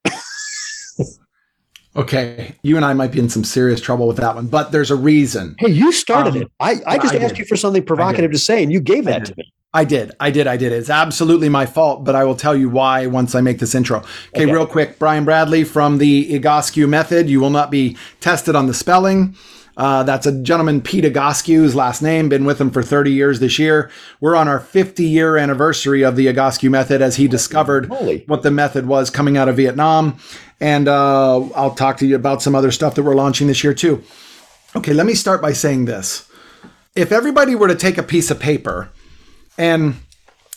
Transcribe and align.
okay, 1.97 2.55
you 2.63 2.77
and 2.77 2.85
I 2.85 2.93
might 2.93 3.13
be 3.13 3.19
in 3.19 3.29
some 3.29 3.45
serious 3.45 3.81
trouble 3.81 4.07
with 4.07 4.19
that 4.19 4.35
one, 4.35 4.47
but 4.47 4.73
there's 4.73 4.91
a 4.91 4.97
reason. 4.97 5.57
Hey, 5.59 5.71
you 5.71 5.93
started 5.93 6.37
um, 6.37 6.43
it. 6.43 6.53
I, 6.61 6.77
I 6.87 6.99
just 6.99 7.15
I 7.15 7.19
asked 7.19 7.35
did. 7.35 7.39
you 7.41 7.45
for 7.47 7.57
something 7.57 7.85
provocative 7.85 8.31
to 8.33 8.39
say, 8.39 8.63
and 8.63 8.73
you 8.73 8.81
gave 8.81 9.05
that 9.07 9.27
to 9.27 9.35
me. 9.37 9.53
I 9.75 9.85
did. 9.85 10.13
I 10.21 10.31
did. 10.31 10.47
I 10.47 10.57
did. 10.57 10.73
It's 10.73 10.89
absolutely 10.89 11.51
my 11.51 11.67
fault, 11.67 12.03
but 12.03 12.15
I 12.15 12.25
will 12.25 12.35
tell 12.35 12.57
you 12.57 12.71
why 12.71 13.07
once 13.09 13.35
I 13.35 13.43
make 13.43 13.59
this 13.59 13.75
intro. 13.75 13.99
Okay, 13.99 14.45
okay. 14.45 14.47
real 14.47 14.67
quick. 14.67 14.99
Brian 14.99 15.27
Bradley 15.27 15.65
from 15.65 15.99
the 15.99 16.33
Egoscue 16.33 16.89
method. 16.89 17.29
You 17.29 17.41
will 17.41 17.51
not 17.51 17.71
be 17.71 17.95
tested 18.21 18.57
on 18.57 18.69
the 18.69 18.75
spelling. 18.75 19.37
Uh, 19.77 20.03
that's 20.05 20.27
a 20.27 20.33
gentleman, 20.43 20.81
Pete 20.81 21.05
Egoscue's 21.05 21.75
last 21.75 22.01
name. 22.01 22.31
Been 22.31 22.47
with 22.47 22.61
him 22.61 22.71
for 22.71 22.83
30 22.83 23.13
years 23.13 23.41
this 23.41 23.59
year. 23.59 23.91
We're 24.21 24.35
on 24.35 24.49
our 24.49 24.59
50 24.59 25.05
year 25.05 25.37
anniversary 25.37 26.03
of 26.03 26.17
the 26.17 26.27
Egoscue 26.27 26.71
method 26.71 27.03
as 27.03 27.17
he 27.17 27.29
discovered 27.29 27.87
Holy. 27.87 28.25
what 28.27 28.43
the 28.43 28.51
method 28.51 28.87
was 28.87 29.11
coming 29.11 29.37
out 29.37 29.49
of 29.49 29.57
Vietnam. 29.57 30.19
And 30.61 30.89
uh, 30.89 31.41
I'll 31.51 31.75
talk 31.75 31.99
to 31.99 32.07
you 32.07 32.17
about 32.17 32.41
some 32.41 32.55
other 32.55 32.71
stuff 32.71 32.95
that 32.95 33.03
we're 33.03 33.15
launching 33.15 33.49
this 33.49 33.63
year 33.63 33.75
too. 33.75 34.03
Okay, 34.75 34.95
let 34.95 35.07
me 35.07 35.15
start 35.15 35.43
by 35.43 35.53
saying 35.53 35.85
this. 35.85 36.31
If 36.95 37.13
everybody 37.13 37.55
were 37.55 37.69
to 37.69 37.75
take 37.75 37.99
a 37.99 38.03
piece 38.03 38.31
of 38.31 38.41
paper 38.41 38.89
and 39.59 39.97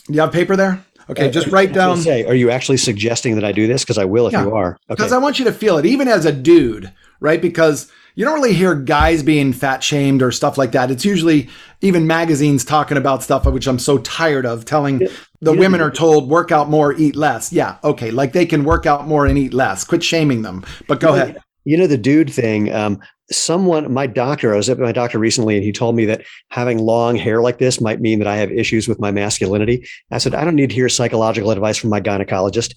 you 0.07 0.21
have 0.21 0.31
paper 0.31 0.55
there? 0.55 0.83
Okay, 1.09 1.27
uh, 1.27 1.31
just 1.31 1.47
write 1.47 1.73
down. 1.73 1.97
Say, 1.97 2.23
are 2.25 2.35
you 2.35 2.51
actually 2.51 2.77
suggesting 2.77 3.35
that 3.35 3.43
I 3.43 3.51
do 3.51 3.67
this? 3.67 3.83
Because 3.83 3.97
I 3.97 4.05
will 4.05 4.27
if 4.27 4.33
yeah, 4.33 4.43
you 4.43 4.55
are. 4.55 4.77
Because 4.87 5.07
okay. 5.07 5.15
I 5.15 5.17
want 5.17 5.39
you 5.39 5.45
to 5.45 5.51
feel 5.51 5.77
it, 5.77 5.85
even 5.85 6.07
as 6.07 6.25
a 6.25 6.31
dude, 6.31 6.93
right? 7.19 7.41
Because 7.41 7.91
you 8.15 8.25
don't 8.25 8.35
really 8.35 8.53
hear 8.53 8.75
guys 8.75 9.23
being 9.23 9.53
fat 9.53 9.83
shamed 9.83 10.21
or 10.21 10.31
stuff 10.31 10.57
like 10.57 10.71
that. 10.73 10.91
It's 10.91 11.05
usually 11.05 11.49
even 11.81 12.07
magazines 12.07 12.65
talking 12.65 12.97
about 12.97 13.23
stuff 13.23 13.45
which 13.45 13.67
I'm 13.67 13.79
so 13.79 13.97
tired 13.99 14.45
of 14.45 14.65
telling 14.65 15.07
the 15.41 15.53
women 15.53 15.81
are 15.81 15.91
told 15.91 16.29
work 16.29 16.51
out 16.51 16.69
more, 16.69 16.93
eat 16.93 17.15
less. 17.15 17.51
Yeah, 17.53 17.77
okay, 17.83 18.11
like 18.11 18.33
they 18.33 18.45
can 18.45 18.63
work 18.63 18.85
out 18.85 19.07
more 19.07 19.25
and 19.25 19.37
eat 19.37 19.53
less. 19.53 19.83
Quit 19.83 20.03
shaming 20.03 20.41
them. 20.41 20.65
But 20.87 20.99
go 20.99 21.13
ahead. 21.13 21.37
You 21.65 21.77
know 21.77 21.87
the 21.87 21.97
dude 21.97 22.31
thing. 22.31 22.73
Um, 22.73 22.99
someone, 23.31 23.91
my 23.91 24.07
doctor, 24.07 24.53
I 24.53 24.57
was 24.57 24.69
at 24.69 24.79
my 24.79 24.91
doctor 24.91 25.19
recently, 25.19 25.55
and 25.55 25.63
he 25.63 25.71
told 25.71 25.95
me 25.95 26.05
that 26.05 26.23
having 26.49 26.79
long 26.79 27.15
hair 27.15 27.41
like 27.41 27.59
this 27.59 27.79
might 27.79 28.01
mean 28.01 28.19
that 28.19 28.27
I 28.27 28.37
have 28.37 28.51
issues 28.51 28.87
with 28.87 28.99
my 28.99 29.11
masculinity. 29.11 29.87
I 30.11 30.17
said, 30.17 30.33
I 30.33 30.43
don't 30.43 30.55
need 30.55 30.69
to 30.69 30.75
hear 30.75 30.89
psychological 30.89 31.51
advice 31.51 31.77
from 31.77 31.89
my 31.89 32.01
gynecologist. 32.01 32.75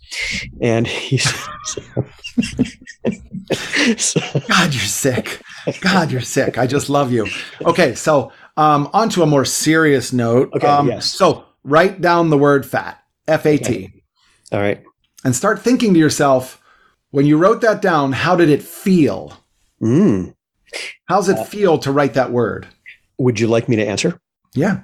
And 0.61 0.87
he 0.87 1.17
said, 1.65 1.85
so, 3.97 4.21
God, 4.49 4.73
you're 4.73 4.83
sick. 4.83 5.41
God, 5.81 6.11
you're 6.11 6.21
sick. 6.21 6.59
I 6.59 6.67
just 6.67 6.89
love 6.89 7.13
you. 7.13 7.27
Okay, 7.65 7.95
so 7.95 8.33
um, 8.57 8.89
on 8.93 9.09
to 9.11 9.23
a 9.23 9.27
more 9.27 9.45
serious 9.45 10.13
note. 10.13 10.51
Okay, 10.55 10.67
um, 10.67 10.89
yes. 10.89 11.13
So 11.13 11.45
write 11.65 12.01
down 12.01 12.31
the 12.31 12.39
word 12.39 12.67
fat, 12.67 13.03
F 13.29 13.47
A 13.47 13.59
T. 13.59 13.65
Okay. 13.65 14.03
All 14.53 14.61
right. 14.61 14.83
And 15.25 15.35
start 15.35 15.61
thinking 15.61 15.95
to 15.95 16.01
yourself, 16.01 16.61
when 17.11 17.27
you 17.27 17.39
wrote 17.39 17.61
that 17.61 17.81
down, 17.81 18.13
how 18.13 18.37
did 18.37 18.51
it 18.51 18.63
feel? 18.63 19.39
Mm. 19.81 20.35
How's 21.07 21.29
it 21.29 21.39
uh, 21.39 21.45
feel 21.45 21.79
to 21.79 21.93
write 21.93 22.15
that 22.15 22.33
word? 22.33 22.67
Would 23.19 23.39
you 23.39 23.47
like 23.47 23.69
me 23.69 23.77
to 23.77 23.87
answer? 23.87 24.21
Yeah. 24.55 24.81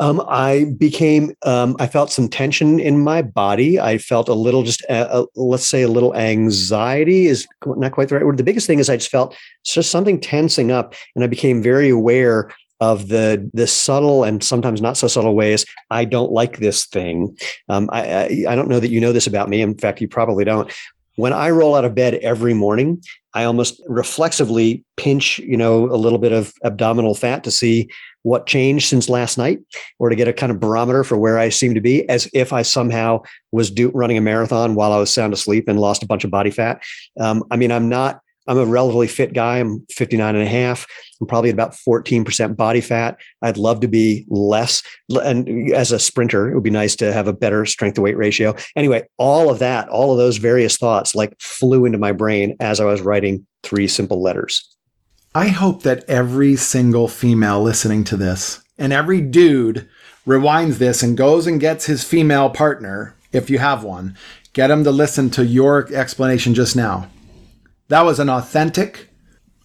Um, 0.00 0.24
I 0.28 0.66
became, 0.76 1.34
um, 1.42 1.76
I 1.80 1.86
felt 1.86 2.10
some 2.10 2.28
tension 2.28 2.78
in 2.78 3.02
my 3.02 3.22
body. 3.22 3.80
I 3.80 3.98
felt 3.98 4.28
a 4.28 4.34
little, 4.34 4.62
just 4.62 4.84
uh, 4.88 5.08
uh, 5.10 5.26
let's 5.34 5.66
say, 5.66 5.82
a 5.82 5.88
little 5.88 6.14
anxiety 6.14 7.26
is 7.26 7.46
not 7.66 7.92
quite 7.92 8.08
the 8.08 8.16
right 8.16 8.24
word. 8.24 8.36
The 8.36 8.44
biggest 8.44 8.66
thing 8.66 8.78
is 8.78 8.88
I 8.88 8.96
just 8.96 9.10
felt 9.10 9.36
just 9.64 9.90
something 9.90 10.20
tensing 10.20 10.70
up, 10.70 10.94
and 11.14 11.24
I 11.24 11.26
became 11.26 11.62
very 11.62 11.88
aware 11.88 12.50
of 12.80 13.08
the 13.08 13.50
the 13.54 13.66
subtle 13.66 14.22
and 14.22 14.42
sometimes 14.44 14.80
not 14.80 14.96
so 14.96 15.08
subtle 15.08 15.34
ways 15.34 15.66
I 15.90 16.04
don't 16.04 16.30
like 16.30 16.58
this 16.58 16.86
thing. 16.86 17.36
Um, 17.68 17.90
I, 17.92 18.02
I, 18.02 18.44
I 18.50 18.54
don't 18.54 18.68
know 18.68 18.78
that 18.78 18.90
you 18.90 19.00
know 19.00 19.12
this 19.12 19.26
about 19.26 19.48
me. 19.48 19.60
In 19.62 19.76
fact, 19.76 20.00
you 20.00 20.08
probably 20.08 20.44
don't. 20.44 20.72
When 21.16 21.32
I 21.32 21.50
roll 21.50 21.74
out 21.74 21.84
of 21.84 21.96
bed 21.96 22.14
every 22.22 22.54
morning, 22.54 23.02
I 23.34 23.42
almost 23.42 23.82
reflexively 23.88 24.84
pinch, 24.96 25.40
you 25.40 25.56
know, 25.56 25.86
a 25.86 25.98
little 25.98 26.20
bit 26.20 26.30
of 26.30 26.52
abdominal 26.62 27.16
fat 27.16 27.42
to 27.42 27.50
see 27.50 27.88
what 28.22 28.46
changed 28.46 28.88
since 28.88 29.08
last 29.08 29.38
night 29.38 29.60
or 29.98 30.08
to 30.08 30.16
get 30.16 30.28
a 30.28 30.32
kind 30.32 30.52
of 30.52 30.60
barometer 30.60 31.04
for 31.04 31.16
where 31.16 31.38
I 31.38 31.48
seem 31.48 31.74
to 31.74 31.80
be 31.80 32.08
as 32.08 32.28
if 32.32 32.52
I 32.52 32.62
somehow 32.62 33.22
was 33.52 33.70
do, 33.70 33.90
running 33.94 34.18
a 34.18 34.22
marathon 34.22 34.74
while 34.74 34.92
I 34.92 34.98
was 34.98 35.12
sound 35.12 35.32
asleep 35.32 35.68
and 35.68 35.80
lost 35.80 36.02
a 36.02 36.06
bunch 36.06 36.24
of 36.24 36.30
body 36.30 36.50
fat. 36.50 36.82
Um, 37.20 37.44
I 37.50 37.56
mean, 37.56 37.72
I'm 37.72 37.88
not 37.88 38.20
I'm 38.48 38.58
a 38.58 38.64
relatively 38.64 39.06
fit 39.06 39.34
guy. 39.34 39.58
I'm 39.58 39.84
59 39.90 40.34
and 40.34 40.42
a 40.42 40.48
half. 40.48 40.86
I'm 41.20 41.26
probably 41.26 41.50
at 41.50 41.54
about 41.54 41.74
14% 41.74 42.56
body 42.56 42.80
fat. 42.80 43.18
I'd 43.42 43.58
love 43.58 43.80
to 43.80 43.88
be 43.88 44.24
less. 44.28 44.82
And 45.10 45.70
as 45.72 45.92
a 45.92 45.98
sprinter, 45.98 46.50
it 46.50 46.54
would 46.54 46.64
be 46.64 46.70
nice 46.70 46.96
to 46.96 47.12
have 47.12 47.28
a 47.28 47.32
better 47.32 47.66
strength 47.66 47.96
to 47.96 48.00
weight 48.00 48.16
ratio. 48.16 48.56
Anyway, 48.74 49.06
all 49.18 49.50
of 49.50 49.58
that, 49.58 49.88
all 49.90 50.12
of 50.12 50.18
those 50.18 50.38
various 50.38 50.78
thoughts 50.78 51.14
like 51.14 51.38
flew 51.38 51.84
into 51.84 51.98
my 51.98 52.12
brain 52.12 52.56
as 52.58 52.80
I 52.80 52.86
was 52.86 53.02
writing 53.02 53.46
three 53.62 53.86
simple 53.86 54.22
letters. 54.22 54.66
I 55.34 55.48
hope 55.48 55.82
that 55.82 56.04
every 56.08 56.56
single 56.56 57.08
female 57.08 57.62
listening 57.62 58.04
to 58.04 58.16
this 58.16 58.62
and 58.76 58.92
every 58.92 59.20
dude 59.20 59.88
rewinds 60.26 60.78
this 60.78 61.02
and 61.02 61.16
goes 61.16 61.46
and 61.46 61.60
gets 61.60 61.86
his 61.86 62.04
female 62.04 62.50
partner, 62.50 63.14
if 63.32 63.50
you 63.50 63.58
have 63.58 63.84
one, 63.84 64.16
get 64.52 64.70
him 64.70 64.84
to 64.84 64.90
listen 64.90 65.30
to 65.30 65.44
your 65.44 65.92
explanation 65.92 66.54
just 66.54 66.74
now 66.74 67.08
that 67.88 68.04
was 68.04 68.20
an 68.20 68.28
authentic, 68.28 69.08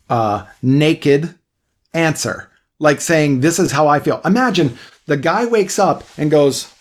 uh, 0.10 0.46
naked 0.62 1.36
answer. 1.94 2.50
Like 2.80 3.00
saying, 3.00 3.42
This 3.42 3.60
is 3.60 3.72
how 3.72 3.88
I 3.88 4.00
feel. 4.00 4.20
Imagine 4.26 4.78
the 5.06 5.18
guy 5.18 5.46
wakes 5.46 5.78
up 5.78 6.04
and 6.18 6.32
goes, 6.32 6.73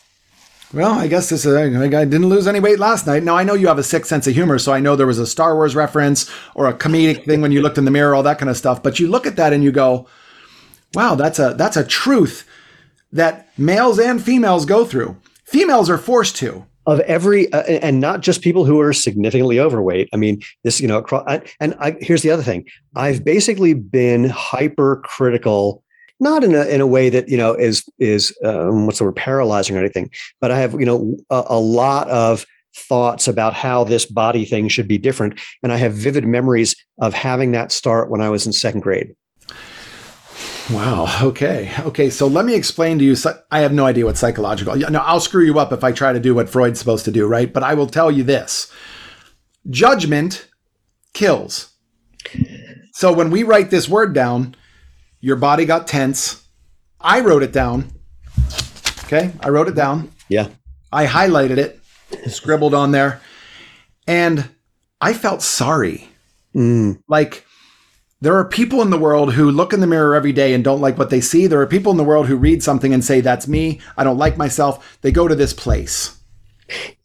Well, 0.72 0.92
I 0.92 1.06
guess 1.06 1.28
this 1.28 1.44
is, 1.44 1.54
I 1.54 1.69
didn't 1.69 2.28
lose 2.28 2.46
any 2.46 2.58
weight 2.58 2.78
last 2.78 3.06
night. 3.06 3.22
Now, 3.22 3.36
I 3.36 3.44
know 3.44 3.52
you 3.52 3.66
have 3.66 3.78
a 3.78 3.82
sick 3.82 4.06
sense 4.06 4.26
of 4.26 4.32
humor, 4.32 4.58
so 4.58 4.72
I 4.72 4.80
know 4.80 4.96
there 4.96 5.06
was 5.06 5.19
a 5.19 5.26
Star 5.26 5.54
Wars 5.54 5.76
reference 5.76 6.30
or 6.54 6.66
a 6.66 6.72
comedic 6.72 7.26
thing 7.26 7.42
when 7.42 7.52
you 7.52 7.60
looked 7.60 7.76
in 7.76 7.84
the 7.84 7.90
mirror, 7.90 8.14
all 8.14 8.22
that 8.22 8.38
kind 8.38 8.48
of 8.48 8.56
stuff. 8.56 8.82
But 8.82 8.98
you 8.98 9.08
look 9.08 9.26
at 9.26 9.36
that 9.36 9.52
and 9.52 9.62
you 9.62 9.70
go, 9.70 10.08
Wow, 10.94 11.14
that's 11.14 11.38
a, 11.38 11.54
that's 11.56 11.76
a 11.76 11.84
truth 11.84 12.46
that 13.12 13.48
males 13.58 13.98
and 13.98 14.22
females 14.22 14.64
go 14.64 14.84
through. 14.84 15.16
Females 15.44 15.90
are 15.90 15.98
forced 15.98 16.36
to 16.36 16.64
of 16.86 17.00
every 17.00 17.52
uh, 17.52 17.62
and 17.62 18.00
not 18.00 18.20
just 18.20 18.42
people 18.42 18.64
who 18.64 18.80
are 18.80 18.92
significantly 18.92 19.60
overweight 19.60 20.08
i 20.12 20.16
mean 20.16 20.42
this 20.64 20.80
you 20.80 20.88
know 20.88 20.98
across, 20.98 21.25
I, 21.28 21.40
and 21.60 21.76
I, 21.78 21.96
here's 22.00 22.22
the 22.22 22.30
other 22.30 22.42
thing 22.42 22.66
i've 22.96 23.25
basically 23.25 23.72
been 23.72 24.28
hypercritical 24.28 25.84
not 26.22 26.44
in 26.44 26.54
a, 26.54 26.64
in 26.66 26.80
a 26.80 26.86
way 26.86 27.10
that 27.10 27.28
you 27.28 27.36
know 27.36 27.54
is 27.54 27.84
is 27.98 28.36
um, 28.44 28.86
what's 28.86 28.98
the 28.98 29.04
word 29.04 29.16
paralyzing 29.16 29.76
or 29.76 29.80
anything 29.80 30.10
but 30.40 30.50
i 30.50 30.58
have 30.58 30.72
you 30.74 30.86
know 30.86 31.16
a, 31.30 31.44
a 31.48 31.58
lot 31.58 32.08
of 32.08 32.46
thoughts 32.74 33.28
about 33.28 33.52
how 33.52 33.84
this 33.84 34.06
body 34.06 34.46
thing 34.46 34.69
should 34.69 34.88
be 34.88 34.96
different 34.96 35.38
and 35.62 35.72
i 35.72 35.76
have 35.76 35.92
vivid 35.92 36.24
memories 36.24 36.74
of 36.98 37.12
having 37.12 37.52
that 37.52 37.72
start 37.72 38.10
when 38.10 38.20
i 38.20 38.30
was 38.30 38.46
in 38.46 38.52
second 38.52 38.80
grade 38.80 39.14
Wow. 40.70 41.08
Okay. 41.22 41.72
Okay. 41.80 42.08
So 42.08 42.28
let 42.28 42.44
me 42.44 42.54
explain 42.54 42.98
to 43.00 43.04
you. 43.04 43.16
I 43.50 43.60
have 43.60 43.72
no 43.72 43.84
idea 43.84 44.06
what 44.06 44.16
psychological. 44.16 44.76
No, 44.76 45.00
I'll 45.00 45.20
screw 45.20 45.44
you 45.44 45.58
up 45.58 45.72
if 45.72 45.82
I 45.82 45.90
try 45.90 46.12
to 46.12 46.20
do 46.20 46.36
what 46.36 46.48
Freud's 46.48 46.78
supposed 46.78 47.04
to 47.06 47.10
do, 47.10 47.26
right? 47.26 47.52
But 47.52 47.64
I 47.64 47.75
will 47.75 47.88
tell 47.88 48.12
you 48.12 48.22
this: 48.22 48.72
judgment 49.68 50.48
kills. 51.14 51.72
So 52.92 53.12
when 53.12 53.30
we 53.30 53.42
write 53.42 53.70
this 53.70 53.88
word 53.88 54.14
down, 54.14 54.54
your 55.22 55.36
body 55.36 55.64
got 55.64 55.86
tense. 55.86 56.46
I 57.00 57.20
wrote 57.20 57.42
it 57.42 57.52
down. 57.52 57.90
Okay, 59.04 59.32
I 59.40 59.48
wrote 59.48 59.69
it 59.69 59.74
down. 59.74 60.10
Yeah. 60.28 60.48
I 60.92 61.06
highlighted 61.06 61.56
it, 61.56 61.80
scribbled 62.30 62.74
on 62.74 62.92
there, 62.92 63.22
and 64.06 64.50
I 65.00 65.14
felt 65.14 65.40
sorry. 65.40 66.08
Mm. 66.54 67.02
Like 67.08 67.46
there 68.20 68.36
are 68.36 68.44
people 68.46 68.82
in 68.82 68.90
the 68.90 68.98
world 68.98 69.34
who 69.34 69.50
look 69.50 69.72
in 69.72 69.80
the 69.80 69.86
mirror 69.86 70.14
every 70.14 70.32
day 70.32 70.54
and 70.54 70.62
don't 70.62 70.80
like 70.80 70.96
what 70.96 71.10
they 71.10 71.20
see. 71.20 71.46
There 71.46 71.60
are 71.60 71.66
people 71.66 71.90
in 71.90 71.98
the 71.98 72.04
world 72.04 72.26
who 72.26 72.36
read 72.36 72.62
something 72.62 72.94
and 72.94 73.04
say, 73.04 73.20
That's 73.20 73.48
me. 73.48 73.80
I 73.96 74.04
don't 74.04 74.18
like 74.18 74.36
myself. 74.36 74.98
They 75.02 75.10
go 75.10 75.26
to 75.26 75.34
this 75.34 75.52
place. 75.52 76.18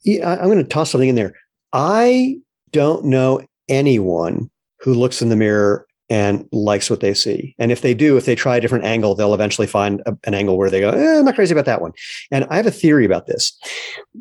Yeah, 0.03 0.29
I'm 0.29 0.45
going 0.45 0.59
to 0.59 0.63
toss 0.63 0.91
something 0.91 1.09
in 1.09 1.15
there. 1.15 1.33
I 1.73 2.37
don't 2.71 3.05
know 3.05 3.41
anyone 3.67 4.49
who 4.81 4.93
looks 4.93 5.21
in 5.21 5.29
the 5.29 5.35
mirror 5.35 5.86
and 6.09 6.48
likes 6.51 6.89
what 6.89 7.01
they 7.01 7.13
see. 7.13 7.56
And 7.59 7.71
if 7.71 7.81
they 7.81 7.94
do, 7.94 8.18
if 8.18 8.25
they 8.25 8.36
try 8.36 8.57
a 8.57 8.62
different 8.62 8.86
angle, 8.86 9.13
they'll 9.13 9.33
eventually 9.33 9.68
find 9.68 10.01
a, 10.06 10.18
an 10.24 10.33
angle 10.33 10.57
where 10.57 10.69
they 10.69 10.80
go, 10.80 10.89
eh, 10.89 11.19
I'm 11.19 11.25
not 11.25 11.36
crazy 11.36 11.54
about 11.54 11.65
that 11.65 11.81
one. 11.81 11.92
And 12.31 12.45
I 12.50 12.56
have 12.56 12.65
a 12.65 12.71
theory 12.71 13.06
about 13.06 13.27
this. 13.27 13.57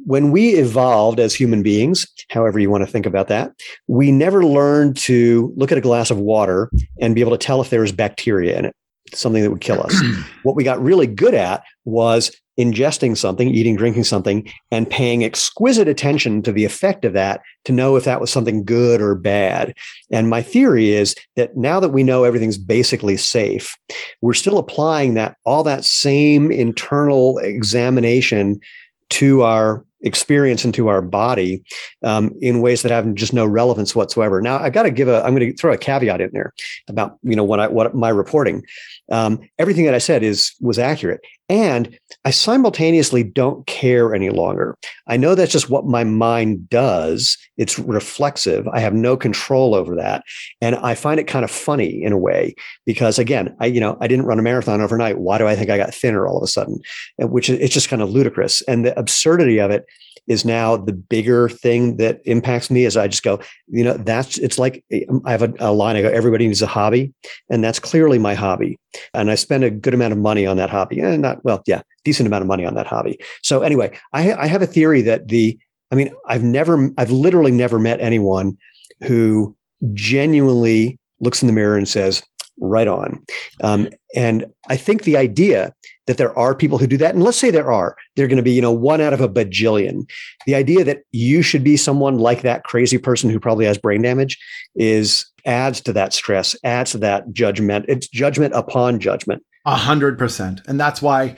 When 0.04 0.30
we 0.32 0.54
evolved 0.54 1.20
as 1.20 1.34
human 1.34 1.62
beings, 1.62 2.06
however 2.30 2.58
you 2.58 2.70
want 2.70 2.84
to 2.84 2.90
think 2.90 3.06
about 3.06 3.28
that, 3.28 3.52
we 3.86 4.10
never 4.10 4.44
learned 4.44 4.96
to 4.98 5.52
look 5.56 5.70
at 5.70 5.78
a 5.78 5.82
glass 5.82 6.10
of 6.10 6.18
water 6.18 6.70
and 7.00 7.14
be 7.14 7.20
able 7.20 7.36
to 7.36 7.38
tell 7.38 7.60
if 7.60 7.70
there 7.70 7.80
was 7.82 7.92
bacteria 7.92 8.58
in 8.58 8.64
it, 8.64 8.74
something 9.14 9.42
that 9.42 9.50
would 9.50 9.60
kill 9.60 9.82
us. 9.82 9.94
what 10.42 10.56
we 10.56 10.64
got 10.64 10.82
really 10.82 11.06
good 11.06 11.34
at 11.34 11.62
was 11.84 12.32
ingesting 12.58 13.16
something, 13.16 13.48
eating, 13.48 13.76
drinking 13.76 14.04
something, 14.04 14.50
and 14.70 14.88
paying 14.88 15.24
exquisite 15.24 15.88
attention 15.88 16.42
to 16.42 16.52
the 16.52 16.64
effect 16.64 17.04
of 17.04 17.12
that 17.12 17.40
to 17.64 17.72
know 17.72 17.96
if 17.96 18.04
that 18.04 18.20
was 18.20 18.30
something 18.30 18.64
good 18.64 19.00
or 19.00 19.14
bad. 19.14 19.74
And 20.10 20.30
my 20.30 20.42
theory 20.42 20.90
is 20.90 21.14
that 21.36 21.56
now 21.56 21.80
that 21.80 21.90
we 21.90 22.02
know 22.02 22.24
everything's 22.24 22.58
basically 22.58 23.16
safe, 23.16 23.76
we're 24.22 24.34
still 24.34 24.58
applying 24.58 25.14
that 25.14 25.36
all 25.44 25.62
that 25.64 25.84
same 25.84 26.50
internal 26.50 27.38
examination 27.38 28.60
to 29.08 29.42
our 29.42 29.84
experience 30.02 30.64
into 30.64 30.88
our 30.88 31.02
body 31.02 31.62
um, 32.04 32.32
in 32.40 32.60
ways 32.60 32.82
that 32.82 32.92
have 32.92 33.12
just 33.14 33.32
no 33.32 33.46
relevance 33.46 33.94
whatsoever. 33.94 34.40
Now, 34.40 34.58
I 34.58 34.70
got 34.70 34.84
to 34.84 34.90
give 34.90 35.08
a, 35.08 35.24
I'm 35.24 35.34
going 35.34 35.50
to 35.50 35.56
throw 35.56 35.72
a 35.72 35.78
caveat 35.78 36.20
in 36.20 36.30
there 36.32 36.52
about 36.88 37.18
you 37.22 37.36
know 37.36 37.44
what 37.44 37.60
I 37.60 37.68
what 37.68 37.94
my 37.94 38.08
reporting. 38.08 38.64
Um, 39.10 39.40
everything 39.58 39.84
that 39.84 39.94
I 39.94 39.98
said 39.98 40.22
is 40.22 40.52
was 40.60 40.78
accurate, 40.78 41.20
and 41.48 41.96
I 42.24 42.30
simultaneously 42.30 43.22
don't 43.22 43.66
care 43.66 44.14
any 44.14 44.30
longer. 44.30 44.76
I 45.06 45.16
know 45.16 45.34
that's 45.34 45.52
just 45.52 45.70
what 45.70 45.86
my 45.86 46.04
mind 46.04 46.68
does. 46.68 47.38
It's 47.56 47.78
reflexive. 47.78 48.66
I 48.68 48.80
have 48.80 48.94
no 48.94 49.16
control 49.16 49.74
over 49.74 49.94
that, 49.96 50.24
and 50.60 50.76
I 50.76 50.94
find 50.94 51.20
it 51.20 51.28
kind 51.28 51.44
of 51.44 51.50
funny 51.50 52.02
in 52.02 52.12
a 52.12 52.18
way 52.18 52.54
because 52.84 53.18
again, 53.18 53.54
I 53.60 53.66
you 53.66 53.80
know 53.80 53.96
I 54.00 54.08
didn't 54.08 54.26
run 54.26 54.38
a 54.38 54.42
marathon 54.42 54.80
overnight. 54.80 55.18
Why 55.18 55.38
do 55.38 55.46
I 55.46 55.56
think 55.56 55.70
I 55.70 55.78
got 55.78 55.94
thinner 55.94 56.26
all 56.26 56.36
of 56.36 56.42
a 56.42 56.48
sudden? 56.48 56.80
Which 57.18 57.48
it's 57.48 57.74
just 57.74 57.88
kind 57.88 58.02
of 58.02 58.10
ludicrous, 58.10 58.62
and 58.62 58.84
the 58.84 58.98
absurdity 58.98 59.58
of 59.58 59.70
it 59.70 59.86
is 60.26 60.44
now 60.44 60.76
the 60.76 60.92
bigger 60.92 61.48
thing 61.48 61.96
that 61.96 62.20
impacts 62.24 62.70
me 62.70 62.84
as 62.84 62.96
I 62.96 63.08
just 63.08 63.22
go, 63.22 63.40
you 63.68 63.84
know, 63.84 63.94
that's 63.94 64.38
it's 64.38 64.58
like 64.58 64.84
eh, 64.90 65.02
um, 65.08 65.22
I 65.24 65.30
have 65.30 65.42
a, 65.42 65.52
a, 65.60 65.72
line 65.72 65.96
I 65.96 66.02
go, 66.02 66.08
everybody 66.08 66.46
needs 66.46 66.62
a 66.62 66.66
hobby. 66.66 67.12
And 67.50 67.62
that's 67.62 67.78
clearly 67.78 68.18
my 68.18 68.34
hobby. 68.34 68.78
And 69.14 69.30
I 69.30 69.34
spend 69.34 69.64
a 69.64 69.70
good 69.70 69.94
amount 69.94 70.12
of 70.12 70.18
money 70.18 70.46
on 70.46 70.56
that 70.56 70.70
hobby. 70.70 71.00
And 71.00 71.22
not 71.22 71.44
well, 71.44 71.62
yeah, 71.66 71.82
decent 72.04 72.26
amount 72.26 72.42
of 72.42 72.48
money 72.48 72.64
on 72.64 72.74
that 72.74 72.86
hobby. 72.86 73.18
So 73.42 73.62
anyway, 73.62 73.96
I, 74.12 74.32
I 74.34 74.46
have 74.46 74.62
a 74.62 74.66
theory 74.66 75.02
that 75.02 75.28
the 75.28 75.58
I 75.90 75.94
mean, 75.94 76.12
I've 76.26 76.42
never 76.42 76.90
I've 76.98 77.10
literally 77.10 77.52
never 77.52 77.78
met 77.78 78.00
anyone 78.00 78.56
who 79.04 79.56
genuinely 79.92 80.98
looks 81.20 81.42
in 81.42 81.46
the 81.46 81.52
mirror 81.52 81.76
and 81.76 81.88
says, 81.88 82.22
right 82.58 82.88
on. 82.88 83.24
Um, 83.62 83.84
mm-hmm. 83.84 83.94
and 84.14 84.46
I 84.68 84.76
think 84.76 85.02
the 85.02 85.16
idea 85.16 85.72
that 86.06 86.18
there 86.18 86.36
are 86.38 86.54
people 86.54 86.78
who 86.78 86.86
do 86.86 86.96
that, 86.98 87.14
and 87.14 87.24
let's 87.24 87.36
say 87.36 87.50
there 87.50 87.72
are, 87.72 87.96
they're 88.14 88.28
going 88.28 88.36
to 88.36 88.42
be, 88.42 88.52
you 88.52 88.62
know, 88.62 88.72
one 88.72 89.00
out 89.00 89.12
of 89.12 89.20
a 89.20 89.28
bajillion. 89.28 90.08
The 90.46 90.54
idea 90.54 90.84
that 90.84 91.02
you 91.12 91.42
should 91.42 91.64
be 91.64 91.76
someone 91.76 92.18
like 92.18 92.42
that 92.42 92.64
crazy 92.64 92.98
person 92.98 93.30
who 93.30 93.40
probably 93.40 93.66
has 93.66 93.78
brain 93.78 94.02
damage 94.02 94.38
is 94.74 95.26
adds 95.44 95.80
to 95.82 95.92
that 95.92 96.12
stress, 96.12 96.56
adds 96.64 96.92
to 96.92 96.98
that 96.98 97.32
judgment. 97.32 97.86
It's 97.88 98.08
judgment 98.08 98.54
upon 98.54 99.00
judgment. 99.00 99.44
A 99.64 99.76
hundred 99.76 100.18
percent. 100.18 100.60
And 100.66 100.78
that's 100.78 101.02
why 101.02 101.36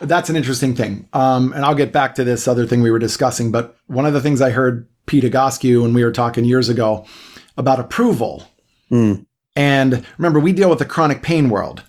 that's 0.00 0.30
an 0.30 0.36
interesting 0.36 0.74
thing. 0.74 1.08
Um, 1.12 1.52
and 1.52 1.64
I'll 1.64 1.74
get 1.74 1.92
back 1.92 2.14
to 2.16 2.24
this 2.24 2.48
other 2.48 2.66
thing 2.66 2.82
we 2.82 2.90
were 2.90 2.98
discussing, 2.98 3.50
but 3.50 3.76
one 3.86 4.06
of 4.06 4.12
the 4.12 4.20
things 4.20 4.40
I 4.40 4.50
heard 4.50 4.88
Pete 5.06 5.24
Egoscue 5.24 5.82
when 5.82 5.94
we 5.94 6.04
were 6.04 6.12
talking 6.12 6.44
years 6.44 6.68
ago 6.68 7.06
about 7.56 7.80
approval. 7.80 8.44
Mm 8.90 9.26
and 9.56 10.04
remember, 10.18 10.38
we 10.38 10.52
deal 10.52 10.68
with 10.68 10.78
the 10.78 10.84
chronic 10.84 11.22
pain 11.22 11.48
world. 11.48 11.82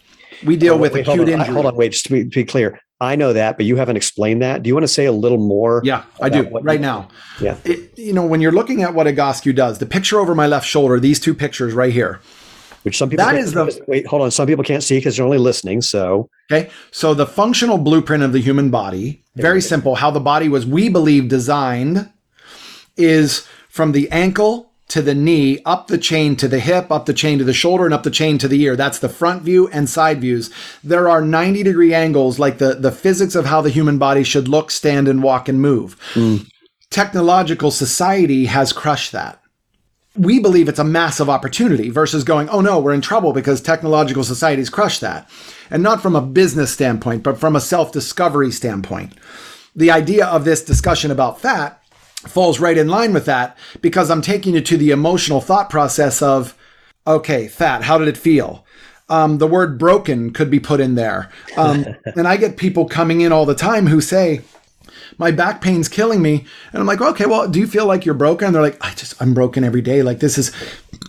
We 0.45 0.55
deal 0.55 0.75
oh, 0.75 0.77
with 0.77 0.93
wait, 0.93 1.01
acute 1.01 1.17
hold 1.17 1.29
injury. 1.29 1.53
Hold 1.53 1.65
on, 1.65 1.75
wait, 1.75 1.91
just 1.91 2.05
to 2.05 2.11
be, 2.11 2.23
to 2.23 2.29
be, 2.29 2.43
clear. 2.43 2.79
I 2.99 3.15
know 3.15 3.33
that, 3.33 3.57
but 3.57 3.65
you 3.65 3.75
haven't 3.75 3.97
explained 3.97 4.41
that. 4.41 4.63
Do 4.63 4.67
you 4.67 4.73
want 4.73 4.83
to 4.83 4.87
say 4.87 5.05
a 5.05 5.11
little 5.11 5.37
more? 5.37 5.81
Yeah, 5.83 6.03
I 6.19 6.29
do 6.29 6.49
right 6.61 6.81
now. 6.81 7.09
Yeah. 7.39 7.57
It, 7.63 7.97
you 7.97 8.13
know, 8.13 8.25
when 8.25 8.41
you're 8.41 8.51
looking 8.51 8.81
at 8.81 8.93
what 8.93 9.07
a 9.07 9.11
Egoscue 9.11 9.55
does, 9.55 9.77
the 9.77 9.85
picture 9.85 10.19
over 10.19 10.33
my 10.33 10.47
left 10.47 10.67
shoulder, 10.67 10.99
these 10.99 11.19
two 11.19 11.33
pictures 11.33 11.73
right 11.73 11.93
here. 11.93 12.21
Which 12.83 12.97
some 12.97 13.09
people 13.09 13.25
that 13.25 13.35
is 13.35 13.51
the 13.51 13.83
wait, 13.87 14.07
hold 14.07 14.21
on. 14.21 14.31
Some 14.31 14.47
people 14.47 14.63
can't 14.63 14.81
see 14.81 14.97
because 14.97 15.17
they're 15.17 15.25
only 15.25 15.37
listening. 15.37 15.81
So 15.81 16.29
okay, 16.49 16.69
so 16.91 17.13
the 17.13 17.27
functional 17.27 17.77
blueprint 17.77 18.23
of 18.23 18.31
the 18.31 18.39
human 18.39 18.69
body, 18.69 19.23
very 19.35 19.61
simple. 19.61 19.95
How 19.95 20.09
the 20.09 20.21
body 20.21 20.47
was, 20.47 20.65
we 20.65 20.87
believe, 20.87 21.27
designed, 21.27 22.09
is 22.95 23.45
from 23.67 23.91
the 23.91 24.09
ankle 24.09 24.71
to 24.89 25.01
the 25.01 25.15
knee, 25.15 25.59
up 25.65 25.87
the 25.87 25.97
chain 25.97 26.35
to 26.37 26.47
the 26.47 26.59
hip, 26.59 26.91
up 26.91 27.05
the 27.05 27.13
chain 27.13 27.37
to 27.39 27.43
the 27.43 27.53
shoulder, 27.53 27.85
and 27.85 27.93
up 27.93 28.03
the 28.03 28.11
chain 28.11 28.37
to 28.37 28.47
the 28.47 28.61
ear. 28.61 28.75
That's 28.75 28.99
the 28.99 29.09
front 29.09 29.44
view 29.44 29.67
and 29.69 29.89
side 29.89 30.21
views. 30.21 30.49
There 30.83 31.09
are 31.09 31.21
90 31.21 31.63
degree 31.63 31.94
angles, 31.94 32.39
like 32.39 32.57
the, 32.57 32.75
the 32.75 32.91
physics 32.91 33.35
of 33.35 33.45
how 33.45 33.61
the 33.61 33.69
human 33.69 33.97
body 33.97 34.23
should 34.23 34.47
look, 34.47 34.71
stand, 34.71 35.07
and 35.07 35.21
walk 35.21 35.49
and 35.49 35.61
move. 35.61 35.99
Mm. 36.13 36.49
Technological 36.89 37.69
society 37.69 38.45
has 38.45 38.71
crushed 38.71 39.11
that. 39.11 39.41
We 40.15 40.39
believe 40.39 40.69
it's 40.69 40.79
a 40.79 40.83
massive 40.83 41.29
opportunity 41.29 41.89
versus 41.89 42.23
going, 42.23 42.49
oh 42.49 42.61
no, 42.61 42.79
we're 42.79 42.94
in 42.94 43.01
trouble 43.01 43.33
because 43.33 43.61
technological 43.61 44.23
society's 44.23 44.69
crushed 44.69 45.01
that. 45.01 45.29
And 45.69 45.83
not 45.83 46.01
from 46.01 46.15
a 46.15 46.21
business 46.21 46.71
standpoint, 46.71 47.23
but 47.23 47.37
from 47.37 47.56
a 47.56 47.61
self 47.61 47.91
discovery 47.91 48.51
standpoint. 48.51 49.13
The 49.75 49.91
idea 49.91 50.25
of 50.25 50.44
this 50.44 50.63
discussion 50.63 51.11
about 51.11 51.39
fat 51.39 51.83
falls 52.26 52.59
right 52.59 52.78
in 52.78 52.88
line 52.88 53.14
with 53.14 53.26
that 53.26 53.57
because 53.81 54.09
I'm 54.09 54.21
taking 54.21 54.56
you 54.56 54.62
to 54.62 54.78
the 54.78 54.92
emotional 54.92 55.42
thought 55.42 55.69
process 55.69 56.21
of, 56.21 56.57
okay, 57.06 57.47
fat, 57.47 57.83
how 57.83 57.97
did 57.97 58.07
it 58.07 58.18
feel? 58.18 58.66
Um, 59.09 59.38
the 59.38 59.47
word 59.47 59.78
broken 59.78 60.33
could 60.33 60.50
be 60.50 60.59
put 60.59 60.80
in 60.80 60.95
there. 60.95 61.30
Um, 61.56 61.86
and 62.16 62.28
I 62.28 62.38
get 62.38 62.57
people 62.57 62.86
coming 62.88 63.21
in 63.21 63.31
all 63.31 63.45
the 63.45 63.56
time 63.56 63.88
who 63.88 64.02
say, 64.02 64.42
my 65.18 65.31
back 65.31 65.62
pain's 65.62 65.88
killing 65.88 66.21
me. 66.21 66.45
And 66.71 66.81
I'm 66.81 66.86
like, 66.86 67.02
okay, 67.02 67.26
well, 67.26 67.47
do 67.47 67.59
you 67.59 67.68
feel 67.68 67.86
like 67.86 68.06
you're 68.06 68.14
broken? 68.14 68.47
And 68.47 68.56
they're 68.56 68.62
like, 68.62 68.78
I 68.81 68.94
just, 68.94 69.19
I'm 69.21 69.33
broken 69.33 69.64
every 69.64 69.81
day. 69.81 70.04
Like 70.04 70.19
this 70.19 70.38
is, 70.38 70.52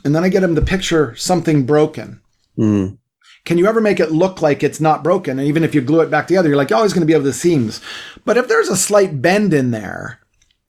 and 0.05 0.15
then 0.15 0.25
I 0.25 0.29
get 0.29 0.41
them 0.41 0.55
to 0.55 0.63
picture 0.63 1.15
something 1.17 1.67
broken. 1.67 2.21
Mm. 2.57 2.99
Can 3.45 3.59
you 3.59 3.67
ever 3.67 3.81
make 3.81 4.01
it 4.01 4.13
look 4.13 4.43
like 4.43 4.63
it's 4.63 4.81
not 4.81 5.03
broken? 5.03 5.39
And 5.39 5.49
even 5.49 5.65
if 5.65 5.75
you 5.75 5.81
glue 5.81 6.01
it 6.01 6.11
back 6.11 6.27
together, 6.27 6.49
you're 6.49 6.57
like, 6.57 6.73
oh, 6.73 6.85
it's 6.85 6.93
going 6.93 7.03
to 7.03 7.07
be 7.07 7.15
able 7.15 7.25
to 7.25 7.33
seams. 7.33 7.81
But 8.25 8.37
if 8.37 8.49
there's 8.49 8.69
a 8.69 8.77
slight 8.77 9.23
bend 9.23 9.55
in 9.55 9.71
there, 9.71 10.21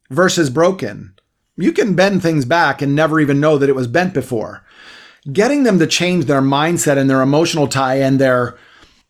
versus 0.10 0.50
broken. 0.50 1.14
You 1.56 1.72
can 1.72 1.96
bend 1.96 2.22
things 2.22 2.46
back 2.46 2.82
and 2.82 2.96
never 2.96 3.20
even 3.20 3.40
know 3.40 3.58
that 3.58 3.70
it 3.70 3.76
was 3.76 3.88
bent 3.88 4.14
before. 4.14 4.66
Getting 5.32 5.64
them 5.64 5.80
to 5.80 5.88
change 5.88 6.26
their 6.26 6.42
mindset 6.42 6.98
and 6.98 7.10
their 7.10 7.22
emotional 7.22 7.68
tie 7.68 8.00
and 8.00 8.20
their 8.20 8.58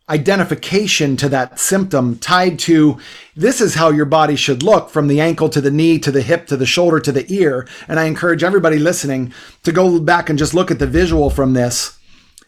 identification 0.09 1.15
to 1.15 1.29
that 1.29 1.59
symptom 1.59 2.17
tied 2.17 2.57
to 2.57 2.97
this 3.35 3.61
is 3.61 3.75
how 3.75 3.91
your 3.91 4.05
body 4.05 4.35
should 4.35 4.63
look 4.63 4.89
from 4.89 5.07
the 5.07 5.21
ankle 5.21 5.49
to 5.49 5.61
the 5.61 5.69
knee 5.69 5.99
to 5.99 6.11
the 6.11 6.23
hip 6.23 6.47
to 6.47 6.57
the 6.57 6.65
shoulder 6.65 6.99
to 6.99 7.11
the 7.11 7.31
ear. 7.31 7.67
And 7.87 7.99
I 7.99 8.05
encourage 8.05 8.43
everybody 8.43 8.79
listening 8.79 9.31
to 9.63 9.71
go 9.71 9.99
back 9.99 10.29
and 10.29 10.39
just 10.39 10.55
look 10.55 10.71
at 10.71 10.79
the 10.79 10.87
visual 10.87 11.29
from 11.29 11.53
this 11.53 11.99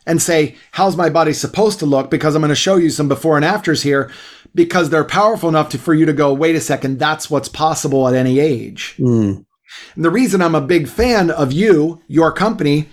and 0.08 0.20
say, 0.20 0.56
how's 0.72 0.98
my 0.98 1.10
body 1.10 1.34
supposed 1.34 1.78
to 1.80 1.86
look? 1.86 2.10
Because 2.10 2.34
I'm 2.34 2.42
going 2.42 2.50
to 2.50 2.56
show 2.56 2.78
you 2.78 2.90
some 2.90 3.08
before 3.08 3.36
and 3.36 3.46
afters 3.46 3.84
here. 3.84 4.12
Because 4.54 4.90
they're 4.90 5.04
powerful 5.04 5.50
enough 5.50 5.70
to, 5.70 5.78
for 5.78 5.94
you 5.94 6.06
to 6.06 6.14
go, 6.14 6.34
wait 6.34 6.56
a 6.56 6.62
second, 6.62 7.00
that's 7.00 7.30
what's 7.30 7.50
possible 7.50 8.08
at 8.08 8.14
any 8.14 8.40
age. 8.40 8.96
Mm. 9.00 9.46
And 9.96 10.06
the 10.06 10.10
reason 10.10 10.42
I'm 10.42 10.56
a 10.56 10.62
big 10.62 10.88
fan 10.88 11.32
of 11.32 11.52
you, 11.52 12.02
your 12.08 12.32
company, 12.32 12.90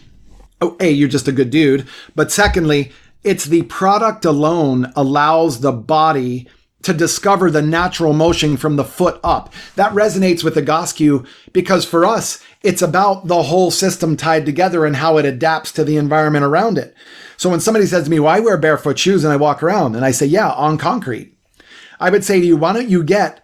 oh, 0.61 0.77
A, 0.81 0.91
you're 0.91 1.09
just 1.09 1.29
a 1.29 1.33
good 1.33 1.51
dude. 1.51 1.87
But 2.15 2.31
secondly, 2.31 2.93
it's 3.25 3.45
the 3.45 3.63
product 3.63 4.25
alone 4.25 4.93
allows 4.95 5.61
the 5.61 5.73
body 5.73 6.47
to 6.83 6.93
discover 6.93 7.51
the 7.51 7.63
natural 7.63 8.13
motion 8.13 8.57
from 8.57 8.77
the 8.77 8.85
foot 8.85 9.19
up. 9.25 9.53
That 9.75 9.93
resonates 9.93 10.45
with 10.45 10.55
Egoscue 10.55 11.27
because 11.53 11.85
for 11.85 12.07
us, 12.07 12.43
it's 12.63 12.83
about 12.83 13.27
the 13.27 13.43
whole 13.43 13.71
system 13.71 14.17
tied 14.17 14.47
together 14.47 14.85
and 14.85 14.97
how 14.97 15.19
it 15.19 15.25
adapts 15.25 15.73
to 15.73 15.85
the 15.85 15.97
environment 15.97 16.45
around 16.45 16.79
it. 16.79 16.95
So 17.37 17.51
when 17.51 17.61
somebody 17.61 17.87
says 17.87 18.05
to 18.05 18.11
me, 18.11 18.21
Why 18.21 18.39
well, 18.39 18.51
wear 18.51 18.57
barefoot 18.57 18.99
shoes 18.99 19.25
and 19.25 19.33
I 19.33 19.37
walk 19.37 19.63
around? 19.63 19.97
And 19.97 20.05
I 20.05 20.13
say, 20.13 20.27
Yeah, 20.27 20.51
on 20.53 20.79
concrete. 20.79 21.38
I 22.01 22.11
would 22.11 22.25
say 22.25 22.41
to 22.41 22.47
you, 22.47 22.57
Why 22.57 22.73
don't 22.73 22.89
you 22.89 23.03
get 23.03 23.43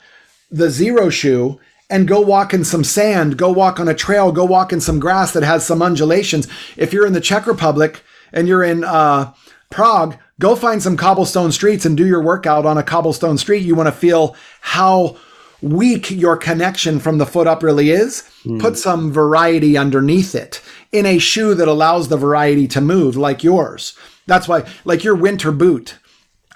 the 0.51 0.67
Xero 0.67 1.11
shoe 1.11 1.61
and 1.91 2.09
go 2.09 2.21
walk 2.21 2.55
in 2.55 2.65
some 2.65 2.85
sand, 2.85 3.37
go 3.37 3.51
walk 3.51 3.79
on 3.79 3.89
a 3.89 3.95
trail, 3.95 4.33
go 4.33 4.45
walk 4.45 4.73
in 4.73 4.81
some 4.81 5.01
grass 5.01 5.33
that 5.33 5.43
has 5.43 5.67
some 5.67 5.83
undulations. 5.83 6.49
If 6.77 6.93
you're 6.93 7.07
in 7.07 7.13
the 7.13 7.21
Czech 7.21 7.47
Republic 7.47 8.03
and 8.33 8.49
you're 8.49 8.65
in 8.65 8.85
uh, 8.85 9.33
Prague, 9.71 10.17
go 10.41 10.57
find 10.57 10.83
some 10.83 10.97
cobblestone 10.97 11.53
streets 11.53 11.85
and 11.85 11.97
do 11.97 12.07
your 12.07 12.23
workout 12.23 12.67
on 12.67 12.79
a 12.79 12.83
cobblestone 12.83 13.39
street. 13.39 13.65
You 13.65 13.75
want 13.75 13.89
to 13.89 13.93
feel 13.93 14.37
how 14.61 15.17
weak 15.61 16.11
your 16.11 16.37
connection 16.37 17.01
from 17.01 17.19
the 17.19 17.27
foot 17.27 17.47
up 17.47 17.63
really 17.63 17.91
is. 17.91 18.23
Mm. 18.45 18.61
Put 18.61 18.77
some 18.77 19.13
variety 19.13 19.77
underneath 19.77 20.35
it 20.35 20.61
in 20.93 21.07
a 21.07 21.19
shoe 21.19 21.55
that 21.55 21.69
allows 21.69 22.09
the 22.09 22.17
variety 22.17 22.69
to 22.69 22.81
move 22.81 23.17
like 23.17 23.43
yours. 23.43 23.97
That's 24.27 24.47
why, 24.47 24.65
like 24.85 25.05
your 25.05 25.15
winter 25.15 25.53
boot. 25.53 25.99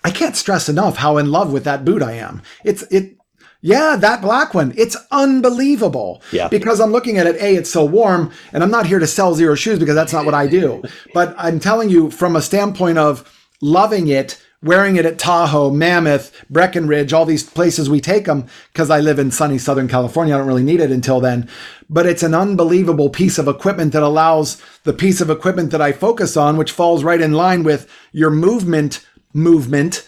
I 0.09 0.11
can't 0.11 0.35
stress 0.35 0.71
enough 0.71 0.97
how 0.97 1.19
in 1.19 1.31
love 1.31 1.53
with 1.53 1.65
that 1.65 1.85
boot 1.85 2.01
I 2.03 2.13
am. 2.13 2.41
It's 2.65 2.81
it 2.85 3.19
yeah, 3.61 3.95
that 3.97 4.23
black 4.23 4.55
one. 4.55 4.73
It's 4.75 4.97
unbelievable. 5.11 6.23
Yeah. 6.33 6.49
Because 6.49 6.81
I'm 6.81 6.93
looking 6.93 7.19
at 7.19 7.27
it, 7.27 7.37
A, 7.43 7.57
it's 7.57 7.69
so 7.69 7.85
warm, 7.85 8.33
and 8.55 8.63
I'm 8.63 8.71
not 8.71 8.87
here 8.87 9.01
to 9.01 9.07
sell 9.07 9.35
Xero 9.35 9.55
Shoes 9.55 9.79
because 9.79 9.95
that's 9.95 10.15
not 10.15 10.25
what 10.25 10.33
I 10.33 10.47
do. 10.47 10.83
but 11.13 11.35
I'm 11.37 11.61
telling 11.61 11.91
you 11.91 12.11
from 12.11 12.37
a 12.37 12.41
standpoint 12.41 12.97
of 12.97 13.31
loving 13.61 14.09
it, 14.09 14.43
wearing 14.63 14.97
it 14.97 15.05
at 15.05 15.19
Tahoe, 15.19 15.71
Mammoth, 15.71 16.33
Breckenridge, 16.49 17.13
all 17.13 17.27
these 17.27 17.43
places 17.43 17.91
we 17.91 18.01
take 18.01 18.25
them 18.25 18.47
because 18.73 18.89
I 18.89 19.01
live 19.01 19.19
in 19.19 19.31
sunny 19.31 19.59
Southern 19.59 19.89
California. 19.89 20.35
I 20.35 20.39
don't 20.39 20.47
really 20.47 20.63
need 20.63 20.81
it 20.81 20.91
until 20.91 21.21
then. 21.21 21.51
But 21.91 22.07
it's 22.07 22.23
an 22.23 22.35
unbelievable 22.35 23.11
piece 23.11 23.39
of 23.39 23.47
equipment 23.47 23.93
that 23.93 24.03
allows 24.03 24.63
the 24.85 24.93
piece 24.95 25.21
of 25.21 25.29
equipment 25.29 25.71
that 25.73 25.83
I 25.83 25.93
focus 25.93 26.37
on, 26.37 26.57
which 26.57 26.73
falls 26.73 27.05
right 27.05 27.21
in 27.21 27.33
line 27.33 27.63
with 27.63 27.91
your 28.13 28.31
movement 28.31 29.05
movement 29.33 30.07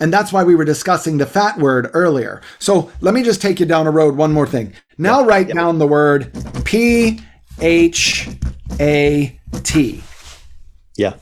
and 0.00 0.12
that's 0.12 0.32
why 0.32 0.44
we 0.44 0.54
were 0.54 0.64
discussing 0.64 1.18
the 1.18 1.26
fat 1.26 1.58
word 1.58 1.90
earlier. 1.92 2.40
So 2.58 2.90
let 3.00 3.14
me 3.14 3.22
just 3.22 3.42
take 3.42 3.58
you 3.58 3.66
down 3.66 3.86
a 3.86 3.90
road. 3.90 4.16
One 4.16 4.32
more 4.32 4.46
thing. 4.46 4.74
Now 4.96 5.20
yep, 5.20 5.28
write 5.28 5.46
yep. 5.48 5.56
down 5.56 5.78
the 5.78 5.86
word 5.86 6.32
P 6.64 7.20
H 7.60 8.28
A 8.78 9.38
T. 9.64 10.02
Yeah. 10.96 11.14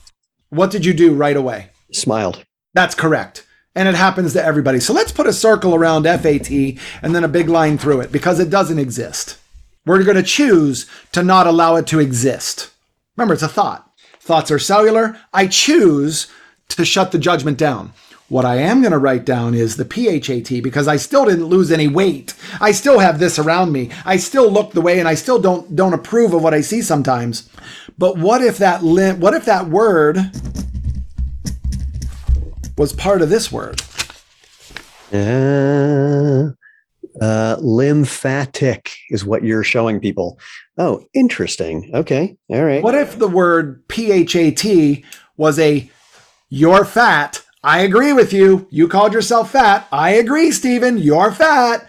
What 0.49 0.71
did 0.71 0.85
you 0.85 0.93
do 0.93 1.13
right 1.13 1.35
away? 1.35 1.69
Smiled. 1.91 2.45
That's 2.73 2.95
correct. 2.95 3.45
And 3.75 3.87
it 3.87 3.95
happens 3.95 4.33
to 4.33 4.43
everybody. 4.43 4.79
So 4.79 4.93
let's 4.93 5.11
put 5.11 5.27
a 5.27 5.33
circle 5.33 5.75
around 5.75 6.03
FAT 6.03 6.49
and 6.49 7.15
then 7.15 7.23
a 7.23 7.27
big 7.27 7.49
line 7.49 7.77
through 7.77 8.01
it 8.01 8.11
because 8.11 8.39
it 8.39 8.49
doesn't 8.49 8.79
exist. 8.79 9.37
We're 9.85 10.03
going 10.03 10.17
to 10.17 10.23
choose 10.23 10.87
to 11.11 11.23
not 11.23 11.47
allow 11.47 11.75
it 11.75 11.87
to 11.87 11.99
exist. 11.99 12.71
Remember, 13.15 13.33
it's 13.33 13.43
a 13.43 13.47
thought. 13.47 13.91
Thoughts 14.19 14.51
are 14.51 14.59
cellular. 14.59 15.19
I 15.31 15.47
choose 15.47 16.27
to 16.69 16.85
shut 16.85 17.11
the 17.11 17.19
judgment 17.19 17.57
down. 17.57 17.93
What 18.29 18.43
I 18.43 18.57
am 18.57 18.81
going 18.81 18.91
to 18.91 18.97
write 18.97 19.23
down 19.23 19.53
is 19.53 19.77
the 19.77 19.85
PHAT 19.85 20.61
because 20.61 20.87
I 20.87 20.97
still 20.97 21.23
didn't 21.23 21.45
lose 21.45 21.71
any 21.71 21.87
weight. 21.87 22.33
I 22.59 22.73
still 22.73 22.99
have 22.99 23.19
this 23.19 23.39
around 23.39 23.71
me. 23.71 23.89
I 24.05 24.17
still 24.17 24.51
look 24.51 24.73
the 24.73 24.81
way 24.81 24.99
and 24.99 25.07
I 25.07 25.13
still 25.13 25.39
don't 25.39 25.75
don't 25.75 25.93
approve 25.93 26.33
of 26.33 26.43
what 26.43 26.53
I 26.53 26.59
see 26.59 26.81
sometimes. 26.81 27.49
But 27.97 28.17
what 28.17 28.41
if 28.41 28.57
that 28.57 28.81
what 28.83 29.33
if 29.33 29.45
that 29.45 29.67
word 29.67 30.19
was 32.77 32.91
part 32.91 33.21
of 33.21 33.29
this 33.29 33.49
word? 33.49 33.81
Uh, 35.13 36.49
uh, 37.21 37.55
lymphatic 37.61 38.93
is 39.09 39.23
what 39.23 39.43
you're 39.43 39.63
showing 39.63 40.01
people. 40.01 40.37
Oh, 40.77 41.05
interesting. 41.13 41.89
Okay. 41.93 42.35
All 42.49 42.63
right. 42.63 42.83
What 42.83 42.93
if 42.93 43.17
the 43.17 43.29
word 43.29 43.87
PHAT 43.87 45.01
was 45.37 45.57
a 45.59 45.89
you're 46.49 46.85
fat 46.85 47.43
I 47.67 47.79
agree 47.79 48.13
with 48.13 48.31
you. 48.31 48.65
You 48.69 48.87
called 48.87 49.11
yourself 49.13 49.51
fat. 49.51 49.87
I 49.91 50.11
agree, 50.11 50.51
Stephen. 50.51 50.97
You're 50.97 51.33
fat. 51.33 51.85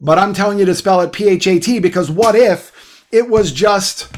But 0.00 0.18
I'm 0.18 0.34
telling 0.34 0.58
you 0.58 0.64
to 0.64 0.74
spell 0.74 1.00
it 1.02 1.12
P 1.12 1.28
H 1.28 1.46
A 1.46 1.60
T 1.60 1.78
because 1.78 2.10
what 2.10 2.34
if 2.34 3.06
it 3.12 3.28
was 3.28 3.52
just 3.52 4.12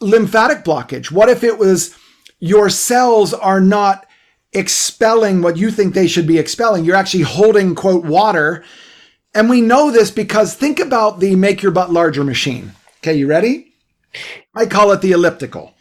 lymphatic 0.00 0.62
blockage? 0.62 1.10
What 1.10 1.30
if 1.30 1.42
it 1.44 1.58
was 1.58 1.96
your 2.38 2.68
cells 2.68 3.32
are 3.32 3.60
not 3.60 4.06
expelling 4.52 5.40
what 5.40 5.56
you 5.56 5.70
think 5.70 5.94
they 5.94 6.06
should 6.06 6.26
be 6.26 6.38
expelling? 6.38 6.84
You're 6.84 6.96
actually 6.96 7.24
holding, 7.24 7.74
quote, 7.74 8.04
water. 8.04 8.64
And 9.34 9.48
we 9.48 9.62
know 9.62 9.90
this 9.90 10.10
because 10.10 10.54
think 10.54 10.80
about 10.80 11.20
the 11.20 11.36
make 11.36 11.62
your 11.62 11.72
butt 11.72 11.90
larger 11.90 12.24
machine. 12.24 12.72
Okay, 12.98 13.14
you 13.14 13.26
ready? 13.26 13.72
I 14.54 14.66
call 14.66 14.92
it 14.92 15.00
the 15.00 15.12
elliptical. 15.12 15.72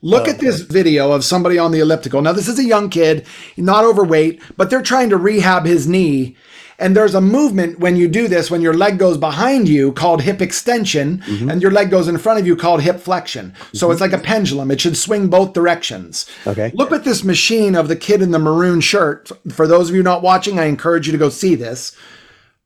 Look 0.00 0.28
oh, 0.28 0.30
at 0.30 0.38
this 0.38 0.60
video 0.60 1.10
of 1.10 1.24
somebody 1.24 1.58
on 1.58 1.72
the 1.72 1.80
elliptical. 1.80 2.22
Now, 2.22 2.32
this 2.32 2.46
is 2.46 2.58
a 2.58 2.64
young 2.64 2.88
kid, 2.88 3.26
not 3.56 3.84
overweight, 3.84 4.40
but 4.56 4.70
they're 4.70 4.80
trying 4.80 5.10
to 5.10 5.16
rehab 5.16 5.66
his 5.66 5.88
knee. 5.88 6.36
And 6.78 6.96
there's 6.96 7.16
a 7.16 7.20
movement 7.20 7.80
when 7.80 7.96
you 7.96 8.06
do 8.06 8.28
this, 8.28 8.48
when 8.48 8.62
your 8.62 8.74
leg 8.74 8.98
goes 8.98 9.18
behind 9.18 9.68
you 9.68 9.92
called 9.92 10.22
hip 10.22 10.40
extension, 10.40 11.18
mm-hmm. 11.18 11.50
and 11.50 11.60
your 11.60 11.72
leg 11.72 11.90
goes 11.90 12.06
in 12.06 12.16
front 12.18 12.38
of 12.38 12.46
you 12.46 12.54
called 12.54 12.82
hip 12.82 13.00
flexion. 13.00 13.52
So 13.72 13.86
mm-hmm. 13.86 13.92
it's 13.92 14.00
like 14.00 14.12
a 14.12 14.18
pendulum. 14.18 14.70
It 14.70 14.80
should 14.80 14.96
swing 14.96 15.26
both 15.28 15.52
directions. 15.52 16.30
Okay. 16.46 16.70
Look 16.74 16.92
at 16.92 17.02
this 17.02 17.24
machine 17.24 17.74
of 17.74 17.88
the 17.88 17.96
kid 17.96 18.22
in 18.22 18.30
the 18.30 18.38
maroon 18.38 18.80
shirt. 18.80 19.32
For 19.52 19.66
those 19.66 19.90
of 19.90 19.96
you 19.96 20.04
not 20.04 20.22
watching, 20.22 20.60
I 20.60 20.66
encourage 20.66 21.06
you 21.06 21.12
to 21.12 21.18
go 21.18 21.30
see 21.30 21.56
this. 21.56 21.96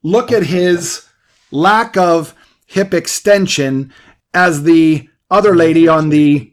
Look 0.02 0.30
at 0.30 0.42
his 0.42 1.08
lack 1.50 1.96
of 1.96 2.34
hip 2.66 2.92
extension 2.92 3.90
as 4.34 4.64
the 4.64 5.08
other 5.30 5.56
lady 5.56 5.88
on 5.88 6.10
the 6.10 6.51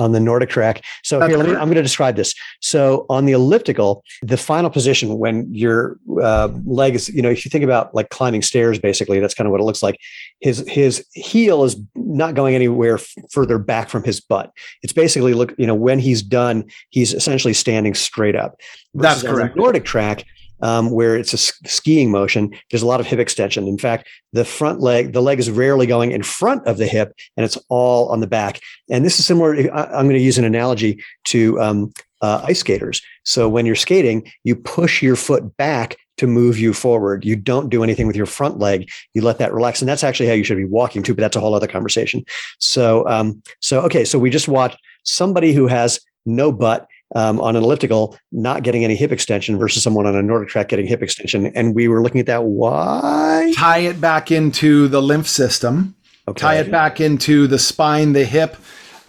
on 0.00 0.12
the 0.12 0.20
Nordic 0.20 0.48
track. 0.48 0.82
So 1.04 1.20
here, 1.26 1.38
me, 1.38 1.50
I'm 1.50 1.66
going 1.66 1.74
to 1.74 1.82
describe 1.82 2.16
this. 2.16 2.34
So 2.60 3.06
on 3.08 3.26
the 3.26 3.32
elliptical, 3.32 4.02
the 4.22 4.36
final 4.36 4.70
position 4.70 5.18
when 5.18 5.52
your 5.54 5.98
uh, 6.20 6.48
leg 6.64 6.94
is, 6.94 7.08
you 7.10 7.22
know, 7.22 7.30
if 7.30 7.44
you 7.44 7.50
think 7.50 7.62
about 7.62 7.94
like 7.94 8.08
climbing 8.08 8.42
stairs, 8.42 8.78
basically, 8.78 9.20
that's 9.20 9.34
kind 9.34 9.46
of 9.46 9.52
what 9.52 9.60
it 9.60 9.64
looks 9.64 9.82
like. 9.82 9.98
His 10.40 10.64
his 10.66 11.06
heel 11.12 11.64
is 11.64 11.76
not 11.94 12.34
going 12.34 12.54
anywhere 12.54 12.94
f- 12.94 13.14
further 13.30 13.58
back 13.58 13.90
from 13.90 14.02
his 14.02 14.20
butt. 14.20 14.52
It's 14.82 14.92
basically 14.92 15.34
look, 15.34 15.54
you 15.58 15.66
know, 15.66 15.74
when 15.74 15.98
he's 15.98 16.22
done, 16.22 16.64
he's 16.88 17.12
essentially 17.12 17.54
standing 17.54 17.94
straight 17.94 18.36
up. 18.36 18.58
That's 18.94 19.22
correct. 19.22 19.56
NordicTrack, 19.56 20.24
um, 20.62 20.90
where 20.90 21.16
it's 21.16 21.32
a 21.32 21.38
skiing 21.68 22.10
motion, 22.10 22.54
there's 22.70 22.82
a 22.82 22.86
lot 22.86 23.00
of 23.00 23.06
hip 23.06 23.18
extension. 23.18 23.66
In 23.66 23.78
fact, 23.78 24.08
the 24.32 24.44
front 24.44 24.80
leg, 24.80 25.12
the 25.12 25.22
leg 25.22 25.38
is 25.38 25.50
rarely 25.50 25.86
going 25.86 26.12
in 26.12 26.22
front 26.22 26.66
of 26.66 26.78
the 26.78 26.86
hip 26.86 27.14
and 27.36 27.44
it's 27.44 27.58
all 27.68 28.08
on 28.08 28.20
the 28.20 28.26
back. 28.26 28.60
And 28.90 29.04
this 29.04 29.18
is 29.18 29.26
similar. 29.26 29.54
I'm 29.54 30.06
going 30.06 30.10
to 30.10 30.20
use 30.20 30.38
an 30.38 30.44
analogy 30.44 31.02
to 31.26 31.60
um, 31.60 31.92
uh, 32.22 32.42
ice 32.44 32.60
skaters. 32.60 33.00
So 33.24 33.48
when 33.48 33.66
you're 33.66 33.74
skating, 33.74 34.30
you 34.44 34.56
push 34.56 35.02
your 35.02 35.16
foot 35.16 35.56
back 35.56 35.96
to 36.18 36.26
move 36.26 36.58
you 36.58 36.74
forward. 36.74 37.24
You 37.24 37.34
don't 37.34 37.70
do 37.70 37.82
anything 37.82 38.06
with 38.06 38.14
your 38.14 38.26
front 38.26 38.58
leg. 38.58 38.90
You 39.14 39.22
let 39.22 39.38
that 39.38 39.54
relax, 39.54 39.80
and 39.80 39.88
that's 39.88 40.04
actually 40.04 40.28
how 40.28 40.34
you 40.34 40.44
should 40.44 40.58
be 40.58 40.66
walking 40.66 41.02
too. 41.02 41.14
But 41.14 41.22
that's 41.22 41.36
a 41.36 41.40
whole 41.40 41.54
other 41.54 41.66
conversation. 41.66 42.24
So, 42.58 43.08
um, 43.08 43.42
so 43.60 43.80
okay, 43.82 44.04
so 44.04 44.18
we 44.18 44.28
just 44.28 44.46
watched 44.46 44.76
somebody 45.04 45.54
who 45.54 45.66
has 45.66 45.98
no 46.26 46.52
butt 46.52 46.86
um, 47.14 47.40
on 47.40 47.56
an 47.56 47.62
elliptical 47.62 48.16
not 48.32 48.62
getting 48.62 48.84
any 48.84 48.94
hip 48.94 49.12
extension 49.12 49.58
versus 49.58 49.82
someone 49.82 50.06
on 50.06 50.14
a 50.14 50.22
Nordic 50.22 50.48
track 50.48 50.68
getting 50.68 50.86
hip 50.86 51.02
extension. 51.02 51.46
And 51.46 51.74
we 51.74 51.88
were 51.88 52.02
looking 52.02 52.20
at 52.20 52.26
that. 52.26 52.44
Why? 52.44 53.52
Tie 53.56 53.78
it 53.78 54.00
back 54.00 54.30
into 54.30 54.88
the 54.88 55.02
lymph 55.02 55.28
system. 55.28 55.94
Okay. 56.28 56.40
Tie 56.40 56.56
it 56.56 56.70
back 56.70 57.00
into 57.00 57.46
the 57.46 57.58
spine, 57.58 58.12
the 58.12 58.24
hip. 58.24 58.56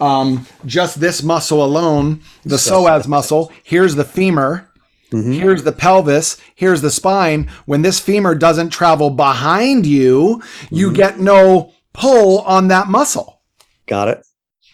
Um, 0.00 0.46
just 0.66 0.98
this 0.98 1.22
muscle 1.22 1.64
alone, 1.64 2.22
the 2.44 2.58
so, 2.58 2.82
psoas 2.82 3.06
muscle. 3.06 3.52
Here's 3.62 3.94
the 3.94 4.04
femur. 4.04 4.68
Mm-hmm. 5.12 5.32
Here's 5.32 5.62
the 5.62 5.72
pelvis. 5.72 6.38
Here's 6.56 6.80
the 6.80 6.90
spine. 6.90 7.48
When 7.66 7.82
this 7.82 8.00
femur 8.00 8.34
doesn't 8.34 8.70
travel 8.70 9.10
behind 9.10 9.86
you, 9.86 10.42
you 10.70 10.88
mm-hmm. 10.88 10.96
get 10.96 11.20
no 11.20 11.72
pull 11.92 12.40
on 12.40 12.68
that 12.68 12.88
muscle. 12.88 13.42
Got 13.86 14.08
it. 14.08 14.26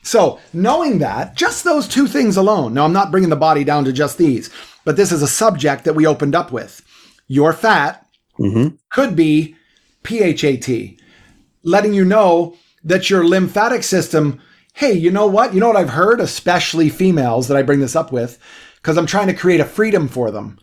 So, 0.09 0.41
knowing 0.55 1.01
that, 1.01 1.37
just 1.37 1.65
those 1.65 1.87
two 1.87 2.07
things 2.07 2.39
alone, 2.39 2.73
now 2.73 2.87
I'm 2.87 2.95
not 2.95 3.11
bringing 3.11 3.29
the 3.29 3.37
body 3.37 3.63
down 3.63 3.85
to 3.85 3.93
just 3.93 4.17
these, 4.17 4.49
but 4.87 4.97
this 4.97 5.13
is 5.13 5.21
a 5.21 5.29
subject 5.29 5.85
that 5.85 5.93
we 5.93 6.07
opened 6.07 6.35
up 6.35 6.51
with. 6.51 6.81
Your 7.27 7.53
fat 7.53 8.07
mm-hmm. 8.41 8.77
could 8.89 9.15
be 9.15 9.55
PHAT, 10.05 10.97
letting 11.63 11.93
you 11.93 12.07
know 12.07 12.57
that 12.85 13.11
your 13.11 13.23
lymphatic 13.23 13.83
system, 13.83 14.41
hey, 14.73 14.95
you 14.95 15.11
know 15.11 15.27
what? 15.27 15.53
You 15.53 15.61
know 15.61 15.69
what 15.69 15.77
I've 15.77 15.91
heard, 15.91 16.23
especially 16.23 16.89
females 16.89 17.47
that 17.49 17.59
I 17.59 17.63
bring 17.63 17.81
this 17.81 17.95
up 17.95 18.11
with, 18.11 18.39
because 18.77 18.97
I'm 18.97 19.05
trying 19.05 19.27
to 19.27 19.35
create 19.35 19.61
a 19.61 19.67
freedom 19.67 20.09
for 20.09 20.31
them. 20.31 20.59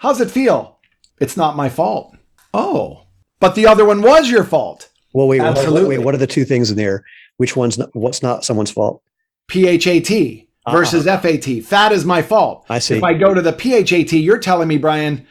How's 0.00 0.20
it 0.20 0.28
feel 0.28 0.80
It's 1.20 1.36
not 1.36 1.54
my 1.54 1.68
fault. 1.68 2.16
Oh, 2.52 3.06
but 3.38 3.54
the 3.54 3.68
other 3.68 3.84
one 3.84 4.02
was 4.02 4.28
your 4.28 4.42
fault. 4.42 4.90
Well, 5.14 5.28
wait, 5.28 5.40
Absolutely. 5.40 5.98
wait, 5.98 6.04
what 6.04 6.14
are 6.14 6.18
the 6.18 6.26
two 6.26 6.44
things 6.44 6.68
in 6.68 6.76
there? 6.76 7.04
Which 7.36 7.56
one's 7.56 7.78
not, 7.78 7.94
what's 7.94 8.22
not 8.22 8.44
someone's 8.44 8.70
fault? 8.70 9.02
PHAT 9.48 10.46
ah. 10.66 10.72
versus 10.72 11.04
FAT. 11.04 11.64
Fat 11.64 11.92
is 11.92 12.04
my 12.04 12.22
fault. 12.22 12.64
I 12.68 12.78
see. 12.78 12.96
If 12.96 13.04
I 13.04 13.14
go 13.14 13.34
to 13.34 13.42
the 13.42 13.52
PHAT, 13.52 14.12
you're 14.12 14.38
telling 14.38 14.68
me, 14.68 14.78
Brian, 14.78 15.26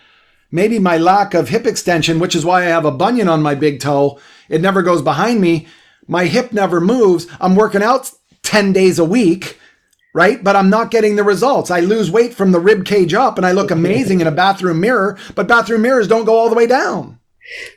maybe 0.51 0.79
my 0.79 0.98
lack 0.98 1.34
of 1.34 1.50
hip 1.50 1.65
extension, 1.65 2.20
which 2.20 2.36
is 2.36 2.46
why 2.46 2.62
I 2.62 2.70
have 2.70 2.86
a 2.86 2.91
bunion 2.91 3.27
on 3.27 3.41
my 3.41 3.55
big 3.55 3.79
toe, 3.79 4.20
it 4.50 4.62
never 4.62 4.81
goes 4.81 5.01
behind 5.01 5.41
me. 5.41 5.67
My 6.08 6.25
hip 6.25 6.51
never 6.51 6.81
moves. 6.81 7.27
I'm 7.39 7.55
working 7.55 7.84
out 7.84 8.12
10 8.43 8.74
days 8.74 9.00
a 9.00 9.05
week, 9.05 9.60
right? 10.13 10.43
But 10.43 10.55
I'm 10.55 10.70
not 10.70 10.91
getting 10.91 11.15
the 11.15 11.24
results. 11.24 11.72
I 11.72 11.79
lose 11.79 12.12
weight 12.12 12.34
from 12.34 12.51
the 12.51 12.60
rib 12.60 12.86
cage 12.86 13.13
up 13.13 13.38
and 13.38 13.46
I 13.46 13.53
look 13.53 13.72
amazing 13.72 14.20
in 14.20 14.27
a 14.27 14.31
bathroom 14.31 14.81
mirror, 14.81 15.17
but 15.36 15.48
bathroom 15.48 15.84
mirrors 15.84 16.08
don't 16.08 16.25
go 16.25 16.38
all 16.38 16.50
the 16.50 16.55
way 16.55 16.67
down. 16.67 17.21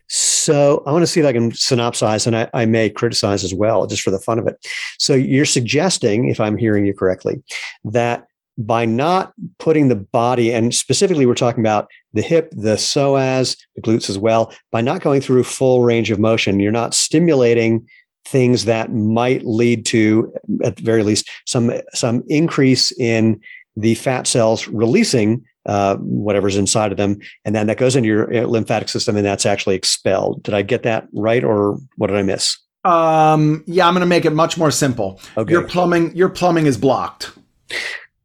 So 0.09 0.83
I 0.87 0.93
want 0.93 1.03
to 1.03 1.07
see 1.07 1.21
if 1.21 1.27
I 1.27 1.33
can 1.33 1.51
synopsize, 1.53 2.27
and 2.27 2.37
I, 2.37 2.51
I 2.53 2.67
may 2.67 2.91
criticize 2.91 3.45
as 3.45 3.55
well, 3.55 3.87
just 3.87 4.03
for 4.03 4.11
the 4.11 4.19
fun 4.19 4.39
of 4.39 4.47
it. 4.47 4.57
So 4.99 5.15
you're 5.15 5.45
suggesting, 5.45 6.29
if 6.29 6.41
I'm 6.41 6.57
hearing 6.57 6.87
you 6.87 6.95
correctly, 6.95 7.43
that 7.85 8.27
by 8.57 8.85
not 8.85 9.33
putting 9.59 9.89
the 9.89 9.97
body, 9.97 10.53
and 10.53 10.75
specifically 10.75 11.27
we're 11.27 11.35
talking 11.35 11.63
about 11.63 11.91
the 12.13 12.23
hip, 12.23 12.51
the 12.53 12.77
psoas, 12.77 13.57
the 13.75 13.83
glutes 13.83 14.09
as 14.09 14.19
well, 14.19 14.53
by 14.71 14.81
not 14.81 15.01
going 15.01 15.21
through 15.21 15.45
full 15.45 15.83
range 15.83 16.11
of 16.11 16.21
motion, 16.21 16.61
you're 16.61 16.71
not 16.71 16.95
stimulating 16.95 17.87
things 18.27 18.65
that 18.65 18.93
might 18.93 19.45
lead 19.45 19.85
to, 19.87 20.33
at 20.63 20.77
the 20.77 20.83
very 20.83 21.03
least, 21.03 21.29
some 21.47 21.73
some 21.93 22.23
increase 22.29 22.93
in 22.93 23.41
the 23.77 23.95
fat 23.97 24.27
cells 24.27 24.69
releasing 24.69 25.45
uh, 25.67 25.97
whatever's 25.97 26.57
inside 26.57 26.93
of 26.93 26.99
them, 26.99 27.19
and 27.45 27.55
then 27.55 27.67
that 27.67 27.79
goes 27.79 27.97
into 27.97 28.09
your 28.09 28.35
uh, 28.35 28.47
lymphatic 28.47 28.89
system, 28.89 29.17
and 29.17 29.25
that's 29.25 29.47
actually 29.47 29.77
expelled. 29.77 30.43
Did 30.43 30.55
I 30.55 30.63
get 30.63 30.83
that 30.83 31.09
right, 31.13 31.45
or 31.45 31.79
what 31.97 32.09
did 32.09 32.17
I 32.17 32.23
miss? 32.23 32.57
Um, 32.85 33.65
yeah, 33.67 33.87
I'm 33.87 33.95
going 33.95 34.01
to 34.01 34.07
make 34.07 34.25
it 34.25 34.33
much 34.33 34.59
more 34.59 34.71
simple. 34.71 35.21
Okay. 35.37 35.53
Your 35.53 35.67
plumbing, 35.67 36.15
your 36.15 36.29
plumbing 36.29 36.67
is 36.67 36.77
blocked. 36.77 37.33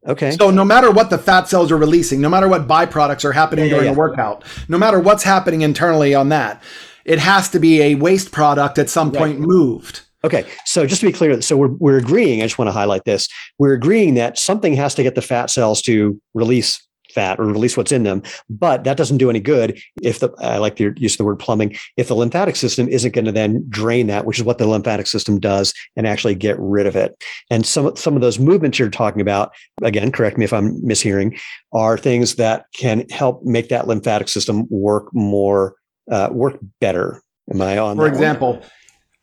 Okay. 0.06 0.30
So 0.32 0.50
no 0.50 0.64
matter 0.64 0.90
what 0.90 1.10
the 1.10 1.18
fat 1.18 1.48
cells 1.48 1.70
are 1.70 1.76
releasing, 1.76 2.20
no 2.20 2.28
matter 2.28 2.48
what 2.48 2.66
byproducts 2.66 3.24
are 3.24 3.32
happening 3.32 3.66
Yeah, 3.66 3.70
yeah, 3.70 3.76
during 3.76 3.90
yeah. 3.90 3.94
a 3.94 3.98
workout, 3.98 4.44
no 4.68 4.78
matter 4.78 4.98
what's 5.00 5.22
happening 5.22 5.62
internally 5.62 6.14
on 6.14 6.30
that, 6.30 6.62
it 7.04 7.18
has 7.18 7.48
to 7.50 7.58
be 7.58 7.82
a 7.82 7.94
waste 7.94 8.32
product 8.32 8.78
at 8.78 8.88
some 8.88 9.12
point 9.12 9.40
moved. 9.40 10.02
Okay, 10.22 10.46
so 10.66 10.86
just 10.86 11.00
to 11.00 11.06
be 11.06 11.12
clear, 11.12 11.40
so 11.40 11.56
we're 11.56 11.72
we're 11.78 11.96
agreeing. 11.96 12.42
I 12.42 12.44
just 12.44 12.58
want 12.58 12.68
to 12.68 12.72
highlight 12.72 13.04
this. 13.06 13.26
We're 13.58 13.72
agreeing 13.72 14.14
that 14.14 14.38
something 14.38 14.74
has 14.74 14.94
to 14.96 15.02
get 15.02 15.14
the 15.14 15.22
fat 15.22 15.48
cells 15.48 15.80
to 15.82 16.20
release 16.34 16.86
fat 17.10 17.38
or 17.38 17.44
release 17.44 17.76
what's 17.76 17.92
in 17.92 18.02
them, 18.04 18.22
but 18.48 18.84
that 18.84 18.96
doesn't 18.96 19.18
do 19.18 19.30
any 19.30 19.40
good 19.40 19.78
if 20.02 20.20
the 20.20 20.30
I 20.38 20.58
like 20.58 20.76
the 20.76 20.92
use 20.96 21.14
of 21.14 21.18
the 21.18 21.24
word 21.24 21.38
plumbing. 21.38 21.76
If 21.96 22.08
the 22.08 22.14
lymphatic 22.14 22.56
system 22.56 22.88
isn't 22.88 23.14
going 23.14 23.24
to 23.24 23.32
then 23.32 23.64
drain 23.68 24.06
that, 24.08 24.24
which 24.26 24.38
is 24.38 24.44
what 24.44 24.58
the 24.58 24.66
lymphatic 24.66 25.06
system 25.06 25.38
does, 25.40 25.74
and 25.96 26.06
actually 26.06 26.34
get 26.34 26.56
rid 26.58 26.86
of 26.86 26.96
it. 26.96 27.22
And 27.50 27.66
some 27.66 27.94
some 27.96 28.14
of 28.14 28.22
those 28.22 28.38
movements 28.38 28.78
you're 28.78 28.90
talking 28.90 29.20
about, 29.20 29.52
again, 29.82 30.12
correct 30.12 30.38
me 30.38 30.44
if 30.44 30.52
I'm 30.52 30.80
mishearing, 30.82 31.38
are 31.72 31.96
things 31.98 32.36
that 32.36 32.66
can 32.74 33.08
help 33.10 33.42
make 33.44 33.68
that 33.68 33.86
lymphatic 33.86 34.28
system 34.28 34.66
work 34.70 35.08
more 35.12 35.74
uh, 36.10 36.28
work 36.32 36.58
better. 36.80 37.22
Am 37.52 37.60
I 37.60 37.78
on? 37.78 37.96
For 37.96 38.04
that 38.04 38.10
one? 38.10 38.12
example, 38.12 38.62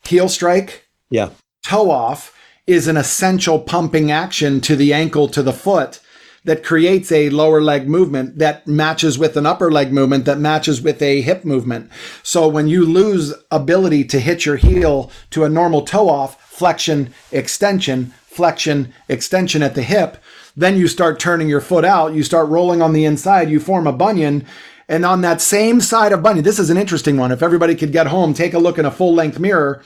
heel 0.06 0.29
strike, 0.29 0.88
Yeah. 1.10 1.29
toe 1.65 1.89
off 1.91 2.34
is 2.65 2.88
an 2.88 2.98
essential 2.98 3.60
pumping 3.60 4.12
action 4.12 4.60
to 4.62 4.75
the 4.75 4.94
ankle 4.94 5.27
to 5.29 5.41
the 5.41 5.53
foot 5.53 6.00
that 6.48 6.63
creates 6.63 7.12
a 7.12 7.30
lower 7.30 7.62
leg 7.62 7.89
movement 7.89 8.38
that 8.39 8.66
matches 8.66 9.20
with 9.20 9.36
an 9.36 9.46
upper 9.46 9.70
leg 9.70 9.92
movement 9.92 10.24
that 10.24 10.39
matches 10.39 10.82
with 10.82 11.01
a 11.01 11.20
hip 11.20 11.44
movement. 11.44 11.92
So 12.24 12.48
when 12.48 12.70
you 12.70 12.86
lose 12.86 13.34
ability 13.51 14.06
to 14.06 14.20
hit 14.22 14.46
your 14.46 14.56
heel 14.56 15.12
to 15.32 15.44
a 15.44 15.50
normal 15.50 15.82
toe 15.82 16.08
off, 16.08 16.42
flexion, 16.50 17.13
extension, 17.34 18.13
flexion, 18.25 18.94
extension 19.10 19.62
at 19.62 19.75
the 19.75 19.84
hip, 19.84 20.18
then 20.56 20.77
you 20.77 20.88
start 20.88 21.20
turning 21.20 21.50
your 21.50 21.60
foot 21.60 21.84
out, 21.84 22.13
you 22.13 22.24
start 22.24 22.48
rolling 22.48 22.82
on 22.82 22.94
the 22.94 23.04
inside, 23.04 23.50
you 23.50 23.60
form 23.60 23.86
a 23.86 23.92
bunion. 23.92 24.46
And 24.88 25.05
on 25.05 25.20
that 25.22 25.42
same 25.42 25.81
side 25.81 26.14
of 26.14 26.24
bunion, 26.24 26.46
this 26.46 26.60
is 26.60 26.70
an 26.70 26.77
interesting 26.77 27.18
one. 27.18 27.33
If 27.33 27.44
everybody 27.44 27.75
could 27.75 27.92
get 27.92 28.07
home, 28.07 28.33
take 28.33 28.53
a 28.53 28.60
look 28.60 28.77
in 28.77 28.86
a 28.86 28.92
full 28.92 29.14
length 29.14 29.38
mirror, 29.38 29.83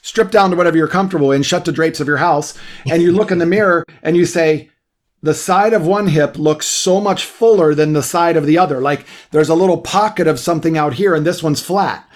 strip 0.00 0.30
down 0.30 0.48
to 0.50 0.56
whatever 0.56 0.78
you're 0.78 0.88
comfortable 0.88 1.32
in, 1.32 1.42
shut 1.42 1.66
the 1.66 1.72
drapes 1.72 2.00
of 2.00 2.06
your 2.06 2.16
house, 2.16 2.58
and 2.86 3.02
you 3.02 3.12
look 3.12 3.30
in 3.30 3.36
the 3.36 3.44
mirror 3.44 3.84
and 4.02 4.16
you 4.16 4.24
say, 4.24 4.70
the 5.20 5.34
side 5.34 5.72
of 5.72 5.86
one 5.86 6.08
hip 6.08 6.38
looks 6.38 6.66
so 6.66 7.00
much 7.00 7.24
fuller 7.24 7.74
than 7.74 7.92
the 7.92 8.02
side 8.02 8.36
of 8.36 8.46
the 8.46 8.56
other. 8.56 8.80
Like 8.80 9.04
there's 9.30 9.48
a 9.48 9.54
little 9.54 9.78
pocket 9.78 10.26
of 10.26 10.38
something 10.38 10.78
out 10.78 10.94
here 10.94 11.14
and 11.14 11.26
this 11.26 11.42
one's 11.42 11.60
flat. 11.62 12.08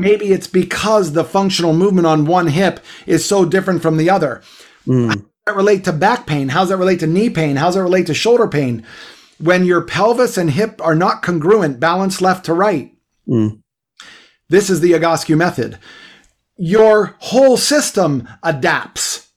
Maybe 0.00 0.32
it's 0.32 0.46
because 0.46 1.12
the 1.12 1.24
functional 1.24 1.72
movement 1.72 2.06
on 2.06 2.24
one 2.24 2.48
hip 2.48 2.80
is 3.06 3.24
so 3.24 3.44
different 3.44 3.82
from 3.82 3.96
the 3.96 4.10
other. 4.10 4.42
How 5.08 5.14
does 5.14 5.24
that 5.46 5.56
relate 5.56 5.84
to 5.84 5.92
back 5.92 6.26
pain? 6.26 6.50
How 6.50 6.60
does 6.60 6.68
that 6.68 6.76
relate 6.76 7.00
to 7.00 7.06
knee 7.06 7.30
pain? 7.30 7.56
How 7.56 7.66
does 7.66 7.74
that 7.74 7.82
relate 7.82 8.06
to 8.06 8.14
shoulder 8.14 8.46
pain? 8.46 8.86
When 9.38 9.64
your 9.64 9.82
pelvis 9.82 10.38
and 10.38 10.50
hip 10.50 10.80
are 10.82 10.94
not 10.94 11.22
congruent, 11.22 11.80
balanced 11.80 12.22
left 12.22 12.46
to 12.46 12.54
right. 12.54 12.92
Mm. 13.28 13.60
This 14.48 14.70
is 14.70 14.80
the 14.80 14.92
Egoscue 14.92 15.36
method. 15.36 15.78
Your 16.56 17.16
whole 17.18 17.56
system 17.56 18.28
adapts 18.42 19.30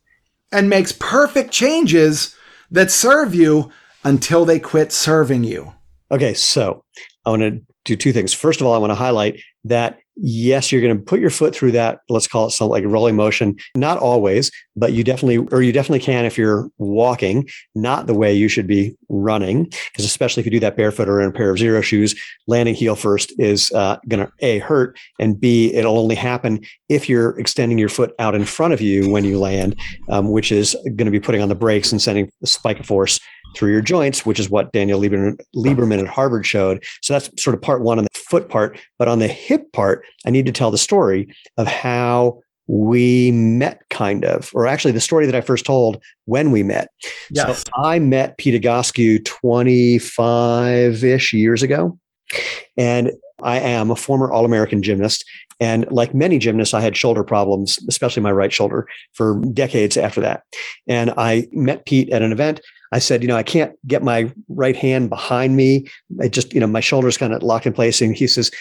and 0.51 0.69
makes 0.69 0.91
perfect 0.91 1.51
changes 1.51 2.35
that 2.71 2.91
serve 2.91 3.33
you 3.35 3.71
until 4.03 4.45
they 4.45 4.59
quit 4.59 4.91
serving 4.91 5.43
you. 5.43 5.73
Okay, 6.11 6.33
so 6.33 6.83
I 7.25 7.29
want 7.29 7.41
to 7.41 7.61
do 7.85 7.95
two 7.95 8.13
things. 8.13 8.33
First 8.33 8.61
of 8.61 8.67
all, 8.67 8.73
I 8.73 8.77
want 8.77 8.91
to 8.91 8.95
highlight 8.95 9.41
that 9.65 9.98
yes, 10.21 10.71
you're 10.71 10.81
going 10.81 10.97
to 10.97 11.03
put 11.03 11.19
your 11.19 11.29
foot 11.29 11.55
through 11.55 11.71
that. 11.71 12.01
Let's 12.09 12.27
call 12.27 12.47
it 12.47 12.51
something 12.51 12.71
like 12.71 12.85
rolling 12.85 13.15
motion. 13.15 13.55
Not 13.75 13.97
always, 13.97 14.51
but 14.75 14.93
you 14.93 15.03
definitely, 15.03 15.37
or 15.51 15.61
you 15.61 15.71
definitely 15.71 15.99
can 15.99 16.25
if 16.25 16.37
you're 16.37 16.69
walking. 16.77 17.47
Not 17.75 18.07
the 18.07 18.13
way 18.13 18.33
you 18.33 18.47
should 18.47 18.67
be 18.67 18.95
running, 19.09 19.65
because 19.65 20.05
especially 20.05 20.41
if 20.41 20.45
you 20.45 20.51
do 20.51 20.59
that 20.59 20.77
barefoot 20.77 21.09
or 21.09 21.21
in 21.21 21.29
a 21.29 21.31
pair 21.31 21.49
of 21.49 21.57
Xero 21.57 21.83
Shoes, 21.83 22.15
landing 22.47 22.75
heel 22.75 22.95
first 22.95 23.33
is 23.39 23.71
uh, 23.71 23.97
going 24.07 24.25
to 24.25 24.31
a 24.39 24.59
hurt, 24.59 24.97
and 25.19 25.39
b 25.39 25.73
it'll 25.73 25.97
only 25.97 26.15
happen 26.15 26.61
if 26.89 27.09
you're 27.09 27.37
extending 27.39 27.77
your 27.77 27.89
foot 27.89 28.13
out 28.19 28.35
in 28.35 28.45
front 28.45 28.73
of 28.73 28.81
you 28.81 29.09
when 29.09 29.23
you 29.25 29.39
land, 29.39 29.75
um, 30.09 30.31
which 30.31 30.51
is 30.51 30.75
going 30.83 31.05
to 31.05 31.11
be 31.11 31.19
putting 31.19 31.41
on 31.41 31.49
the 31.49 31.55
brakes 31.55 31.91
and 31.91 32.01
sending 32.01 32.31
the 32.41 32.47
spike 32.47 32.83
force 32.85 33.19
through 33.55 33.71
your 33.71 33.81
joints, 33.81 34.25
which 34.25 34.39
is 34.39 34.49
what 34.49 34.71
Daniel 34.71 34.99
Lieberman, 34.99 35.39
Lieberman 35.55 35.99
at 35.99 36.07
Harvard 36.07 36.45
showed. 36.45 36.83
So 37.01 37.13
that's 37.13 37.29
sort 37.41 37.53
of 37.53 37.61
part 37.61 37.81
one 37.81 37.97
on 37.97 38.05
the 38.05 38.19
foot 38.19 38.49
part. 38.49 38.79
But 38.97 39.07
on 39.07 39.19
the 39.19 39.27
hip 39.27 39.71
part, 39.73 40.05
I 40.25 40.29
need 40.29 40.45
to 40.45 40.51
tell 40.51 40.71
the 40.71 40.77
story 40.77 41.33
of 41.57 41.67
how 41.67 42.39
we 42.67 43.31
met, 43.31 43.81
kind 43.89 44.23
of, 44.23 44.51
or 44.53 44.67
actually 44.67 44.91
the 44.91 45.01
story 45.01 45.25
that 45.25 45.33
I 45.33 45.41
first 45.41 45.65
told 45.65 46.01
when 46.25 46.51
we 46.51 46.61
met. 46.61 46.89
Yes. 47.31 47.63
So 47.63 47.63
I 47.83 47.97
met 47.97 48.37
Pete 48.37 48.61
Egoscue 48.61 49.25
25 49.25 51.03
ish 51.03 51.33
years 51.33 51.63
ago. 51.63 51.97
And 52.77 53.11
I 53.43 53.59
am 53.59 53.91
a 53.91 53.95
former 53.95 54.31
All 54.31 54.45
American 54.45 54.81
gymnast. 54.81 55.25
And 55.59 55.89
like 55.91 56.13
many 56.13 56.39
gymnasts, 56.39 56.73
I 56.73 56.79
had 56.79 56.95
shoulder 56.95 57.23
problems, 57.23 57.79
especially 57.89 58.23
my 58.23 58.31
right 58.31 58.51
shoulder, 58.51 58.87
for 59.13 59.41
decades 59.53 59.97
after 59.97 60.21
that. 60.21 60.43
And 60.87 61.11
I 61.17 61.47
met 61.51 61.85
Pete 61.85 62.09
at 62.11 62.21
an 62.21 62.31
event. 62.31 62.61
I 62.91 62.99
said, 62.99 63.21
you 63.21 63.27
know, 63.27 63.35
I 63.35 63.43
can't 63.43 63.73
get 63.85 64.01
my 64.01 64.31
right 64.47 64.75
hand 64.75 65.09
behind 65.09 65.55
me. 65.55 65.87
I 66.21 66.27
just, 66.27 66.53
you 66.53 66.59
know, 66.59 66.67
my 66.67 66.79
shoulder's 66.79 67.17
kind 67.17 67.33
of 67.33 67.43
locked 67.43 67.67
in 67.67 67.73
place. 67.73 68.01
And 68.01 68.15
he 68.15 68.25
says, 68.25 68.51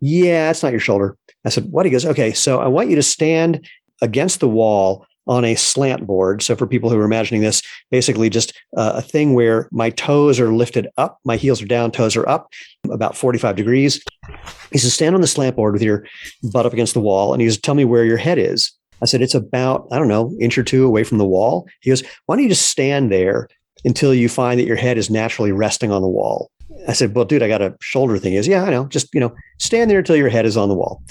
yeah, 0.00 0.50
it's 0.50 0.62
not 0.62 0.72
your 0.72 0.80
shoulder. 0.80 1.16
I 1.44 1.50
said, 1.50 1.70
what? 1.70 1.86
He 1.86 1.92
goes, 1.92 2.06
okay, 2.06 2.32
so 2.32 2.58
I 2.58 2.66
want 2.66 2.88
you 2.88 2.96
to 2.96 3.02
stand 3.02 3.68
against 4.02 4.40
the 4.40 4.48
wall 4.48 5.06
on 5.28 5.44
a 5.44 5.56
slant 5.56 6.06
board. 6.06 6.42
So 6.42 6.56
for 6.56 6.66
people 6.66 6.88
who 6.88 6.98
are 6.98 7.04
imagining 7.04 7.42
this, 7.42 7.60
basically 7.90 8.30
just 8.30 8.52
a 8.76 9.02
thing 9.02 9.34
where 9.34 9.68
my 9.72 9.90
toes 9.90 10.40
are 10.40 10.54
lifted 10.54 10.88
up, 10.96 11.18
my 11.24 11.36
heels 11.36 11.60
are 11.60 11.66
down, 11.66 11.90
toes 11.90 12.16
are 12.16 12.28
up, 12.28 12.52
about 12.90 13.16
45 13.16 13.56
degrees. 13.56 14.02
He 14.72 14.78
says, 14.78 14.94
stand 14.94 15.14
on 15.14 15.20
the 15.20 15.26
slant 15.26 15.56
board 15.56 15.72
with 15.72 15.82
your 15.82 16.04
butt 16.52 16.66
up 16.66 16.72
against 16.72 16.94
the 16.94 17.00
wall. 17.00 17.32
And 17.32 17.40
he 17.40 17.46
goes, 17.46 17.58
tell 17.58 17.74
me 17.74 17.84
where 17.84 18.04
your 18.04 18.16
head 18.16 18.38
is. 18.38 18.72
I 19.02 19.04
said, 19.04 19.22
it's 19.22 19.34
about, 19.34 19.86
I 19.90 19.98
don't 19.98 20.08
know, 20.08 20.32
inch 20.40 20.56
or 20.56 20.62
two 20.62 20.86
away 20.86 21.04
from 21.04 21.18
the 21.18 21.26
wall. 21.26 21.66
He 21.80 21.90
goes, 21.90 22.02
why 22.26 22.36
don't 22.36 22.42
you 22.42 22.48
just 22.48 22.66
stand 22.66 23.12
there 23.12 23.48
until 23.84 24.14
you 24.14 24.28
find 24.28 24.58
that 24.58 24.66
your 24.66 24.76
head 24.76 24.98
is 24.98 25.10
naturally 25.10 25.52
resting 25.52 25.92
on 25.92 26.02
the 26.02 26.08
wall? 26.08 26.50
I 26.88 26.92
said, 26.92 27.14
well, 27.14 27.24
dude, 27.24 27.42
I 27.42 27.48
got 27.48 27.62
a 27.62 27.76
shoulder 27.80 28.18
thing. 28.18 28.32
He 28.32 28.38
goes, 28.38 28.48
yeah, 28.48 28.64
I 28.64 28.70
know. 28.70 28.86
Just, 28.86 29.12
you 29.14 29.20
know, 29.20 29.34
stand 29.58 29.90
there 29.90 29.98
until 29.98 30.16
your 30.16 30.28
head 30.28 30.46
is 30.46 30.56
on 30.56 30.68
the 30.68 30.74
wall. 30.74 31.02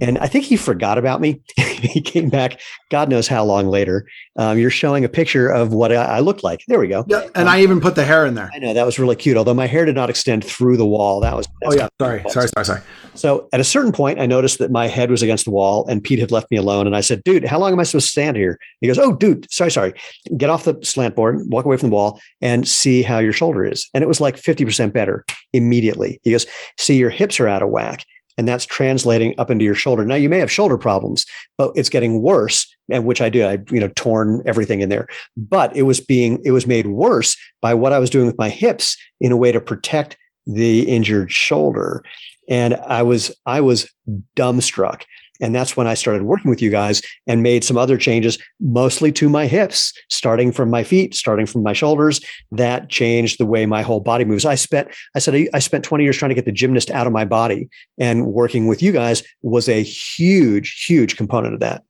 And 0.00 0.18
I 0.18 0.26
think 0.26 0.44
he 0.44 0.56
forgot 0.56 0.98
about 0.98 1.20
me. 1.20 1.40
he 1.56 2.00
came 2.00 2.28
back, 2.28 2.60
God 2.90 3.08
knows 3.08 3.28
how 3.28 3.44
long 3.44 3.66
later. 3.68 4.06
Um, 4.36 4.58
you're 4.58 4.70
showing 4.70 5.04
a 5.04 5.08
picture 5.08 5.48
of 5.48 5.72
what 5.72 5.92
I, 5.92 5.96
I 6.16 6.20
looked 6.20 6.42
like. 6.42 6.64
There 6.66 6.78
we 6.78 6.88
go. 6.88 7.04
Yeah, 7.06 7.28
and 7.34 7.48
I 7.48 7.60
even 7.62 7.80
put 7.80 7.94
the 7.94 8.04
hair 8.04 8.26
in 8.26 8.34
there. 8.34 8.50
I 8.52 8.58
know 8.58 8.74
that 8.74 8.86
was 8.86 8.98
really 8.98 9.16
cute. 9.16 9.36
Although 9.36 9.54
my 9.54 9.66
hair 9.66 9.84
did 9.84 9.94
not 9.94 10.10
extend 10.10 10.44
through 10.44 10.76
the 10.76 10.86
wall. 10.86 11.20
That 11.20 11.36
was 11.36 11.46
Oh 11.64 11.72
yeah, 11.72 11.88
sorry, 12.00 12.22
sorry, 12.28 12.48
sorry, 12.48 12.64
sorry. 12.64 12.80
So 13.14 13.48
at 13.52 13.60
a 13.60 13.64
certain 13.64 13.92
point, 13.92 14.18
I 14.18 14.26
noticed 14.26 14.58
that 14.58 14.70
my 14.70 14.88
head 14.88 15.10
was 15.10 15.22
against 15.22 15.44
the 15.44 15.50
wall 15.50 15.86
and 15.88 16.02
Pete 16.02 16.18
had 16.18 16.32
left 16.32 16.50
me 16.50 16.56
alone. 16.56 16.86
And 16.86 16.96
I 16.96 17.00
said, 17.00 17.22
dude, 17.24 17.44
how 17.44 17.58
long 17.58 17.72
am 17.72 17.78
I 17.78 17.84
supposed 17.84 18.06
to 18.06 18.12
stand 18.12 18.36
here? 18.36 18.58
He 18.80 18.86
goes, 18.86 18.98
oh, 18.98 19.14
dude, 19.14 19.50
sorry, 19.52 19.70
sorry. 19.70 19.94
Get 20.36 20.50
off 20.50 20.64
the 20.64 20.78
slant 20.82 21.14
board, 21.14 21.40
walk 21.46 21.64
away 21.64 21.76
from 21.76 21.90
the 21.90 21.94
wall 21.94 22.20
and 22.40 22.66
see 22.66 23.02
how 23.02 23.18
your 23.18 23.32
shoulder 23.32 23.64
is. 23.64 23.88
And 23.94 24.02
it 24.02 24.08
was 24.08 24.20
like 24.20 24.36
50% 24.36 24.92
better. 24.92 25.13
Better 25.14 25.38
immediately. 25.52 26.20
He 26.22 26.32
goes, 26.32 26.46
see, 26.78 26.96
your 26.96 27.10
hips 27.10 27.40
are 27.40 27.48
out 27.48 27.62
of 27.62 27.70
whack. 27.70 28.04
And 28.36 28.48
that's 28.48 28.66
translating 28.66 29.34
up 29.38 29.48
into 29.48 29.64
your 29.64 29.76
shoulder. 29.76 30.04
Now 30.04 30.16
you 30.16 30.28
may 30.28 30.40
have 30.40 30.50
shoulder 30.50 30.76
problems, 30.76 31.24
but 31.56 31.70
it's 31.76 31.88
getting 31.88 32.20
worse. 32.20 32.66
And 32.90 33.06
which 33.06 33.20
I 33.20 33.28
do, 33.28 33.44
I 33.44 33.58
you 33.70 33.78
know 33.78 33.88
torn 33.94 34.42
everything 34.44 34.80
in 34.80 34.88
there. 34.88 35.06
But 35.36 35.74
it 35.76 35.82
was 35.82 36.00
being 36.00 36.40
it 36.44 36.50
was 36.50 36.66
made 36.66 36.88
worse 36.88 37.36
by 37.62 37.74
what 37.74 37.92
I 37.92 38.00
was 38.00 38.10
doing 38.10 38.26
with 38.26 38.36
my 38.36 38.48
hips 38.48 38.96
in 39.20 39.30
a 39.30 39.36
way 39.36 39.52
to 39.52 39.60
protect 39.60 40.16
the 40.48 40.80
injured 40.82 41.30
shoulder. 41.30 42.02
And 42.48 42.74
I 42.74 43.04
was 43.04 43.32
I 43.46 43.60
was 43.60 43.88
dumbstruck. 44.36 45.02
And 45.40 45.54
that's 45.54 45.76
when 45.76 45.86
I 45.86 45.94
started 45.94 46.22
working 46.22 46.48
with 46.48 46.62
you 46.62 46.70
guys 46.70 47.02
and 47.26 47.42
made 47.42 47.64
some 47.64 47.76
other 47.76 47.98
changes, 47.98 48.38
mostly 48.60 49.10
to 49.12 49.28
my 49.28 49.46
hips, 49.46 49.92
starting 50.08 50.52
from 50.52 50.70
my 50.70 50.84
feet, 50.84 51.14
starting 51.14 51.46
from 51.46 51.62
my 51.62 51.72
shoulders. 51.72 52.20
That 52.52 52.88
changed 52.88 53.38
the 53.38 53.46
way 53.46 53.66
my 53.66 53.82
whole 53.82 54.00
body 54.00 54.24
moves. 54.24 54.44
I 54.44 54.54
spent, 54.54 54.88
I 55.16 55.18
said, 55.18 55.48
I 55.52 55.58
spent 55.58 55.84
20 55.84 56.04
years 56.04 56.16
trying 56.16 56.28
to 56.28 56.34
get 56.34 56.44
the 56.44 56.52
gymnast 56.52 56.90
out 56.90 57.06
of 57.06 57.12
my 57.12 57.24
body. 57.24 57.68
And 57.98 58.26
working 58.26 58.68
with 58.68 58.82
you 58.82 58.92
guys 58.92 59.22
was 59.42 59.68
a 59.68 59.82
huge, 59.82 60.84
huge 60.86 61.16
component 61.16 61.54
of 61.54 61.60
that. 61.60 61.82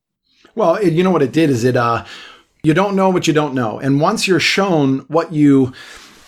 Well, 0.55 0.83
you 0.83 1.03
know 1.03 1.11
what 1.11 1.23
it 1.23 1.33
did 1.33 1.51
is 1.51 1.65
it, 1.65 1.77
uh, 1.77 2.05
you 2.63 2.73
don't 2.73 2.97
know 2.97 3.11
what 3.11 3.27
you 3.27 3.35
don't 3.35 3.55
know. 3.55 3.79
And 3.79 4.01
once 4.01 4.27
you're 4.27 4.41
shown 4.41 5.01
what 5.01 5.33
you, 5.33 5.73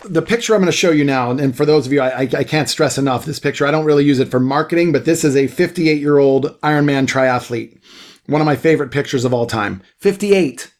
the 0.08 0.22
picture 0.22 0.54
I'm 0.54 0.60
going 0.60 0.70
to 0.70 0.76
show 0.76 0.90
you 0.90 1.04
now, 1.04 1.30
and 1.30 1.56
for 1.56 1.66
those 1.66 1.86
of 1.86 1.92
you, 1.92 2.00
I, 2.00 2.20
I, 2.20 2.44
can't 2.44 2.68
stress 2.68 2.98
enough 2.98 3.24
this 3.24 3.38
picture. 3.38 3.66
I 3.66 3.70
don't 3.70 3.84
really 3.84 4.04
use 4.04 4.18
it 4.18 4.30
for 4.30 4.40
marketing, 4.40 4.92
but 4.92 5.04
this 5.04 5.24
is 5.24 5.36
a 5.36 5.46
58 5.46 6.00
year 6.00 6.18
old 6.18 6.58
Ironman 6.60 7.06
triathlete. 7.06 7.78
One 8.26 8.40
of 8.40 8.46
my 8.46 8.56
favorite 8.56 8.90
pictures 8.90 9.24
of 9.24 9.32
all 9.32 9.46
time. 9.46 9.82
58. 9.98 10.72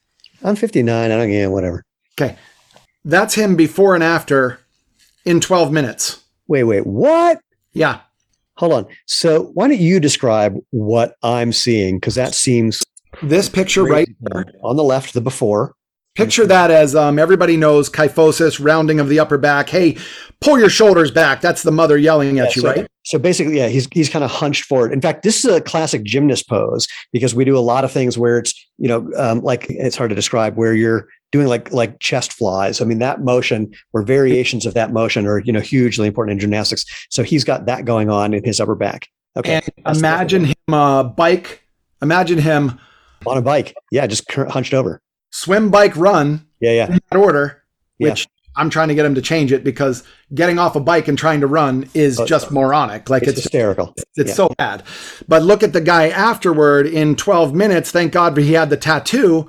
I'm 0.43 0.55
59. 0.55 1.11
I 1.11 1.15
don't 1.15 1.29
get 1.29 1.51
whatever. 1.51 1.83
Okay. 2.19 2.37
That's 3.05 3.35
him 3.35 3.55
before 3.55 3.95
and 3.95 4.03
after 4.03 4.59
in 5.25 5.39
12 5.39 5.71
minutes. 5.71 6.23
Wait, 6.47 6.63
wait, 6.63 6.85
what? 6.85 7.39
Yeah. 7.73 8.01
Hold 8.57 8.73
on. 8.73 8.87
So 9.05 9.51
why 9.53 9.67
don't 9.67 9.79
you 9.79 9.99
describe 9.99 10.57
what 10.71 11.15
I'm 11.23 11.53
seeing? 11.53 11.97
Because 11.97 12.15
that 12.15 12.33
seems 12.33 12.83
this 13.21 13.49
picture 13.49 13.83
right 13.83 14.09
there 14.19 14.45
on 14.63 14.75
the 14.75 14.83
left, 14.83 15.13
the 15.13 15.21
before. 15.21 15.75
Picture 16.17 16.47
that 16.47 16.71
as 16.71 16.95
um, 16.95 17.19
everybody 17.19 17.57
knows 17.57 17.91
kyphosis, 17.91 18.63
rounding 18.63 18.99
of 18.99 19.07
the 19.07 19.19
upper 19.19 19.37
back. 19.37 19.69
Hey, 19.69 19.97
pull 20.41 20.57
your 20.57 20.67
shoulders 20.67 21.11
back. 21.11 21.41
That's 21.41 21.61
the 21.61 21.71
mother 21.71 21.95
yelling 21.95 22.39
at 22.39 22.49
yeah, 22.49 22.53
you, 22.55 22.61
so, 22.63 22.69
right? 22.69 22.87
So 23.03 23.19
basically, 23.19 23.57
yeah, 23.57 23.67
he's 23.67 23.87
he's 23.91 24.09
kind 24.09 24.25
of 24.25 24.31
hunched 24.31 24.65
forward. 24.65 24.91
In 24.93 24.99
fact, 24.99 25.21
this 25.21 25.45
is 25.45 25.53
a 25.53 25.61
classic 25.61 26.03
gymnast 26.03 26.49
pose 26.49 26.87
because 27.13 27.35
we 27.35 27.45
do 27.45 27.55
a 27.55 27.59
lot 27.59 27.83
of 27.83 27.91
things 27.91 28.17
where 28.17 28.39
it's 28.39 28.67
you 28.79 28.87
know 28.87 29.07
um, 29.15 29.41
like 29.41 29.67
it's 29.69 29.95
hard 29.95 30.09
to 30.09 30.15
describe 30.15 30.55
where 30.55 30.73
you're 30.73 31.07
doing 31.31 31.45
like 31.45 31.71
like 31.71 31.99
chest 31.99 32.33
flies. 32.33 32.81
I 32.81 32.85
mean 32.85 32.97
that 32.97 33.21
motion 33.21 33.71
or 33.93 34.01
variations 34.01 34.65
of 34.65 34.73
that 34.73 34.91
motion 34.91 35.27
are 35.27 35.37
you 35.41 35.53
know 35.53 35.59
hugely 35.59 36.07
important 36.07 36.33
in 36.33 36.39
gymnastics. 36.39 36.83
So 37.11 37.21
he's 37.21 37.43
got 37.43 37.67
that 37.67 37.85
going 37.85 38.09
on 38.09 38.33
in 38.33 38.43
his 38.43 38.59
upper 38.59 38.75
back. 38.75 39.07
Okay, 39.35 39.61
and 39.85 39.97
imagine 39.97 40.45
him 40.45 40.73
uh, 40.73 41.03
bike. 41.03 41.61
Imagine 42.01 42.39
him 42.39 42.79
on 43.27 43.37
a 43.37 43.41
bike. 43.43 43.75
Yeah, 43.91 44.07
just 44.07 44.31
hunched 44.31 44.73
over 44.73 44.99
swim, 45.37 45.69
bike, 45.69 45.95
run. 45.95 46.47
Yeah, 46.59 46.71
yeah. 46.71 46.87
In 46.87 46.99
that 47.09 47.17
order, 47.17 47.63
which 47.97 48.21
yeah. 48.21 48.51
I'm 48.55 48.69
trying 48.69 48.87
to 48.87 48.95
get 48.95 49.05
him 49.05 49.15
to 49.15 49.21
change 49.21 49.51
it 49.51 49.63
because 49.63 50.03
getting 50.33 50.57
off 50.57 50.75
a 50.75 50.79
bike 50.79 51.07
and 51.07 51.17
trying 51.17 51.41
to 51.41 51.47
run 51.47 51.89
is 51.93 52.19
oh, 52.19 52.25
just 52.25 52.51
moronic. 52.51 53.09
Like 53.09 53.23
it's, 53.23 53.33
it's 53.33 53.43
hysterical. 53.43 53.93
It's 54.15 54.29
yeah. 54.29 54.33
so 54.33 54.49
bad. 54.57 54.83
But 55.27 55.43
look 55.43 55.61
at 55.61 55.73
the 55.73 55.81
guy 55.81 56.09
afterward 56.09 56.87
in 56.87 57.15
12 57.15 57.53
minutes. 57.53 57.91
Thank 57.91 58.13
God 58.13 58.35
he 58.37 58.53
had 58.53 58.71
the 58.71 58.77
tattoo 58.77 59.47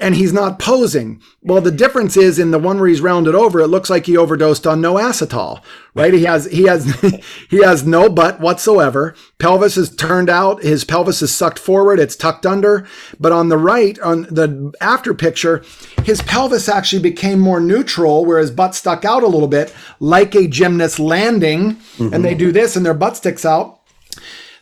and 0.00 0.14
he's 0.14 0.32
not 0.32 0.58
posing. 0.58 1.22
Well, 1.42 1.60
the 1.60 1.70
difference 1.70 2.16
is 2.16 2.38
in 2.38 2.50
the 2.50 2.58
one 2.58 2.78
where 2.78 2.88
he's 2.88 3.00
rounded 3.00 3.34
over, 3.34 3.60
it 3.60 3.68
looks 3.68 3.88
like 3.88 4.06
he 4.06 4.16
overdosed 4.16 4.66
on 4.66 4.80
no 4.80 4.94
acetol, 4.94 5.62
right? 5.94 6.12
He 6.12 6.24
has 6.24 6.46
he 6.46 6.64
has 6.64 6.84
he 7.50 7.62
has 7.62 7.86
no 7.86 8.08
butt 8.08 8.40
whatsoever. 8.40 9.14
Pelvis 9.38 9.76
is 9.76 9.94
turned 9.94 10.28
out, 10.28 10.62
his 10.62 10.84
pelvis 10.84 11.22
is 11.22 11.34
sucked 11.34 11.58
forward, 11.58 11.98
it's 11.98 12.16
tucked 12.16 12.46
under. 12.46 12.86
But 13.18 13.32
on 13.32 13.48
the 13.48 13.58
right, 13.58 13.98
on 14.00 14.22
the 14.22 14.72
after 14.80 15.14
picture, 15.14 15.64
his 16.04 16.22
pelvis 16.22 16.68
actually 16.68 17.02
became 17.02 17.38
more 17.38 17.60
neutral, 17.60 18.24
where 18.24 18.38
his 18.38 18.50
butt 18.50 18.74
stuck 18.74 19.04
out 19.04 19.22
a 19.22 19.28
little 19.28 19.48
bit, 19.48 19.74
like 20.00 20.34
a 20.34 20.48
gymnast 20.48 20.98
landing. 20.98 21.76
Mm-hmm. 21.96 22.12
And 22.12 22.24
they 22.24 22.34
do 22.34 22.52
this 22.52 22.76
and 22.76 22.84
their 22.84 22.94
butt 22.94 23.16
sticks 23.16 23.44
out. 23.44 23.80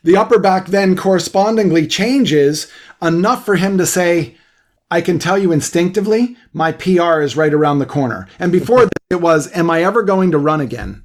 The 0.03 0.19
upper 0.19 0.39
back 0.39 0.67
then 0.67 0.97
correspondingly 0.97 1.87
changes 1.87 2.71
enough 3.01 3.47
for 3.47 3.57
him 3.57 3.79
to 3.79 3.87
say, 3.87 4.37
I 4.95 5.01
can 5.01 5.19
tell 5.19 5.37
you 5.37 5.51
instinctively, 5.51 6.37
my 6.53 6.71
PR 6.71 7.21
is 7.21 7.37
right 7.37 7.53
around 7.53 7.81
the 7.81 7.85
corner. 7.85 8.29
And 8.39 8.53
before 8.53 8.89
it 9.11 9.21
was, 9.21 9.51
am 9.53 9.69
I 9.69 9.83
ever 9.83 10.05
going 10.05 10.31
to 10.31 10.39
run 10.39 10.61
again? 10.61 11.03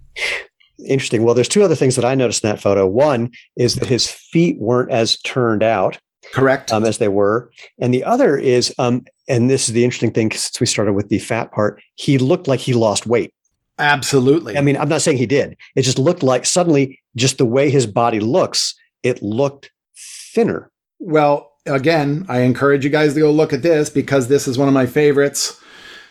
Interesting. 0.88 1.23
Well, 1.23 1.34
there's 1.34 1.47
two 1.47 1.63
other 1.63 1.73
things 1.73 1.95
that 1.95 2.06
I 2.06 2.13
noticed 2.13 2.43
in 2.43 2.52
that 2.52 2.62
photo. 2.62 2.86
One 2.86 3.32
is 3.58 3.73
that 3.75 3.89
his 3.89 4.08
feet 4.08 4.60
weren't 4.60 4.91
as 4.91 5.17
turned 5.21 5.63
out. 5.63 5.97
Correct. 6.32 6.71
Um, 6.71 6.86
as 6.86 6.99
they 6.99 7.08
were. 7.08 7.52
And 7.80 7.91
the 7.91 8.04
other 8.04 8.38
is, 8.38 8.71
um, 8.78 9.06
and 9.28 9.49
this 9.49 9.67
is 9.67 9.73
the 9.73 9.84
interesting 9.84 10.12
thing 10.12 10.30
since 10.34 10.60
we 10.60 10.67
started 10.67 10.93
with 10.93 11.10
the 11.10 11.17
fat 11.17 11.52
part, 11.52 11.82
he 11.95 12.19
looked 12.19 12.47
like 12.47 12.60
he 12.60 12.73
lost 12.75 13.08
weight. 13.08 13.34
Absolutely. 13.80 14.56
I 14.56 14.62
mean, 14.62 14.78
I'm 14.78 14.89
not 14.89 15.02
saying 15.02 15.17
he 15.17 15.25
did. 15.25 15.58
It 15.75 15.82
just 15.82 15.97
looked 15.97 16.21
like 16.21 16.45
suddenly, 16.45 16.99
just 17.15 17.39
the 17.39 17.45
way 17.45 17.71
his 17.71 17.88
body 17.88 18.19
looks, 18.19 18.75
it 19.02 19.23
looked 19.23 19.71
thinner. 19.97 20.69
Well, 20.99 21.48
again, 21.69 22.25
I 22.27 22.41
encourage 22.41 22.84
you 22.84 22.89
guys 22.89 23.13
to 23.13 23.19
go 23.19 23.32
look 23.32 23.53
at 23.53 23.62
this 23.62 23.89
because 23.89 24.27
this 24.27 24.47
is 24.47 24.58
one 24.58 24.67
of 24.67 24.73
my 24.73 24.86
favorites. 24.86 25.60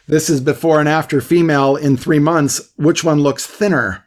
This 0.06 0.30
is 0.30 0.40
before 0.40 0.80
and 0.80 0.88
after 0.88 1.20
female 1.20 1.76
in 1.76 1.96
three 1.96 2.18
months. 2.18 2.72
Which 2.76 3.04
one 3.04 3.20
looks 3.20 3.46
thinner? 3.46 4.04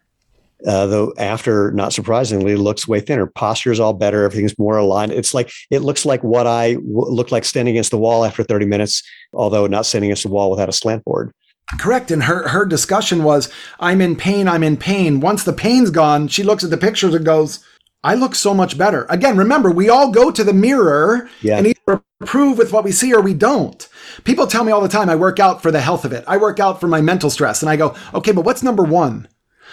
Uh, 0.65 0.85
though 0.85 1.13
after, 1.17 1.71
not 1.71 1.93
surprisingly, 1.93 2.55
looks 2.55 2.87
way 2.87 2.99
thinner. 2.99 3.25
Posture 3.25 3.71
is 3.71 3.79
all 3.79 3.93
better. 3.93 4.23
Everything's 4.23 4.57
more 4.59 4.77
aligned. 4.77 5.11
It's 5.11 5.33
like 5.33 5.51
it 5.69 5.79
looks 5.79 6.05
like 6.05 6.23
what 6.23 6.45
I 6.47 6.73
w- 6.73 7.09
looked 7.09 7.31
like 7.31 7.45
standing 7.45 7.75
against 7.75 7.91
the 7.91 7.97
wall 7.97 8.25
after 8.25 8.43
30 8.43 8.65
minutes, 8.65 9.03
although 9.33 9.65
not 9.67 9.85
standing 9.85 10.09
against 10.09 10.23
the 10.23 10.29
wall 10.29 10.51
without 10.51 10.69
a 10.69 10.73
slant 10.73 11.03
board. 11.03 11.31
Correct. 11.79 12.11
And 12.11 12.23
her 12.23 12.47
her 12.49 12.65
discussion 12.65 13.23
was, 13.23 13.49
"I'm 13.79 14.01
in 14.01 14.15
pain. 14.15 14.47
I'm 14.47 14.63
in 14.63 14.77
pain." 14.77 15.19
Once 15.19 15.43
the 15.43 15.53
pain's 15.53 15.89
gone, 15.89 16.27
she 16.27 16.43
looks 16.43 16.63
at 16.63 16.69
the 16.69 16.77
pictures 16.77 17.15
and 17.15 17.25
goes, 17.25 17.59
I 18.03 18.15
look 18.15 18.33
so 18.33 18.53
much 18.53 18.77
better. 18.77 19.05
Again, 19.09 19.37
remember, 19.37 19.69
we 19.69 19.89
all 19.89 20.11
go 20.11 20.31
to 20.31 20.43
the 20.43 20.53
mirror 20.53 21.29
yeah. 21.41 21.57
and 21.57 21.67
either 21.67 22.03
approve 22.19 22.57
with 22.57 22.73
what 22.73 22.83
we 22.83 22.91
see 22.91 23.13
or 23.13 23.21
we 23.21 23.33
don't. 23.33 23.87
People 24.23 24.47
tell 24.47 24.63
me 24.63 24.71
all 24.71 24.81
the 24.81 24.87
time 24.87 25.09
I 25.09 25.15
work 25.15 25.39
out 25.39 25.61
for 25.61 25.71
the 25.71 25.81
health 25.81 26.03
of 26.03 26.11
it. 26.11 26.23
I 26.27 26.37
work 26.37 26.59
out 26.59 26.79
for 26.79 26.87
my 26.87 27.01
mental 27.01 27.29
stress. 27.29 27.61
And 27.61 27.69
I 27.69 27.75
go, 27.75 27.95
okay, 28.13 28.31
but 28.31 28.43
what's 28.43 28.63
number 28.63 28.83
one? 28.83 29.27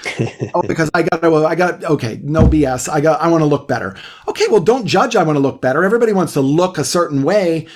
oh, 0.54 0.62
because 0.62 0.90
I 0.94 1.02
got 1.02 1.24
I 1.24 1.54
got, 1.54 1.82
okay, 1.84 2.20
no 2.22 2.42
BS. 2.42 2.88
I 2.88 3.00
got, 3.00 3.20
I 3.20 3.28
want 3.28 3.40
to 3.40 3.46
look 3.46 3.66
better. 3.66 3.96
Okay, 4.28 4.46
well, 4.48 4.60
don't 4.60 4.86
judge. 4.86 5.16
I 5.16 5.22
want 5.22 5.36
to 5.36 5.40
look 5.40 5.60
better. 5.62 5.82
Everybody 5.82 6.12
wants 6.12 6.34
to 6.34 6.40
look 6.40 6.78
a 6.78 6.84
certain 6.84 7.22
way 7.22 7.66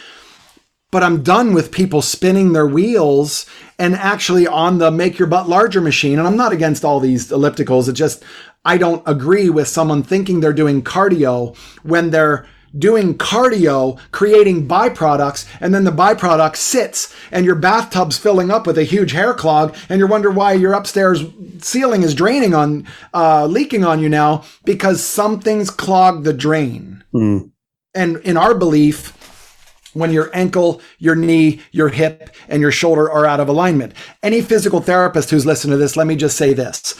but 0.92 1.02
I'm 1.02 1.22
done 1.22 1.54
with 1.54 1.72
people 1.72 2.02
spinning 2.02 2.52
their 2.52 2.66
wheels 2.66 3.46
and 3.78 3.96
actually 3.96 4.46
on 4.46 4.78
the 4.78 4.92
make 4.92 5.18
your 5.18 5.26
butt 5.26 5.48
larger 5.48 5.80
machine. 5.80 6.18
And 6.18 6.28
I'm 6.28 6.36
not 6.36 6.52
against 6.52 6.84
all 6.84 7.00
these 7.00 7.30
ellipticals. 7.30 7.88
It 7.88 7.94
just, 7.94 8.22
I 8.64 8.76
don't 8.78 9.02
agree 9.06 9.50
with 9.50 9.66
someone 9.66 10.04
thinking 10.04 10.38
they're 10.38 10.52
doing 10.52 10.82
cardio 10.82 11.56
when 11.82 12.10
they're 12.10 12.46
doing 12.78 13.16
cardio, 13.16 13.98
creating 14.12 14.68
byproducts, 14.68 15.46
and 15.60 15.74
then 15.74 15.84
the 15.84 15.90
byproduct 15.90 16.56
sits 16.56 17.14
and 17.30 17.44
your 17.44 17.54
bathtub's 17.54 18.18
filling 18.18 18.50
up 18.50 18.66
with 18.66 18.78
a 18.78 18.84
huge 18.84 19.12
hair 19.12 19.34
clog, 19.34 19.74
and 19.88 19.98
you 19.98 20.06
wonder 20.06 20.30
why 20.30 20.52
your 20.52 20.72
upstairs 20.72 21.22
ceiling 21.58 22.02
is 22.02 22.14
draining 22.14 22.54
on, 22.54 22.86
uh, 23.12 23.46
leaking 23.46 23.84
on 23.84 24.00
you 24.00 24.08
now 24.08 24.44
because 24.64 25.02
something's 25.02 25.70
clogged 25.70 26.24
the 26.24 26.32
drain. 26.32 27.02
Mm. 27.14 27.50
And 27.94 28.16
in 28.18 28.36
our 28.38 28.54
belief, 28.54 29.18
when 29.94 30.12
your 30.12 30.30
ankle, 30.34 30.80
your 30.98 31.14
knee, 31.14 31.60
your 31.70 31.88
hip, 31.88 32.34
and 32.48 32.60
your 32.60 32.72
shoulder 32.72 33.10
are 33.10 33.26
out 33.26 33.40
of 33.40 33.48
alignment. 33.48 33.94
Any 34.22 34.40
physical 34.40 34.80
therapist 34.80 35.30
who's 35.30 35.46
listening 35.46 35.72
to 35.72 35.78
this, 35.78 35.96
let 35.96 36.06
me 36.06 36.16
just 36.16 36.36
say 36.36 36.52
this 36.54 36.98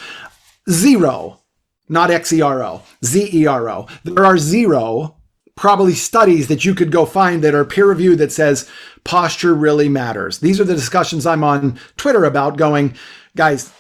zero, 0.71 1.41
not 1.89 2.11
X 2.11 2.33
E 2.33 2.41
R 2.41 2.63
O, 2.63 2.83
Z 3.05 3.31
E 3.33 3.47
R 3.47 3.69
O. 3.69 3.89
There 4.05 4.25
are 4.25 4.39
zero 4.39 5.17
probably 5.55 5.95
studies 5.95 6.49
that 6.49 6.65
you 6.65 6.75
could 6.75 6.91
go 6.91 7.05
find 7.05 7.43
that 7.45 7.55
are 7.55 7.65
peer 7.65 7.87
reviewed 7.87 8.19
that 8.19 8.33
says 8.33 8.69
posture 9.05 9.55
really 9.55 9.89
matters. 9.89 10.39
These 10.39 10.61
are 10.61 10.65
the 10.65 10.75
discussions 10.75 11.27
I'm 11.27 11.45
on 11.45 11.79
Twitter 11.97 12.25
about 12.25 12.57
going, 12.57 12.95
guys, 13.37 13.73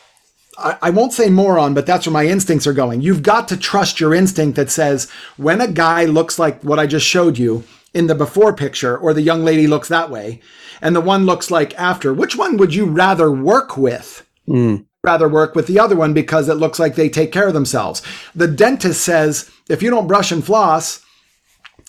I, 0.58 0.90
won't 0.90 1.14
say 1.14 1.30
moron, 1.30 1.72
but 1.72 1.86
that's 1.86 2.06
where 2.06 2.12
my 2.12 2.26
instincts 2.26 2.66
are 2.66 2.74
going. 2.74 3.00
You've 3.00 3.22
got 3.22 3.48
to 3.48 3.56
trust 3.56 4.00
your 4.00 4.14
instinct 4.14 4.56
that 4.56 4.70
says 4.70 5.10
when 5.36 5.60
a 5.60 5.66
guy 5.66 6.04
looks 6.04 6.38
like 6.38 6.62
what 6.62 6.78
I 6.78 6.86
just 6.86 7.06
showed 7.06 7.38
you, 7.38 7.64
in 7.94 8.06
the 8.06 8.14
before 8.14 8.54
picture 8.54 8.96
or 8.96 9.12
the 9.12 9.22
young 9.22 9.44
lady 9.44 9.66
looks 9.66 9.88
that 9.88 10.10
way 10.10 10.40
and 10.80 10.96
the 10.96 11.00
one 11.00 11.26
looks 11.26 11.50
like 11.50 11.78
after 11.78 12.12
which 12.12 12.36
one 12.36 12.56
would 12.56 12.74
you 12.74 12.86
rather 12.86 13.30
work 13.30 13.76
with 13.76 14.26
mm. 14.48 14.84
rather 15.04 15.28
work 15.28 15.54
with 15.54 15.66
the 15.66 15.78
other 15.78 15.96
one 15.96 16.14
because 16.14 16.48
it 16.48 16.54
looks 16.54 16.78
like 16.78 16.94
they 16.94 17.08
take 17.08 17.32
care 17.32 17.48
of 17.48 17.54
themselves 17.54 18.02
the 18.34 18.48
dentist 18.48 19.02
says 19.02 19.50
if 19.68 19.82
you 19.82 19.90
don't 19.90 20.06
brush 20.06 20.32
and 20.32 20.44
floss 20.44 21.04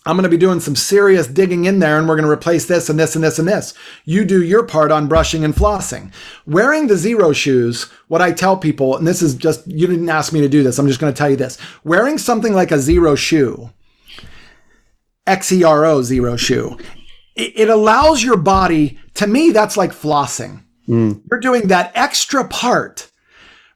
I'm 0.05 0.17
going 0.17 0.23
to 0.23 0.29
be 0.29 0.37
doing 0.37 0.59
some 0.59 0.75
serious 0.75 1.27
digging 1.27 1.63
in 1.63 1.79
there 1.79 1.97
and 1.97 2.09
we're 2.09 2.17
going 2.17 2.25
to 2.25 2.31
replace 2.31 2.65
this 2.65 2.89
and 2.89 2.99
this 2.99 3.15
and 3.15 3.23
this 3.23 3.39
and 3.39 3.47
this. 3.47 3.73
You 4.03 4.25
do 4.25 4.43
your 4.43 4.65
part 4.65 4.91
on 4.91 5.07
brushing 5.07 5.45
and 5.45 5.55
flossing. 5.55 6.11
Wearing 6.45 6.87
the 6.87 6.95
Xero 6.95 7.33
Shoes, 7.33 7.83
what 8.09 8.21
I 8.21 8.33
tell 8.33 8.57
people, 8.57 8.97
and 8.97 9.07
this 9.07 9.21
is 9.21 9.33
just, 9.33 9.65
you 9.65 9.87
didn't 9.87 10.09
ask 10.09 10.33
me 10.33 10.41
to 10.41 10.49
do 10.49 10.61
this, 10.61 10.77
I'm 10.77 10.89
just 10.89 10.99
going 10.99 11.13
to 11.13 11.17
tell 11.17 11.29
you 11.29 11.37
this. 11.37 11.57
Wearing 11.85 12.17
something 12.17 12.53
like 12.53 12.71
a 12.71 12.75
Xero 12.75 13.17
shoe, 13.17 13.69
XERO 15.27 16.03
zero 16.03 16.35
shoe, 16.35 16.77
it, 17.35 17.53
it 17.55 17.69
allows 17.69 18.23
your 18.23 18.37
body, 18.37 18.99
to 19.15 19.27
me, 19.27 19.51
that's 19.51 19.77
like 19.77 19.91
flossing. 19.91 20.63
Mm. 20.87 21.21
You're 21.29 21.39
doing 21.39 21.67
that 21.67 21.91
extra 21.95 22.47
part 22.47 23.09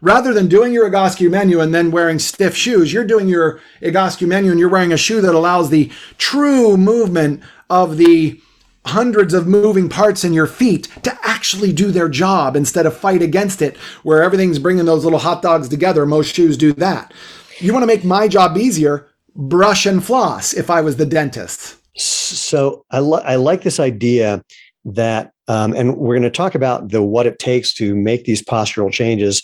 rather 0.02 0.34
than 0.34 0.48
doing 0.48 0.74
your 0.74 0.90
Egoscue 0.90 1.30
menu 1.30 1.60
and 1.60 1.74
then 1.74 1.92
wearing 1.92 2.20
stiff 2.20 2.56
shoes, 2.56 2.94
you're 2.94 3.06
doing 3.06 3.28
your 3.28 3.60
Egoscue 3.82 4.28
menu 4.28 4.52
and 4.52 4.60
you're 4.60 4.70
wearing 4.70 4.94
a 4.94 4.98
shoe 4.98 5.22
that 5.22 5.36
allows 5.36 5.70
the 5.70 5.92
true 6.18 6.78
movement 6.78 7.42
of 7.70 7.98
the 7.98 8.40
hundreds 8.86 9.34
of 9.34 9.48
moving 9.48 9.90
parts 9.90 10.24
in 10.24 10.34
your 10.34 10.48
feet 10.48 10.88
to 11.04 11.18
actually 11.24 11.74
do 11.74 11.92
their 11.92 12.08
job 12.08 12.56
instead 12.56 12.86
of 12.86 12.96
fight 12.96 13.22
against 13.22 13.62
it, 13.62 13.76
where 14.04 14.24
everything's 14.24 14.60
bringing 14.60 14.86
those 14.86 15.04
little 15.04 15.20
hot 15.20 15.42
dogs 15.42 15.68
together. 15.68 16.06
Most 16.06 16.34
shoes 16.34 16.58
do 16.58 16.72
that. 16.74 17.14
You 17.60 17.74
want 17.74 17.84
to 17.84 17.88
make 17.88 18.06
my 18.06 18.28
job 18.28 18.58
easier, 18.58 19.08
brush 19.38 19.86
and 19.86 20.04
floss 20.04 20.54
if 20.54 20.70
I 20.70 20.82
was 20.82 20.98
the 20.98 21.06
dentist. 21.06 21.78
So 21.98 22.86
I, 22.92 23.00
li- 23.00 23.24
I 23.24 23.36
like 23.36 23.62
this 23.62 23.80
idea 23.80 24.44
that, 24.86 25.32
um, 25.48 25.74
and 25.74 25.98
we're 25.98 26.16
going 26.16 26.24
to 26.24 26.30
talk 26.30 26.56
about 26.56 26.90
the 26.90 27.02
what 27.02 27.26
it 27.26 27.40
takes 27.40 27.74
to 27.76 27.96
make 27.96 28.26
these 28.26 28.42
postural 28.42 28.92
changes 28.92 29.42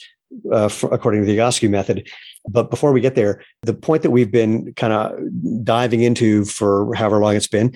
uh, 0.52 0.68
for, 0.68 0.94
according 0.94 1.22
to 1.22 1.28
the 1.28 1.38
Egoscue 1.38 1.70
method. 1.70 2.10
But 2.50 2.70
before 2.70 2.92
we 2.92 3.02
get 3.02 3.16
there, 3.16 3.42
the 3.62 3.74
point 3.74 4.04
that 4.04 4.12
we've 4.12 4.32
been 4.32 4.74
kind 4.74 4.92
of 4.92 5.64
diving 5.64 6.02
into 6.02 6.44
for 6.46 6.94
however 6.94 7.20
long 7.20 7.36
it's 7.36 7.48
been 7.48 7.74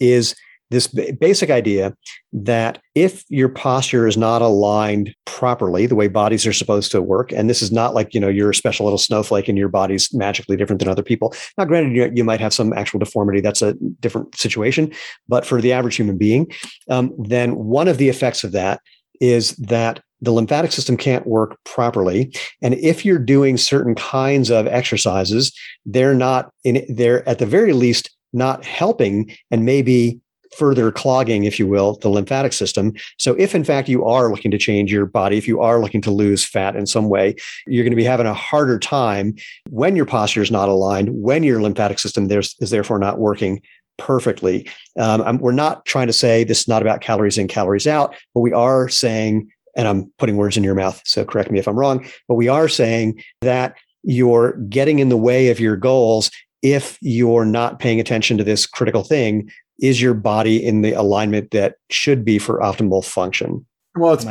is 0.00 0.34
this 0.70 0.86
basic 0.86 1.50
idea 1.50 1.94
that 2.32 2.80
if 2.94 3.24
your 3.28 3.48
posture 3.48 4.06
is 4.06 4.16
not 4.16 4.42
aligned 4.42 5.14
properly 5.24 5.86
the 5.86 5.94
way 5.94 6.08
bodies 6.08 6.46
are 6.46 6.52
supposed 6.52 6.90
to 6.90 7.00
work 7.00 7.32
and 7.32 7.48
this 7.48 7.62
is 7.62 7.72
not 7.72 7.94
like 7.94 8.12
you 8.12 8.20
know 8.20 8.28
you're 8.28 8.50
a 8.50 8.54
special 8.54 8.84
little 8.84 8.98
snowflake 8.98 9.48
and 9.48 9.56
your 9.56 9.68
body's 9.68 10.12
magically 10.12 10.56
different 10.56 10.80
than 10.80 10.88
other 10.88 11.02
people. 11.02 11.34
Now 11.56 11.64
granted 11.64 12.16
you, 12.16 12.24
might 12.24 12.40
have 12.40 12.52
some 12.52 12.74
actual 12.74 12.98
deformity 12.98 13.40
that's 13.40 13.62
a 13.62 13.72
different 14.00 14.36
situation 14.36 14.92
but 15.28 15.46
for 15.46 15.62
the 15.62 15.72
average 15.72 15.96
human 15.96 16.18
being 16.18 16.50
um, 16.90 17.14
then 17.18 17.56
one 17.56 17.88
of 17.88 17.96
the 17.96 18.10
effects 18.10 18.44
of 18.44 18.52
that 18.52 18.80
is 19.20 19.56
that 19.56 20.02
the 20.20 20.32
lymphatic 20.32 20.72
system 20.72 20.96
can't 20.96 21.26
work 21.26 21.56
properly 21.64 22.34
and 22.60 22.74
if 22.74 23.04
you're 23.04 23.18
doing 23.18 23.56
certain 23.56 23.94
kinds 23.94 24.50
of 24.50 24.66
exercises 24.66 25.56
they're 25.86 26.14
not 26.14 26.52
in 26.64 26.84
they're 26.90 27.26
at 27.26 27.38
the 27.38 27.46
very 27.46 27.72
least 27.72 28.10
not 28.32 28.64
helping 28.64 29.34
and 29.50 29.64
maybe 29.64 30.20
further 30.56 30.90
clogging 30.90 31.44
if 31.44 31.58
you 31.58 31.66
will 31.66 31.96
the 31.96 32.08
lymphatic 32.08 32.52
system 32.52 32.92
so 33.18 33.34
if 33.34 33.54
in 33.54 33.64
fact 33.64 33.88
you 33.88 34.04
are 34.04 34.30
looking 34.30 34.50
to 34.50 34.58
change 34.58 34.92
your 34.92 35.06
body 35.06 35.36
if 35.36 35.48
you 35.48 35.60
are 35.60 35.80
looking 35.80 36.00
to 36.00 36.10
lose 36.10 36.44
fat 36.44 36.76
in 36.76 36.86
some 36.86 37.08
way 37.08 37.34
you're 37.66 37.84
going 37.84 37.92
to 37.92 37.96
be 37.96 38.04
having 38.04 38.26
a 38.26 38.34
harder 38.34 38.78
time 38.78 39.34
when 39.70 39.96
your 39.96 40.06
posture 40.06 40.42
is 40.42 40.50
not 40.50 40.68
aligned 40.68 41.08
when 41.10 41.42
your 41.42 41.60
lymphatic 41.60 41.98
system 41.98 42.30
is 42.30 42.70
therefore 42.70 42.98
not 42.98 43.18
working 43.18 43.60
perfectly. 43.98 44.68
Um, 44.96 45.38
we're 45.38 45.50
not 45.50 45.84
trying 45.84 46.06
to 46.06 46.12
say 46.12 46.44
this 46.44 46.60
is 46.60 46.68
not 46.68 46.82
about 46.82 47.00
calories 47.00 47.36
in, 47.36 47.48
calories 47.48 47.88
out, 47.88 48.14
but 48.32 48.42
we 48.42 48.52
are 48.52 48.88
saying 48.88 49.50
and 49.78 49.86
I'm 49.86 50.12
putting 50.18 50.36
words 50.36 50.56
in 50.56 50.64
your 50.64 50.74
mouth, 50.74 51.00
so 51.04 51.24
correct 51.24 51.50
me 51.50 51.60
if 51.60 51.68
I'm 51.68 51.78
wrong, 51.78 52.04
but 52.26 52.34
we 52.34 52.48
are 52.48 52.68
saying 52.68 53.22
that 53.42 53.76
you're 54.02 54.52
getting 54.68 54.98
in 54.98 55.08
the 55.08 55.16
way 55.16 55.50
of 55.50 55.60
your 55.60 55.76
goals 55.76 56.30
if 56.62 56.98
you're 57.00 57.44
not 57.44 57.78
paying 57.78 58.00
attention 58.00 58.36
to 58.38 58.44
this 58.44 58.66
critical 58.66 59.04
thing. 59.04 59.48
Is 59.78 60.02
your 60.02 60.14
body 60.14 60.64
in 60.64 60.82
the 60.82 60.92
alignment 60.92 61.52
that 61.52 61.76
should 61.90 62.24
be 62.24 62.38
for 62.38 62.58
optimal 62.58 63.04
function? 63.04 63.64
Well, 63.96 64.14
it's, 64.14 64.26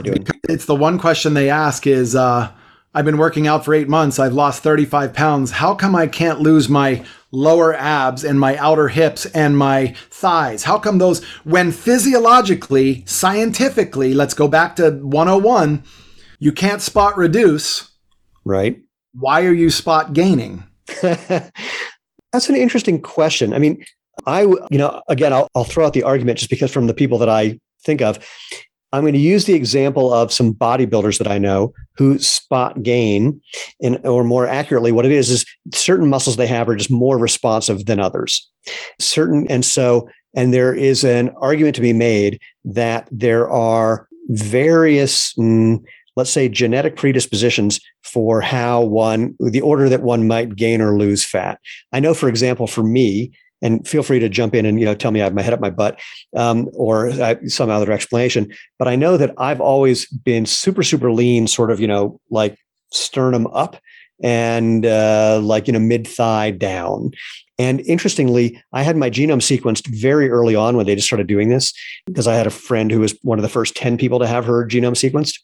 it's 0.50 0.66
the 0.66 0.76
one 0.76 1.00
question 1.00 1.34
they 1.34 1.50
ask 1.50 1.88
is, 1.88 2.16
uh, 2.16 2.52
I've 2.94 3.06
been 3.06 3.18
working 3.18 3.48
out 3.48 3.64
for 3.64 3.74
eight 3.74 3.88
months. 3.88 4.18
I've 4.18 4.34
lost 4.34 4.64
35 4.64 5.14
pounds. 5.14 5.52
How 5.52 5.76
come 5.76 5.96
I 5.96 6.08
can't 6.08 6.40
lose 6.40 6.68
my 6.68 7.06
lower 7.32 7.76
abs 7.76 8.24
and 8.24 8.40
my 8.40 8.58
outer 8.58 8.88
hips 8.88 9.28
and 9.28 9.58
my 9.58 9.94
thighs? 10.10 10.64
How 10.64 10.80
come 10.80 10.98
those, 10.98 11.24
when 11.44 11.72
physiologically, 11.72 13.04
scientifically, 13.06 14.14
let's 14.14 14.34
go 14.34 14.48
back 14.48 14.76
to 14.78 14.92
101, 14.92 15.84
you 16.40 16.52
can't 16.52 16.82
spot 16.82 17.18
reduce? 17.18 17.92
Right. 18.46 18.82
Why 19.14 19.46
are 19.46 19.54
you 19.54 19.70
spot 19.70 20.14
gaining? 20.14 20.64
That's 21.02 22.50
an 22.50 22.56
interesting 22.56 23.02
question. 23.02 23.54
I 23.54 23.60
mean, 23.60 23.86
I, 24.28 24.42
you 24.42 24.78
know, 24.78 25.02
again, 25.08 25.34
I'll, 25.34 25.48
I'll 25.56 25.64
throw 25.64 25.86
out 25.86 25.94
the 25.94 26.04
argument 26.04 26.38
just 26.38 26.52
because 26.52 26.72
from 26.72 26.86
the 26.86 26.94
people 26.94 27.18
that 27.20 27.30
I 27.30 27.60
think 27.84 28.02
of, 28.02 28.20
I'm 28.94 29.02
going 29.02 29.14
to 29.14 29.20
use 29.20 29.46
the 29.46 29.54
example 29.54 30.14
of 30.14 30.32
some 30.32 30.54
bodybuilders 30.54 31.18
that 31.18 31.28
I 31.28 31.38
know 31.38 31.74
who 31.96 32.20
spot 32.20 32.84
gain, 32.84 33.42
and 33.82 34.06
or 34.06 34.24
more 34.24 34.48
accurately, 34.48 34.92
what 34.92 35.06
it 35.06 35.12
is 35.12 35.30
is 35.30 35.46
certain 35.74 36.10
muscles 36.10 36.36
they 36.36 36.48
have 36.48 36.70
are 36.70 36.76
just 36.76 36.92
more 36.92 37.18
responsive 37.18 37.86
than 37.86 38.00
others. 38.00 38.50
Certain, 39.00 39.46
and 39.50 39.66
so, 39.66 40.08
and 40.36 40.54
there 40.54 40.74
is 40.74 41.04
an 41.04 41.32
argument 41.42 41.76
to 41.76 41.82
be 41.82 41.94
made 41.94 42.40
that 42.64 43.10
there 43.12 43.50
are 43.50 44.08
various, 44.30 45.34
mm, 45.34 45.84
let's 46.16 46.32
say, 46.32 46.48
genetic 46.48 46.96
predispositions 46.96 47.80
for 48.04 48.40
how 48.40 48.82
one, 48.82 49.36
the 49.40 49.62
order 49.62 49.90
that 49.90 50.02
one 50.02 50.28
might 50.28 50.56
gain 50.56 50.82
or 50.82 50.98
lose 50.98 51.26
fat. 51.26 51.60
I 51.92 52.00
know, 52.00 52.14
for 52.14 52.30
example, 52.30 52.68
for 52.68 52.84
me, 52.84 53.32
and 53.62 53.88
feel 53.88 54.04
free 54.04 54.20
to 54.20 54.30
jump 54.30 54.54
in 54.56 54.66
and 54.66 54.80
you 54.80 54.86
know 54.86 54.96
tell 54.96 55.12
me 55.12 55.22
I 55.22 55.26
have 55.26 55.34
my 55.34 55.42
head 55.42 55.54
up 55.54 55.60
my 55.60 55.70
butt 55.70 56.00
um, 56.36 56.70
or 56.74 57.10
uh, 57.10 57.36
some 57.48 57.70
other 57.70 57.92
explanation. 57.92 58.54
But 58.80 58.88
I 58.88 58.96
know 58.96 59.18
that 59.18 59.34
I've 59.38 59.62
always 59.62 60.08
been 60.08 60.46
super 60.46 60.84
super 60.84 61.12
lean, 61.12 61.48
sort 61.48 61.72
of 61.72 61.80
you 61.80 61.88
know 61.88 62.20
like 62.30 62.58
sternum 62.92 63.48
up 63.48 63.78
and 64.22 64.86
uh, 64.86 65.40
like 65.44 65.68
you 65.68 65.74
know 65.74 65.80
mid 65.80 66.08
thigh 66.08 66.52
down. 66.52 67.12
And 67.60 67.82
interestingly, 67.82 68.62
I 68.72 68.84
had 68.84 68.98
my 68.98 69.10
genome 69.10 69.42
sequenced 69.42 69.88
very 69.88 70.30
early 70.30 70.56
on 70.56 70.78
when 70.78 70.86
they 70.86 70.94
just 70.94 71.08
started 71.08 71.26
doing 71.26 71.50
this 71.50 71.74
because 72.06 72.28
I 72.28 72.36
had 72.36 72.46
a 72.46 72.52
friend 72.52 72.92
who 72.92 73.00
was 73.00 73.18
one 73.24 73.40
of 73.40 73.44
the 73.44 73.50
first 73.50 73.76
ten 73.76 73.98
people 73.98 74.20
to 74.20 74.28
have 74.28 74.46
her 74.46 74.68
genome 74.68 74.94
sequenced, 74.94 75.40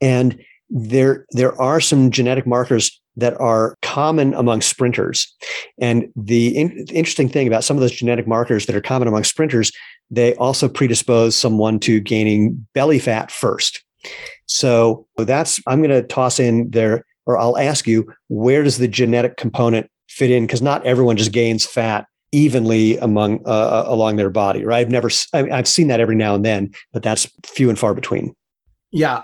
and 0.00 0.42
there 0.70 1.26
there 1.30 1.60
are 1.60 1.80
some 1.80 2.10
genetic 2.10 2.46
markers 2.46 3.00
that 3.16 3.38
are 3.40 3.76
common 3.82 4.34
among 4.34 4.60
sprinters. 4.60 5.34
And 5.78 6.08
the 6.16 6.56
in- 6.56 6.86
interesting 6.88 7.28
thing 7.28 7.46
about 7.46 7.64
some 7.64 7.76
of 7.76 7.80
those 7.80 7.92
genetic 7.92 8.26
markers 8.26 8.66
that 8.66 8.76
are 8.76 8.80
common 8.80 9.08
among 9.08 9.24
sprinters, 9.24 9.72
they 10.10 10.34
also 10.36 10.68
predispose 10.68 11.34
someone 11.34 11.80
to 11.80 12.00
gaining 12.00 12.66
belly 12.74 12.98
fat 12.98 13.30
first. 13.30 13.82
So 14.46 15.06
that's, 15.16 15.60
I'm 15.66 15.82
going 15.82 15.90
to 15.90 16.02
toss 16.02 16.38
in 16.38 16.70
there, 16.70 17.04
or 17.24 17.38
I'll 17.38 17.58
ask 17.58 17.86
you, 17.86 18.12
where 18.28 18.62
does 18.62 18.78
the 18.78 18.88
genetic 18.88 19.36
component 19.36 19.90
fit 20.08 20.30
in? 20.30 20.46
Because 20.46 20.62
not 20.62 20.84
everyone 20.86 21.16
just 21.16 21.32
gains 21.32 21.66
fat 21.66 22.06
evenly 22.32 22.98
among 22.98 23.40
uh, 23.46 23.50
uh 23.50 23.84
along 23.86 24.16
their 24.16 24.30
body, 24.30 24.64
right? 24.64 24.80
I've 24.80 24.90
never, 24.90 25.08
I've 25.32 25.68
seen 25.68 25.88
that 25.88 26.00
every 26.00 26.16
now 26.16 26.34
and 26.34 26.44
then, 26.44 26.72
but 26.92 27.02
that's 27.02 27.28
few 27.44 27.70
and 27.70 27.78
far 27.78 27.94
between. 27.94 28.34
Yeah. 28.90 29.22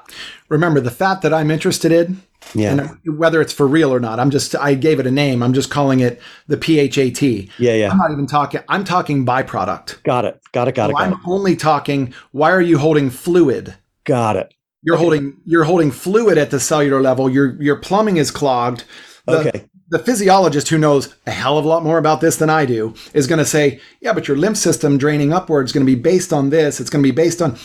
Remember, 0.49 0.81
the 0.81 0.91
fat 0.91 1.23
that 1.23 1.33
I'm 1.33 1.51
interested 1.51 1.93
in 1.93 2.23
yeah. 2.55 2.73
And 3.05 3.19
whether 3.19 3.41
it's 3.41 3.53
for 3.53 3.67
real 3.67 3.93
or 3.93 4.01
not, 4.01 4.21
I'm 4.21 4.31
just 4.31 4.55
I 4.55 4.75
gave 4.75 5.01
it 5.01 5.07
a 5.07 5.11
name. 5.11 5.43
I'm 5.43 5.53
just 5.53 5.71
calling 5.71 6.01
it 6.01 6.21
the 6.49 6.57
PHAT. 6.57 7.23
Yeah, 7.59 7.75
yeah. 7.75 7.91
I'm 7.91 7.99
not 7.99 8.11
even 8.11 8.27
talking. 8.27 8.61
I'm 8.69 8.85
talking 8.85 9.25
byproduct. 9.25 10.03
Got 10.03 10.25
it. 10.25 10.41
Got 10.53 10.69
it. 10.69 10.75
Got 10.75 10.87
so 10.87 10.91
it. 10.91 10.93
Got 10.95 11.03
I'm 11.03 11.13
it. 11.13 11.19
only 11.27 11.57
talking. 11.57 12.15
Why 12.33 12.51
are 12.51 12.61
you 12.61 12.79
holding 12.79 13.11
fluid? 13.11 13.75
Got 14.05 14.37
it. 14.37 14.55
You're 14.83 14.97
okay. 14.97 15.03
holding. 15.03 15.37
You're 15.45 15.65
holding 15.65 15.91
fluid 15.91 16.39
at 16.39 16.51
the 16.51 16.61
cellular 16.61 17.01
level. 17.01 17.31
Your 17.31 17.61
your 17.63 17.77
plumbing 17.77 18.19
is 18.19 18.31
clogged. 18.31 18.85
The, 19.27 19.39
okay. 19.39 19.65
The 19.89 19.99
physiologist 19.99 20.69
who 20.69 20.79
knows 20.79 21.15
a 21.27 21.31
hell 21.31 21.59
of 21.59 21.65
a 21.65 21.69
lot 21.69 21.83
more 21.83 21.99
about 21.99 22.21
this 22.21 22.37
than 22.37 22.51
I 22.51 22.65
do 22.65 22.95
is 23.13 23.27
going 23.27 23.39
to 23.39 23.45
say, 23.45 23.79
yeah, 24.01 24.15
but 24.15 24.27
your 24.27 24.39
lymph 24.39 24.57
system 24.57 24.97
draining 24.97 25.33
upwards 25.35 25.69
is 25.69 25.73
going 25.75 25.87
to 25.87 25.93
be 25.93 26.01
based 26.01 26.33
on 26.33 26.49
this. 26.49 26.81
It's 26.81 26.89
going 26.91 27.03
to 27.03 27.07
be 27.07 27.15
based 27.15 27.43
on. 27.43 27.57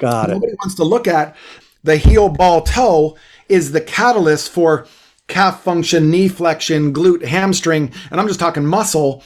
Got 0.00 0.28
Nobody 0.28 0.32
it. 0.32 0.34
Nobody 0.34 0.52
wants 0.54 0.74
to 0.74 0.84
look 0.84 1.06
at 1.06 1.36
the 1.84 1.96
heel 1.96 2.28
ball 2.28 2.62
toe 2.62 3.16
is 3.48 3.72
the 3.72 3.80
catalyst 3.80 4.50
for 4.50 4.86
calf 5.28 5.62
function, 5.62 6.10
knee 6.10 6.28
flexion, 6.28 6.92
glute, 6.92 7.24
hamstring, 7.24 7.92
and 8.10 8.20
I'm 8.20 8.28
just 8.28 8.40
talking 8.40 8.66
muscle. 8.66 9.22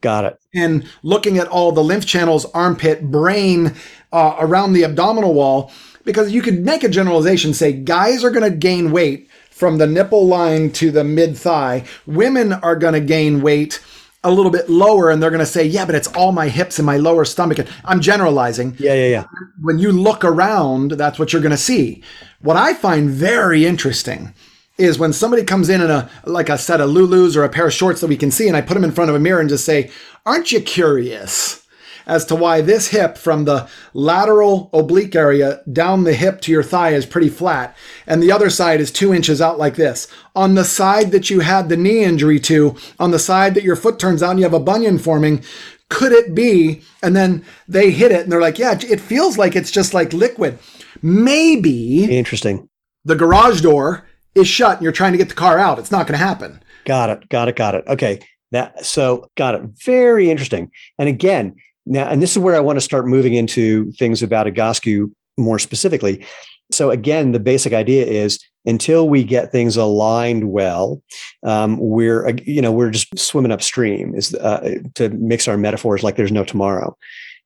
Got 0.00 0.24
it. 0.24 0.40
And 0.54 0.88
looking 1.02 1.38
at 1.38 1.48
all 1.48 1.72
the 1.72 1.84
lymph 1.84 2.06
channels, 2.06 2.44
armpit, 2.46 3.10
brain, 3.10 3.74
uh, 4.12 4.36
around 4.40 4.72
the 4.72 4.84
abdominal 4.84 5.32
wall, 5.32 5.70
because 6.04 6.32
you 6.32 6.42
could 6.42 6.64
make 6.64 6.82
a 6.82 6.88
generalization 6.88 7.54
say 7.54 7.72
guys 7.72 8.24
are 8.24 8.30
going 8.30 8.50
to 8.50 8.56
gain 8.56 8.90
weight 8.90 9.28
from 9.50 9.78
the 9.78 9.86
nipple 9.86 10.26
line 10.26 10.72
to 10.72 10.90
the 10.90 11.04
mid 11.04 11.36
thigh. 11.36 11.84
Women 12.06 12.52
are 12.52 12.74
going 12.74 12.94
to 12.94 13.00
gain 13.00 13.42
weight 13.42 13.80
a 14.24 14.30
little 14.30 14.50
bit 14.52 14.70
lower 14.70 15.10
and 15.10 15.22
they're 15.22 15.30
going 15.30 15.40
to 15.40 15.46
say, 15.46 15.64
yeah, 15.64 15.84
but 15.84 15.94
it's 15.94 16.08
all 16.08 16.32
my 16.32 16.48
hips 16.48 16.78
and 16.78 16.86
my 16.86 16.96
lower 16.96 17.24
stomach. 17.24 17.58
I'm 17.84 18.00
generalizing. 18.00 18.76
Yeah, 18.78 18.94
yeah, 18.94 19.08
yeah. 19.08 19.24
When 19.60 19.78
you 19.78 19.92
look 19.92 20.24
around, 20.24 20.92
that's 20.92 21.18
what 21.18 21.32
you're 21.32 21.42
going 21.42 21.50
to 21.50 21.56
see. 21.56 22.02
What 22.42 22.56
I 22.56 22.74
find 22.74 23.08
very 23.08 23.64
interesting 23.64 24.34
is 24.76 24.98
when 24.98 25.12
somebody 25.12 25.44
comes 25.44 25.68
in 25.68 25.80
in 25.80 25.90
a 25.90 26.10
like 26.24 26.48
a 26.48 26.58
set 26.58 26.80
of 26.80 26.90
Lulus 26.90 27.36
or 27.36 27.44
a 27.44 27.48
pair 27.48 27.68
of 27.68 27.72
shorts 27.72 28.00
that 28.00 28.08
we 28.08 28.16
can 28.16 28.32
see, 28.32 28.48
and 28.48 28.56
I 28.56 28.60
put 28.60 28.74
them 28.74 28.82
in 28.82 28.90
front 28.90 29.10
of 29.10 29.16
a 29.16 29.20
mirror 29.20 29.38
and 29.40 29.48
just 29.48 29.64
say, 29.64 29.90
"Aren't 30.26 30.50
you 30.50 30.60
curious?" 30.60 31.64
As 32.04 32.24
to 32.24 32.34
why 32.34 32.60
this 32.60 32.88
hip 32.88 33.16
from 33.16 33.44
the 33.44 33.68
lateral 33.94 34.70
oblique 34.72 35.14
area 35.14 35.60
down 35.72 36.02
the 36.02 36.14
hip 36.14 36.40
to 36.40 36.50
your 36.50 36.64
thigh 36.64 36.90
is 36.90 37.06
pretty 37.06 37.28
flat, 37.28 37.76
and 38.08 38.20
the 38.20 38.32
other 38.32 38.50
side 38.50 38.80
is 38.80 38.90
two 38.90 39.14
inches 39.14 39.40
out 39.40 39.56
like 39.56 39.76
this. 39.76 40.08
On 40.34 40.56
the 40.56 40.64
side 40.64 41.12
that 41.12 41.30
you 41.30 41.40
had 41.40 41.68
the 41.68 41.76
knee 41.76 42.02
injury 42.02 42.40
to, 42.40 42.74
on 42.98 43.12
the 43.12 43.20
side 43.20 43.54
that 43.54 43.62
your 43.62 43.76
foot 43.76 44.00
turns 44.00 44.20
out 44.20 44.30
and 44.30 44.40
you 44.40 44.44
have 44.44 44.52
a 44.52 44.58
bunion 44.58 44.98
forming, 44.98 45.44
could 45.88 46.10
it 46.10 46.34
be? 46.34 46.82
And 47.04 47.14
then 47.14 47.44
they 47.68 47.92
hit 47.92 48.10
it 48.10 48.22
and 48.22 48.32
they're 48.32 48.40
like, 48.40 48.58
yeah, 48.58 48.76
it 48.80 49.00
feels 49.00 49.38
like 49.38 49.54
it's 49.54 49.70
just 49.70 49.94
like 49.94 50.12
liquid. 50.12 50.58
Maybe 51.02 52.04
Interesting. 52.04 52.68
the 53.04 53.16
garage 53.16 53.60
door 53.60 54.06
is 54.34 54.48
shut 54.48 54.76
and 54.76 54.82
you're 54.82 54.92
trying 54.92 55.12
to 55.12 55.18
get 55.18 55.28
the 55.28 55.34
car 55.34 55.58
out. 55.58 55.78
It's 55.78 55.90
not 55.90 56.06
going 56.06 56.18
to 56.18 56.24
happen. 56.24 56.62
Got 56.84 57.10
it. 57.10 57.28
Got 57.28 57.48
it. 57.48 57.56
Got 57.56 57.74
it. 57.74 57.84
Okay. 57.86 58.20
That 58.52 58.84
so 58.84 59.30
got 59.36 59.54
it. 59.54 59.62
Very 59.84 60.30
interesting. 60.30 60.70
And 60.98 61.08
again, 61.08 61.56
now, 61.86 62.08
and 62.08 62.22
this 62.22 62.32
is 62.32 62.38
where 62.38 62.54
I 62.54 62.60
want 62.60 62.76
to 62.76 62.82
start 62.82 63.06
moving 63.06 63.34
into 63.34 63.90
things 63.92 64.22
about 64.22 64.46
Egoscue 64.46 65.10
more 65.38 65.58
specifically. 65.58 66.24
So 66.70 66.90
again, 66.90 67.32
the 67.32 67.40
basic 67.40 67.72
idea 67.72 68.04
is 68.04 68.38
until 68.64 69.08
we 69.08 69.24
get 69.24 69.50
things 69.50 69.76
aligned 69.76 70.50
well, 70.50 71.02
um, 71.42 71.78
we're 71.78 72.28
uh, 72.28 72.32
you 72.44 72.62
know 72.62 72.72
we're 72.72 72.90
just 72.90 73.18
swimming 73.18 73.52
upstream. 73.52 74.14
Is 74.14 74.34
uh, 74.34 74.78
to 74.94 75.08
mix 75.10 75.48
our 75.48 75.56
metaphors 75.56 76.02
like 76.02 76.16
there's 76.16 76.32
no 76.32 76.44
tomorrow, 76.44 76.96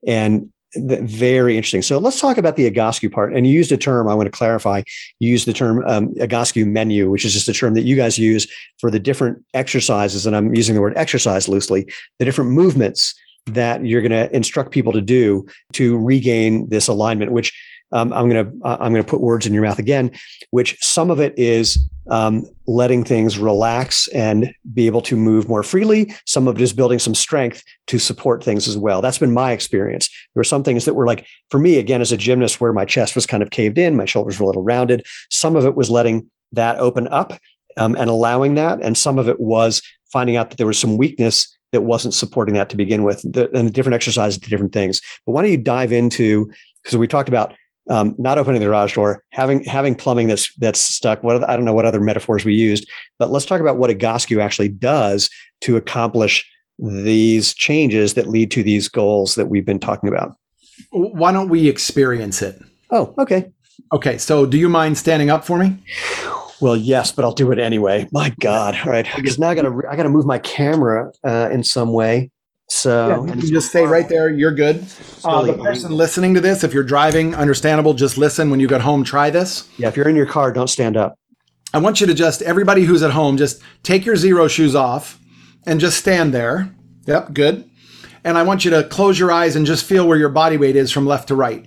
and 0.07 0.51
very 0.79 1.57
interesting. 1.57 1.83
So 1.83 1.99
let's 1.99 2.21
talk 2.21 2.39
about 2.39 2.57
the 2.57 2.71
Egoscue 2.71 3.11
part. 3.11 3.35
And 3.35 3.47
you 3.47 3.53
used 3.53 3.73
a 3.73 3.77
term 3.77 4.09
I 4.09 4.15
want 4.15 4.27
to 4.27 4.37
clarify. 4.37 4.83
You 5.19 5.31
used 5.31 5.47
the 5.47 5.53
term 5.53 5.85
um, 5.87 6.15
menu, 6.73 7.11
which 7.11 7.25
is 7.25 7.33
just 7.33 7.49
a 7.49 7.53
term 7.53 7.75
that 7.75 7.83
you 7.83 7.97
guys 7.97 8.19
use 8.19 8.47
for 8.79 8.91
the 8.91 8.99
different 8.99 9.45
exercises, 9.55 10.27
and 10.27 10.37
I'm 10.37 10.55
using 10.55 10.75
the 10.75 10.81
word 10.81 10.97
exercise 10.97 11.49
loosely. 11.49 11.87
The 12.19 12.25
different 12.25 12.51
movements 12.51 13.15
that 13.47 13.85
you're 13.85 14.03
going 14.03 14.11
to 14.11 14.35
instruct 14.35 14.73
people 14.73 14.93
to 14.93 15.01
do 15.01 15.47
to 15.75 15.99
regain 15.99 16.69
this 16.69 16.89
alignment, 16.89 17.33
which 17.33 17.53
um, 17.97 18.13
I'm 18.13 18.29
going 18.29 18.45
to 18.45 18.59
I'm 18.65 18.95
to 18.95 19.03
put 19.03 19.23
words 19.23 19.47
in 19.47 19.55
your 19.55 19.63
mouth 19.63 19.79
again, 19.79 20.11
which 20.51 20.77
some 20.83 21.11
of 21.11 21.19
it 21.19 21.33
is 21.39 21.79
um, 22.11 22.45
letting 22.67 23.05
things 23.05 23.39
relax 23.39 24.07
and 24.09 24.53
be 24.75 24.87
able 24.87 25.01
to 25.03 25.17
move 25.17 25.49
more 25.49 25.63
freely. 25.63 26.15
Some 26.27 26.47
of 26.47 26.57
it 26.57 26.63
is 26.63 26.75
building 26.75 26.99
some 26.99 27.15
strength 27.15 27.65
to 27.87 27.99
support 27.99 28.45
things 28.45 28.69
as 28.69 28.77
well. 28.77 29.01
That's 29.01 29.19
been 29.19 29.33
my 29.33 29.53
experience. 29.53 30.09
There 30.09 30.41
were 30.41 30.45
some 30.45 30.63
things 30.63 30.85
that 30.85 30.95
were 30.95 31.07
like 31.07 31.27
for 31.51 31.59
me 31.59 31.79
again 31.79 32.03
as 32.03 32.13
a 32.13 32.19
gymnast 32.19 32.61
where 32.61 32.73
my 32.75 32.85
chest 32.85 33.15
was 33.15 33.27
kind 33.27 33.43
of 33.43 33.51
caved 33.51 33.79
in, 33.79 33.97
my 33.97 34.05
shoulders 34.05 34.39
were 34.39 34.45
a 34.45 34.47
little 34.47 34.63
rounded. 34.63 35.05
Some 35.31 35.57
of 35.57 35.65
it 35.65 35.75
was 35.75 35.91
letting 35.91 36.31
that 36.53 36.79
open 36.79 37.09
up 37.09 37.33
um, 37.79 37.97
and 37.97 38.11
allowing 38.11 38.55
that, 38.57 38.83
and 38.83 38.97
some 38.97 39.19
of 39.19 39.27
it 39.27 39.41
was 39.41 39.81
finding 40.13 40.37
out 40.37 40.51
that 40.51 40.59
there 40.59 40.67
was 40.67 40.79
some 40.79 40.99
weakness 40.99 41.53
that 41.73 41.81
wasn't 41.81 42.15
supporting 42.15 42.55
that 42.55 42.69
to 42.71 42.77
begin 42.77 43.03
with, 43.03 43.21
the, 43.31 43.51
and 43.57 43.67
the 43.67 43.73
different 43.73 43.95
exercises 43.95 44.39
to 44.39 44.49
different 44.49 44.73
things. 44.73 45.01
But 45.25 45.33
why 45.33 45.43
don't 45.43 45.51
you 45.51 45.57
dive 45.57 45.93
into 45.93 46.51
because 46.83 46.97
we 46.97 47.09
talked 47.09 47.29
about 47.29 47.53
um, 47.89 48.15
not 48.19 48.39
opening 48.39 48.61
the 48.61 48.67
garage 48.67 48.95
door, 48.95 49.23
having 49.31 49.65
having 49.65 49.95
plumbing 49.95 50.29
that's 50.29 50.53
that's 50.57 50.81
stuck. 50.81 51.23
What 51.23 51.49
I 51.49 51.57
don't 51.57 51.65
know 51.65 51.75
what 51.75 51.87
other 51.87 52.01
metaphors 52.01 52.45
we 52.45 52.55
used, 52.55 52.89
but 53.19 53.31
let's 53.31 53.47
talk 53.47 53.61
about 53.61 53.79
what 53.79 53.91
a 53.91 53.95
Egoscue 53.95 54.43
actually 54.43 54.69
does 54.69 55.31
to 55.63 55.77
accomplish 55.77 56.49
these 56.79 57.55
changes 57.55 58.15
that 58.15 58.29
lead 58.29 58.51
to 58.51 58.63
these 58.63 58.89
goals 58.89 59.35
that 59.37 59.47
we've 59.47 59.65
been 59.65 59.79
talking 59.79 60.09
about. 60.09 60.37
Why 60.91 61.33
don't 61.33 61.49
we 61.49 61.69
experience 61.69 62.43
it? 62.43 62.61
Oh, 62.91 63.15
okay. 63.19 63.51
Okay, 63.93 64.19
so 64.19 64.47
do 64.47 64.59
you 64.59 64.69
mind 64.69 64.99
standing 64.99 65.31
up 65.31 65.45
for 65.45 65.59
me? 65.59 65.79
Well, 66.61 66.77
yes, 66.77 67.13
but 67.13 67.25
I'll 67.25 67.33
do 67.33 67.53
it 67.53 67.59
anyway. 67.59 68.09
My 68.13 68.35
God! 68.41 68.77
All 68.85 68.91
right, 68.91 69.07
because 69.15 69.39
now 69.39 69.51
I 69.51 69.55
got 69.55 69.63
to 69.63 69.83
I 69.89 69.97
got 69.97 70.05
to 70.05 70.09
move 70.09 70.27
my 70.27 70.39
camera 70.39 71.13
uh, 71.23 71.51
in 71.53 71.63
some 71.63 71.93
way. 71.93 72.31
So 72.69 73.09
Yeah, 73.09 73.35
you 73.35 73.41
can 73.41 73.53
just 73.53 73.69
stay 73.69 73.87
right 73.87 74.09
there. 74.09 74.29
You're 74.29 74.53
good. 74.53 74.85
Uh, 75.25 75.43
the 75.43 75.55
person 75.55 75.93
listening 75.93 76.35
to 76.35 76.41
this, 76.41 76.65
if 76.65 76.75
you're 76.75 76.85
driving, 76.85 77.35
understandable. 77.35 77.95
Just 77.95 78.19
listen. 78.19 78.51
When 78.51 78.61
you 78.61 78.67
get 78.69 78.81
home, 78.81 79.05
try 79.05 79.31
this. 79.31 79.69
Yeah, 79.79 79.89
if 79.89 79.97
you're 79.97 80.09
in 80.09 80.17
your 80.17 80.27
car, 80.27 80.53
don't 80.53 80.69
stand 80.69 80.97
up. 80.97 81.19
I 81.73 81.79
want 81.79 82.01
you 82.01 82.07
to 82.07 82.15
just 82.15 82.43
everybody 82.43 82.85
who's 82.85 83.03
at 83.03 83.11
home, 83.11 83.37
just 83.37 83.61
take 83.83 84.05
your 84.05 84.17
Xero 84.17 84.49
shoes 84.49 84.75
off 84.75 85.19
and 85.67 85.81
just 85.81 85.99
stand 85.99 86.33
there. 86.33 86.75
Yep, 87.07 87.35
good. 87.35 87.71
And 88.25 88.37
I 88.37 88.43
want 88.43 88.65
you 88.65 88.71
to 88.73 88.83
close 88.85 89.19
your 89.19 89.31
eyes 89.31 89.55
and 89.55 89.67
just 89.67 89.85
feel 89.85 90.07
where 90.09 90.19
your 90.19 90.29
body 90.29 90.57
weight 90.57 90.75
is 90.75 90.91
from 90.91 91.07
left 91.07 91.29
to 91.29 91.35
right. 91.37 91.65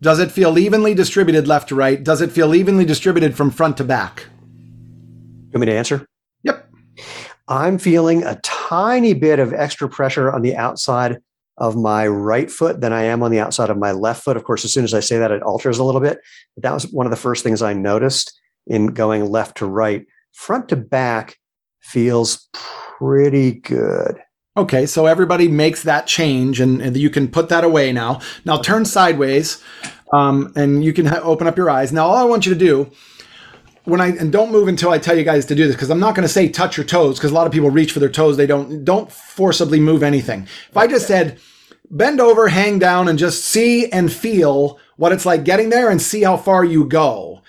Does 0.00 0.20
it 0.20 0.30
feel 0.30 0.58
evenly 0.58 0.94
distributed 0.94 1.48
left 1.48 1.68
to 1.70 1.74
right? 1.74 2.02
Does 2.02 2.22
it 2.22 2.30
feel 2.32 2.54
evenly 2.54 2.84
distributed 2.84 3.36
from 3.36 3.50
front 3.50 3.76
to 3.78 3.84
back? 3.84 4.26
You 4.46 5.52
want 5.54 5.60
me 5.60 5.66
to 5.66 5.76
answer? 5.76 6.06
Yep. 6.44 6.70
I'm 7.48 7.78
feeling 7.78 8.22
a 8.22 8.36
tiny 8.68 9.14
bit 9.14 9.38
of 9.38 9.54
extra 9.54 9.88
pressure 9.88 10.30
on 10.30 10.42
the 10.42 10.54
outside 10.54 11.18
of 11.56 11.74
my 11.74 12.06
right 12.06 12.50
foot 12.50 12.80
than 12.80 12.92
I 12.92 13.02
am 13.04 13.22
on 13.22 13.30
the 13.30 13.40
outside 13.40 13.70
of 13.70 13.78
my 13.78 13.92
left 13.92 14.22
foot. 14.22 14.36
Of 14.36 14.44
course, 14.44 14.64
as 14.64 14.72
soon 14.72 14.84
as 14.84 14.94
I 14.94 15.00
say 15.00 15.18
that, 15.18 15.30
it 15.30 15.42
alters 15.42 15.78
a 15.78 15.84
little 15.84 16.00
bit. 16.00 16.18
But 16.54 16.62
that 16.62 16.74
was 16.74 16.84
one 16.92 17.06
of 17.06 17.10
the 17.10 17.16
first 17.16 17.42
things 17.42 17.62
I 17.62 17.72
noticed 17.72 18.38
in 18.66 18.88
going 18.88 19.30
left 19.30 19.56
to 19.58 19.66
right. 19.66 20.06
Front 20.32 20.68
to 20.68 20.76
back 20.76 21.36
feels 21.80 22.48
pretty 22.52 23.52
good. 23.52 24.20
Okay, 24.56 24.86
so 24.86 25.06
everybody 25.06 25.48
makes 25.48 25.84
that 25.84 26.06
change, 26.06 26.60
and, 26.60 26.82
and 26.82 26.96
you 26.96 27.10
can 27.10 27.28
put 27.28 27.48
that 27.48 27.64
away 27.64 27.92
now. 27.92 28.20
Now 28.44 28.58
turn 28.58 28.84
sideways, 28.84 29.62
um, 30.12 30.52
and 30.56 30.84
you 30.84 30.92
can 30.92 31.06
ha- 31.06 31.20
open 31.22 31.46
up 31.46 31.56
your 31.56 31.70
eyes. 31.70 31.92
Now, 31.92 32.06
all 32.06 32.16
I 32.16 32.24
want 32.24 32.44
you 32.44 32.52
to 32.52 32.58
do, 32.58 32.90
when 33.88 34.00
I 34.00 34.08
and 34.08 34.30
don't 34.30 34.52
move 34.52 34.68
until 34.68 34.90
I 34.90 34.98
tell 34.98 35.16
you 35.16 35.24
guys 35.24 35.46
to 35.46 35.54
do 35.54 35.66
this, 35.66 35.74
because 35.74 35.90
I'm 35.90 36.00
not 36.00 36.14
going 36.14 36.26
to 36.26 36.32
say 36.32 36.48
touch 36.48 36.76
your 36.76 36.86
toes, 36.86 37.18
because 37.18 37.30
a 37.30 37.34
lot 37.34 37.46
of 37.46 37.52
people 37.52 37.70
reach 37.70 37.92
for 37.92 38.00
their 38.00 38.08
toes. 38.08 38.36
They 38.36 38.46
don't 38.46 38.84
don't 38.84 39.10
forcibly 39.10 39.80
move 39.80 40.02
anything. 40.02 40.42
If 40.68 40.76
I 40.76 40.86
just 40.86 41.06
said 41.06 41.38
bend 41.90 42.20
over, 42.20 42.48
hang 42.48 42.78
down, 42.78 43.08
and 43.08 43.18
just 43.18 43.44
see 43.44 43.90
and 43.90 44.12
feel 44.12 44.78
what 44.96 45.12
it's 45.12 45.24
like 45.24 45.44
getting 45.44 45.70
there, 45.70 45.90
and 45.90 46.00
see 46.00 46.22
how 46.22 46.36
far 46.36 46.64
you 46.64 46.84
go. 46.84 47.42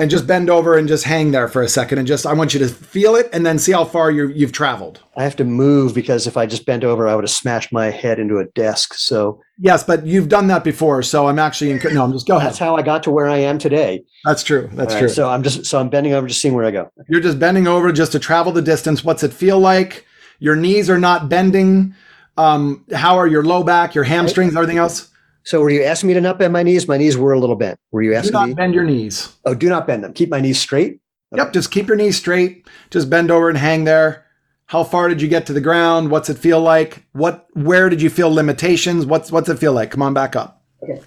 And 0.00 0.10
just 0.10 0.26
bend 0.26 0.48
over 0.48 0.78
and 0.78 0.88
just 0.88 1.04
hang 1.04 1.30
there 1.30 1.46
for 1.46 1.60
a 1.60 1.68
second, 1.68 1.98
and 1.98 2.08
just 2.08 2.24
I 2.24 2.32
want 2.32 2.54
you 2.54 2.60
to 2.60 2.68
feel 2.68 3.16
it, 3.16 3.28
and 3.32 3.44
then 3.44 3.58
see 3.58 3.72
how 3.72 3.84
far 3.84 4.10
you 4.10 4.28
you've 4.28 4.52
traveled. 4.52 5.00
I 5.16 5.24
have 5.24 5.36
to 5.36 5.44
move 5.44 5.94
because 5.94 6.26
if 6.26 6.36
I 6.36 6.46
just 6.46 6.64
bent 6.64 6.84
over, 6.84 7.06
I 7.06 7.14
would 7.14 7.24
have 7.24 7.30
smashed 7.30 7.70
my 7.70 7.90
head 7.90 8.18
into 8.18 8.38
a 8.38 8.46
desk. 8.46 8.94
So 8.94 9.40
Yes, 9.62 9.84
but 9.84 10.06
you've 10.06 10.30
done 10.30 10.46
that 10.46 10.64
before, 10.64 11.02
so 11.02 11.28
I'm 11.28 11.38
actually 11.38 11.70
in, 11.70 11.80
no. 11.92 12.02
I'm 12.02 12.12
just 12.12 12.26
go 12.26 12.38
ahead. 12.38 12.48
that's 12.48 12.58
how 12.58 12.76
I 12.76 12.82
got 12.82 13.02
to 13.02 13.10
where 13.10 13.28
I 13.28 13.36
am 13.36 13.58
today. 13.58 14.02
That's 14.24 14.42
true. 14.42 14.70
That's 14.72 14.94
All 14.94 15.00
true. 15.00 15.08
so 15.10 15.28
I'm 15.28 15.42
just 15.42 15.66
so 15.66 15.78
I'm 15.78 15.90
bending 15.90 16.14
over, 16.14 16.26
just 16.26 16.40
seeing 16.40 16.54
where 16.54 16.64
I 16.64 16.70
go. 16.70 16.90
You're 17.10 17.20
just 17.20 17.38
bending 17.38 17.66
over 17.66 17.92
just 17.92 18.12
to 18.12 18.18
travel 18.18 18.52
the 18.52 18.62
distance. 18.62 19.04
What's 19.04 19.22
it 19.22 19.34
feel 19.34 19.58
like? 19.58 20.06
Your 20.38 20.56
knees 20.56 20.88
are 20.88 20.98
not 20.98 21.28
bending. 21.28 21.94
Um, 22.38 22.86
how 22.94 23.18
are 23.18 23.26
your 23.26 23.44
low 23.44 23.62
back, 23.62 23.94
your 23.94 24.04
hamstrings, 24.04 24.56
everything 24.56 24.78
else? 24.78 25.09
So 25.44 25.60
were 25.60 25.70
you 25.70 25.82
asking 25.82 26.08
me 26.08 26.14
to 26.14 26.20
not 26.20 26.38
bend 26.38 26.52
my 26.52 26.62
knees? 26.62 26.86
My 26.86 26.96
knees 26.98 27.16
were 27.16 27.32
a 27.32 27.38
little 27.40 27.56
bent. 27.56 27.78
Were 27.92 28.02
you 28.02 28.10
Do 28.10 28.16
asking 28.16 28.32
not 28.32 28.48
me? 28.48 28.54
bend 28.54 28.74
your 28.74 28.84
knees. 28.84 29.34
Oh, 29.44 29.54
do 29.54 29.68
not 29.68 29.86
bend 29.86 30.04
them. 30.04 30.12
Keep 30.12 30.28
my 30.30 30.40
knees 30.40 30.58
straight. 30.60 31.00
Yep, 31.34 31.52
just 31.52 31.70
keep 31.70 31.86
your 31.86 31.96
knees 31.96 32.16
straight. 32.16 32.66
Just 32.90 33.08
bend 33.08 33.30
over 33.30 33.48
and 33.48 33.56
hang 33.56 33.84
there. 33.84 34.26
How 34.66 34.84
far 34.84 35.08
did 35.08 35.22
you 35.22 35.28
get 35.28 35.46
to 35.46 35.52
the 35.52 35.60
ground? 35.60 36.10
What's 36.10 36.28
it 36.28 36.38
feel 36.38 36.60
like? 36.60 37.04
What 37.12 37.46
where 37.54 37.88
did 37.88 38.02
you 38.02 38.10
feel 38.10 38.30
limitations? 38.32 39.06
What's 39.06 39.32
what's 39.32 39.48
it 39.48 39.58
feel 39.58 39.72
like? 39.72 39.90
Come 39.90 40.02
on 40.02 40.14
back 40.14 40.36
up. 40.36 40.62
Okay. 40.82 41.00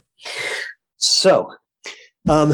So, 0.97 1.53
um, 2.27 2.53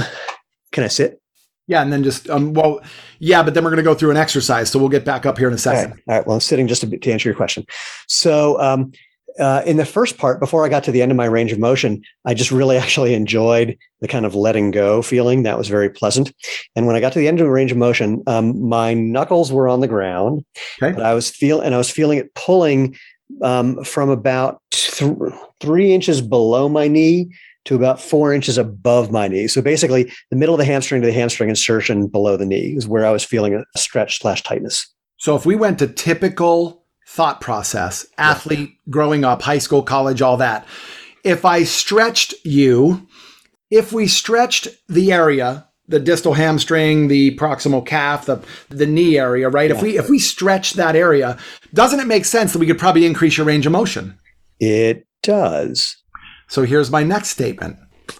can 0.71 0.83
I 0.83 0.87
sit? 0.87 1.21
Yeah, 1.67 1.81
and 1.83 1.93
then 1.93 2.03
just 2.03 2.29
um 2.29 2.53
well, 2.53 2.81
yeah, 3.19 3.43
but 3.43 3.53
then 3.53 3.63
we're 3.63 3.69
gonna 3.69 3.83
go 3.83 3.93
through 3.93 4.11
an 4.11 4.17
exercise, 4.17 4.71
so 4.71 4.79
we'll 4.79 4.89
get 4.89 5.05
back 5.05 5.25
up 5.25 5.37
here 5.37 5.47
in 5.47 5.53
a 5.53 5.57
second. 5.57 5.91
right. 5.91 5.99
All 6.07 6.15
right. 6.15 6.27
Well, 6.27 6.33
I'm 6.35 6.41
sitting 6.41 6.67
just 6.67 6.81
to, 6.81 6.97
to 6.97 7.11
answer 7.11 7.29
your 7.29 7.35
question. 7.35 7.65
So, 8.07 8.59
um, 8.59 8.91
uh, 9.39 9.63
in 9.65 9.77
the 9.77 9.85
first 9.85 10.17
part, 10.17 10.39
before 10.39 10.65
I 10.65 10.69
got 10.69 10.83
to 10.85 10.91
the 10.91 11.01
end 11.01 11.11
of 11.11 11.17
my 11.17 11.25
range 11.25 11.51
of 11.51 11.59
motion, 11.59 12.01
I 12.25 12.33
just 12.33 12.51
really 12.51 12.77
actually 12.83 13.13
enjoyed 13.13 13.77
the 14.01 14.07
kind 14.07 14.25
of 14.25 14.35
letting 14.35 14.71
go 14.71 15.01
feeling. 15.01 15.43
That 15.43 15.57
was 15.57 15.67
very 15.67 15.89
pleasant. 15.89 16.33
And 16.75 16.87
when 16.87 16.95
I 16.95 16.99
got 16.99 17.13
to 17.13 17.19
the 17.19 17.27
end 17.27 17.39
of 17.39 17.45
the 17.45 17.51
range 17.51 17.71
of 17.71 17.77
motion, 17.77 18.23
um, 18.27 18.67
my 18.67 18.93
knuckles 18.93 19.51
were 19.51 19.67
on 19.67 19.79
the 19.79 19.87
ground, 19.87 20.45
Okay. 20.81 20.95
but 20.95 21.05
I 21.05 21.13
was 21.13 21.29
feel 21.29 21.61
and 21.61 21.73
I 21.73 21.77
was 21.77 21.89
feeling 21.89 22.17
it 22.17 22.33
pulling 22.35 22.95
um, 23.41 23.83
from 23.83 24.09
about 24.09 24.61
th- 24.71 25.13
three 25.59 25.93
inches 25.93 26.21
below 26.21 26.67
my 26.69 26.87
knee 26.87 27.33
to 27.65 27.75
about 27.75 28.01
four 28.01 28.33
inches 28.33 28.57
above 28.57 29.11
my 29.11 29.27
knee. 29.27 29.47
So 29.47 29.61
basically, 29.61 30.11
the 30.31 30.37
middle 30.37 30.55
of 30.55 30.59
the 30.59 30.65
hamstring 30.65 31.01
to 31.01 31.07
the 31.07 31.13
hamstring 31.13 31.49
insertion 31.49 32.07
below 32.07 32.37
the 32.37 32.45
knee 32.45 32.73
is 32.75 32.87
where 32.87 33.05
I 33.05 33.11
was 33.11 33.23
feeling 33.23 33.53
a 33.53 33.79
stretch 33.79 34.19
slash 34.19 34.43
tightness. 34.43 34.87
So 35.17 35.35
if 35.35 35.45
we 35.45 35.55
went 35.55 35.79
to 35.79 35.87
typical 35.87 36.78
thought 37.09 37.41
process, 37.41 38.05
athlete 38.19 38.77
growing 38.87 39.25
up, 39.25 39.41
high 39.41 39.57
school, 39.57 39.81
college, 39.81 40.21
all 40.21 40.37
that, 40.37 40.63
if 41.23 41.43
I 41.43 41.63
stretched 41.63 42.35
you, 42.45 43.07
if 43.71 43.91
we 43.91 44.05
stretched 44.05 44.67
the 44.87 45.11
area, 45.11 45.67
the 45.87 45.99
distal 45.99 46.35
hamstring, 46.35 47.07
the 47.07 47.35
proximal 47.35 47.83
calf, 47.83 48.27
the 48.27 48.39
the 48.69 48.85
knee 48.85 49.17
area, 49.17 49.49
right? 49.49 49.71
If 49.71 49.81
we 49.81 49.97
if 49.97 50.07
we 50.07 50.19
stretch 50.19 50.73
that 50.73 50.95
area, 50.95 51.37
doesn't 51.73 51.99
it 51.99 52.05
make 52.05 52.25
sense 52.25 52.53
that 52.53 52.59
we 52.59 52.67
could 52.67 52.77
probably 52.77 53.07
increase 53.07 53.37
your 53.37 53.47
range 53.47 53.65
of 53.65 53.71
motion? 53.71 54.19
It 54.59 55.07
does. 55.23 55.97
So 56.47 56.63
here's 56.63 56.91
my 56.91 57.01
next 57.01 57.29
statement. 57.29 57.77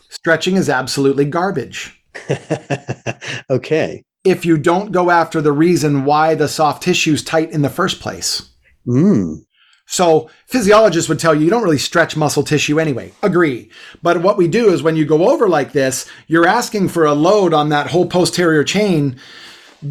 Stretching 0.09 0.55
is 0.55 0.67
absolutely 0.67 1.25
garbage. 1.25 1.95
okay. 3.51 4.03
if 4.23 4.45
you 4.45 4.57
don't 4.57 4.91
go 4.91 5.11
after 5.11 5.41
the 5.41 5.51
reason 5.51 6.05
why 6.05 6.33
the 6.33 6.47
soft 6.47 6.81
tissue 6.81 7.13
is 7.13 7.23
tight 7.23 7.51
in 7.51 7.61
the 7.61 7.69
first 7.69 8.01
place. 8.01 8.49
Mm. 8.89 9.43
So 9.85 10.29
physiologists 10.45 11.09
would 11.09 11.19
tell 11.19 11.33
you 11.33 11.45
you 11.45 11.49
don't 11.49 11.63
really 11.63 11.77
stretch 11.77 12.15
muscle 12.15 12.43
tissue 12.43 12.79
anyway. 12.79 13.11
Agree. 13.23 13.71
But 14.03 14.21
what 14.21 14.37
we 14.37 14.47
do 14.47 14.71
is 14.71 14.83
when 14.83 14.95
you 14.95 15.05
go 15.05 15.29
over 15.29 15.49
like 15.49 15.71
this, 15.71 16.07
you're 16.27 16.47
asking 16.47 16.89
for 16.89 17.05
a 17.05 17.13
load 17.13 17.53
on 17.53 17.69
that 17.69 17.87
whole 17.87 18.05
posterior 18.05 18.63
chain 18.63 19.19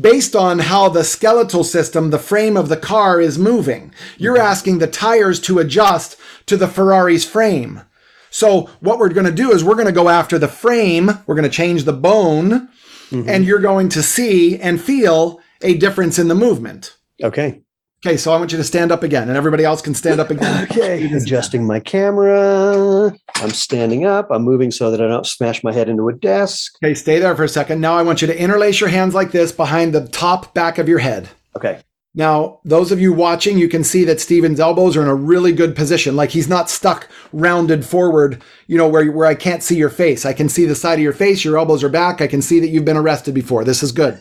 based 0.01 0.37
on 0.37 0.61
how 0.61 0.89
the 0.89 1.03
skeletal 1.03 1.65
system, 1.65 2.11
the 2.11 2.19
frame 2.19 2.57
of 2.57 2.69
the 2.69 2.77
car 2.77 3.21
is 3.21 3.39
moving. 3.39 3.93
You're 4.19 4.39
asking 4.39 4.79
the 4.79 4.87
tires 4.87 5.41
to 5.41 5.59
adjust 5.59 6.17
to 6.47 6.57
the 6.57 6.69
Ferrari's 6.69 7.25
frame. 7.25 7.83
So 8.31 8.71
what 8.81 8.99
we're 8.99 9.09
going 9.09 9.27
to 9.27 9.33
do 9.33 9.51
is 9.51 9.65
we're 9.65 9.75
going 9.75 9.87
to 9.87 9.93
go 9.93 10.09
after 10.09 10.39
the 10.39 10.49
frame. 10.49 11.11
We're 11.27 11.35
going 11.35 11.43
to 11.43 11.49
change 11.49 11.85
the 11.85 11.93
bone 11.93 12.69
and 13.11 13.45
you're 13.45 13.59
going 13.59 13.89
to 13.89 14.03
see 14.03 14.59
and 14.59 14.81
feel 14.81 15.41
a 15.63 15.75
difference 15.75 16.19
in 16.19 16.29
the 16.29 16.35
movement. 16.35 16.95
Okay. 17.23 17.63
Okay, 18.07 18.17
so 18.17 18.33
I 18.33 18.39
want 18.39 18.53
you 18.53 18.59
to 18.59 18.65
stand 18.65 18.93
up 18.93 19.03
again, 19.03 19.27
and 19.29 19.37
everybody 19.37 19.65
else 19.65 19.83
can 19.83 19.93
stand 19.93 20.21
up 20.21 20.31
again. 20.31 20.69
Okay. 20.79 21.11
Adjusting 21.13 21.67
my 21.67 21.81
camera. 21.81 23.13
I'm 23.37 23.51
standing 23.51 24.05
up. 24.05 24.31
I'm 24.31 24.43
moving 24.43 24.71
so 24.71 24.91
that 24.91 25.01
I 25.01 25.09
don't 25.09 25.27
smash 25.27 25.65
my 25.65 25.73
head 25.73 25.89
into 25.89 26.09
a 26.09 26.13
desk. 26.13 26.77
Okay, 26.83 26.95
stay 26.95 27.19
there 27.19 27.35
for 27.35 27.45
a 27.45 27.49
second. 27.49 27.81
Now 27.81 27.95
I 27.95 28.03
want 28.03 28.21
you 28.21 28.29
to 28.29 28.41
interlace 28.41 28.81
your 28.81 28.91
hands 28.91 29.15
like 29.15 29.33
this 29.33 29.51
behind 29.51 29.93
the 29.93 30.07
top 30.09 30.55
back 30.55 30.79
of 30.79 30.89
your 30.89 30.99
head. 30.99 31.29
Okay. 31.57 31.81
Now, 32.15 32.61
those 32.65 32.93
of 32.93 33.01
you 33.01 33.13
watching, 33.13 33.59
you 33.59 33.69
can 33.69 33.83
see 33.83 34.05
that 34.05 34.21
Steven's 34.21 34.61
elbows 34.61 34.97
are 34.97 35.03
in 35.03 35.09
a 35.09 35.15
really 35.15 35.53
good 35.53 35.75
position. 35.75 36.17
Like 36.17 36.31
he's 36.31 36.49
not 36.49 36.71
stuck 36.71 37.09
rounded 37.33 37.85
forward, 37.85 38.43
you 38.67 38.77
know, 38.77 38.89
where, 38.89 39.11
where 39.11 39.27
I 39.27 39.35
can't 39.35 39.63
see 39.63 39.77
your 39.77 39.91
face. 39.91 40.25
I 40.25 40.33
can 40.33 40.49
see 40.49 40.67
the 40.67 40.75
side 40.75 40.95
of 40.95 41.03
your 41.03 41.13
face. 41.13 41.45
Your 41.45 41.59
elbows 41.59 41.83
are 41.83 41.89
back. 41.89 42.21
I 42.21 42.27
can 42.27 42.43
see 42.43 42.61
that 42.61 42.69
you've 42.69 42.85
been 42.85 42.97
arrested 42.97 43.35
before. 43.35 43.65
This 43.65 43.83
is 43.83 43.93
good. 43.93 44.21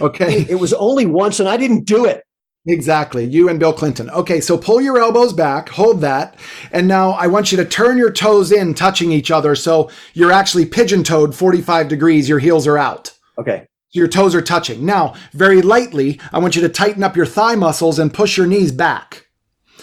Okay. 0.00 0.46
It 0.48 0.56
was 0.56 0.72
only 0.74 1.06
once 1.06 1.40
and 1.40 1.48
I 1.48 1.56
didn't 1.56 1.84
do 1.84 2.04
it. 2.04 2.24
Exactly. 2.66 3.24
You 3.24 3.48
and 3.48 3.58
Bill 3.58 3.72
Clinton. 3.72 4.08
Okay, 4.10 4.40
so 4.40 4.56
pull 4.56 4.80
your 4.80 4.98
elbows 4.98 5.32
back, 5.32 5.68
hold 5.70 6.00
that. 6.02 6.38
And 6.70 6.86
now 6.86 7.10
I 7.12 7.26
want 7.26 7.50
you 7.50 7.58
to 7.58 7.64
turn 7.64 7.98
your 7.98 8.12
toes 8.12 8.52
in, 8.52 8.74
touching 8.74 9.10
each 9.10 9.30
other. 9.32 9.56
So 9.56 9.90
you're 10.14 10.30
actually 10.30 10.66
pigeon 10.66 11.02
toed 11.02 11.34
45 11.34 11.88
degrees. 11.88 12.28
Your 12.28 12.38
heels 12.38 12.66
are 12.68 12.78
out. 12.78 13.12
Okay. 13.36 13.66
Your 13.90 14.06
toes 14.08 14.34
are 14.34 14.42
touching. 14.42 14.86
Now, 14.86 15.14
very 15.32 15.60
lightly, 15.60 16.20
I 16.32 16.38
want 16.38 16.54
you 16.54 16.62
to 16.62 16.68
tighten 16.68 17.02
up 17.02 17.16
your 17.16 17.26
thigh 17.26 17.56
muscles 17.56 17.98
and 17.98 18.14
push 18.14 18.36
your 18.36 18.46
knees 18.46 18.72
back. 18.72 19.26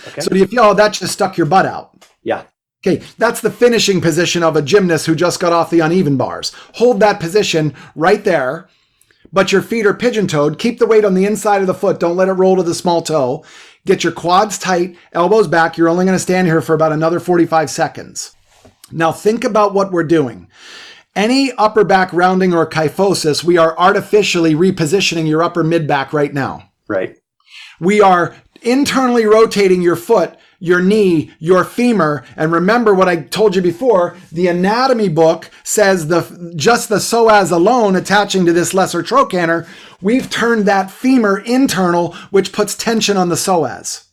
Okay. 0.08 0.22
So 0.22 0.30
do 0.30 0.40
you 0.40 0.48
feel 0.48 0.64
oh, 0.64 0.74
that 0.74 0.94
just 0.94 1.14
stuck 1.14 1.38
your 1.38 1.46
butt 1.48 1.66
out? 1.66 2.06
Yeah. 2.24 2.44
Okay, 2.86 3.04
that's 3.18 3.42
the 3.42 3.52
finishing 3.52 4.00
position 4.00 4.42
of 4.42 4.56
a 4.56 4.62
gymnast 4.62 5.06
who 5.06 5.14
just 5.14 5.42
got 5.42 5.52
off 5.52 5.70
the 5.70 5.82
uneven 5.82 6.16
bars. 6.16 6.54
Hold 6.76 7.02
that 7.02 7.20
position 7.20 7.76
right 7.94 8.24
there, 8.24 8.70
but 9.32 9.52
your 9.52 9.62
feet 9.62 9.86
are 9.86 9.94
pigeon 9.94 10.28
toed. 10.28 10.60
Keep 10.60 10.80
the 10.80 10.88
weight 10.88 11.06
on 11.06 11.14
the 11.14 11.26
inside 11.26 11.62
of 11.62 11.68
the 11.68 11.74
foot. 11.74 12.00
Don't 12.00 12.16
let 12.16 12.30
it 12.30 12.34
roll 12.34 12.56
to 12.56 12.64
the 12.64 12.74
small 12.74 13.02
toe. 13.02 13.44
Get 13.86 14.04
your 14.04 14.14
quads 14.14 14.58
tight, 14.58 14.98
elbows 15.14 15.48
back. 15.48 15.78
You're 15.78 15.90
only 15.90 16.06
going 16.06 16.16
to 16.16 16.20
stand 16.20 16.48
here 16.48 16.62
for 16.62 16.74
about 16.74 16.92
another 16.92 17.20
45 17.20 17.70
seconds. 17.70 18.36
Now, 18.92 19.12
think 19.12 19.44
about 19.44 19.74
what 19.74 19.92
we're 19.92 20.04
doing. 20.04 20.50
Any 21.16 21.52
upper 21.54 21.84
back 21.84 22.14
rounding 22.14 22.54
or 22.54 22.70
kyphosis, 22.70 23.44
we 23.44 23.58
are 23.58 23.78
artificially 23.78 24.54
repositioning 24.54 25.28
your 25.28 25.44
upper 25.44 25.64
mid 25.64 25.88
back 25.88 26.14
right 26.14 26.34
now. 26.34 26.72
Right. 26.88 27.18
We 27.80 28.02
are 28.02 28.36
internally 28.62 29.26
rotating 29.26 29.82
your 29.82 29.96
foot, 29.96 30.38
your 30.60 30.82
knee, 30.82 31.32
your 31.40 31.64
femur. 31.64 32.24
And 32.36 32.52
remember 32.52 32.94
what 32.94 33.10
I 33.10 33.18
told 33.18 33.56
you 33.56 33.62
before, 33.62 34.16
the 34.32 34.48
anatomy 34.48 35.10
book 35.10 35.50
says 35.64 36.08
the 36.08 36.54
just 36.56 36.90
the 36.90 36.98
psoas 36.98 37.52
alone 37.52 37.96
attaching 37.96 38.46
to 38.46 38.54
this 38.54 38.74
lesser 38.74 39.02
trochanter, 39.02 39.68
we've 40.02 40.30
turned 40.30 40.66
that 40.66 40.92
femur 40.92 41.40
internal, 41.40 42.14
which 42.30 42.52
puts 42.52 42.76
tension 42.76 43.18
on 43.18 43.30
the 43.30 43.36
psoas. 43.36 44.06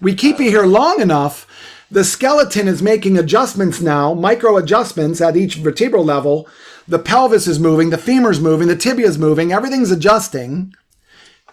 We 0.00 0.14
keep 0.14 0.38
you 0.38 0.50
here 0.50 0.66
long 0.66 1.00
enough, 1.00 1.46
the 1.90 2.04
skeleton 2.04 2.66
is 2.66 2.82
making 2.82 3.16
adjustments 3.16 3.80
now, 3.80 4.12
micro 4.12 4.56
adjustments 4.56 5.20
at 5.20 5.36
each 5.36 5.56
vertebral 5.56 6.04
level. 6.04 6.48
The 6.88 6.98
pelvis 6.98 7.46
is 7.46 7.60
moving, 7.60 7.90
the 7.90 7.98
femur's 7.98 8.40
moving, 8.40 8.66
the 8.66 8.76
tibia's 8.76 9.18
moving, 9.18 9.52
everything's 9.52 9.92
adjusting. 9.92 10.74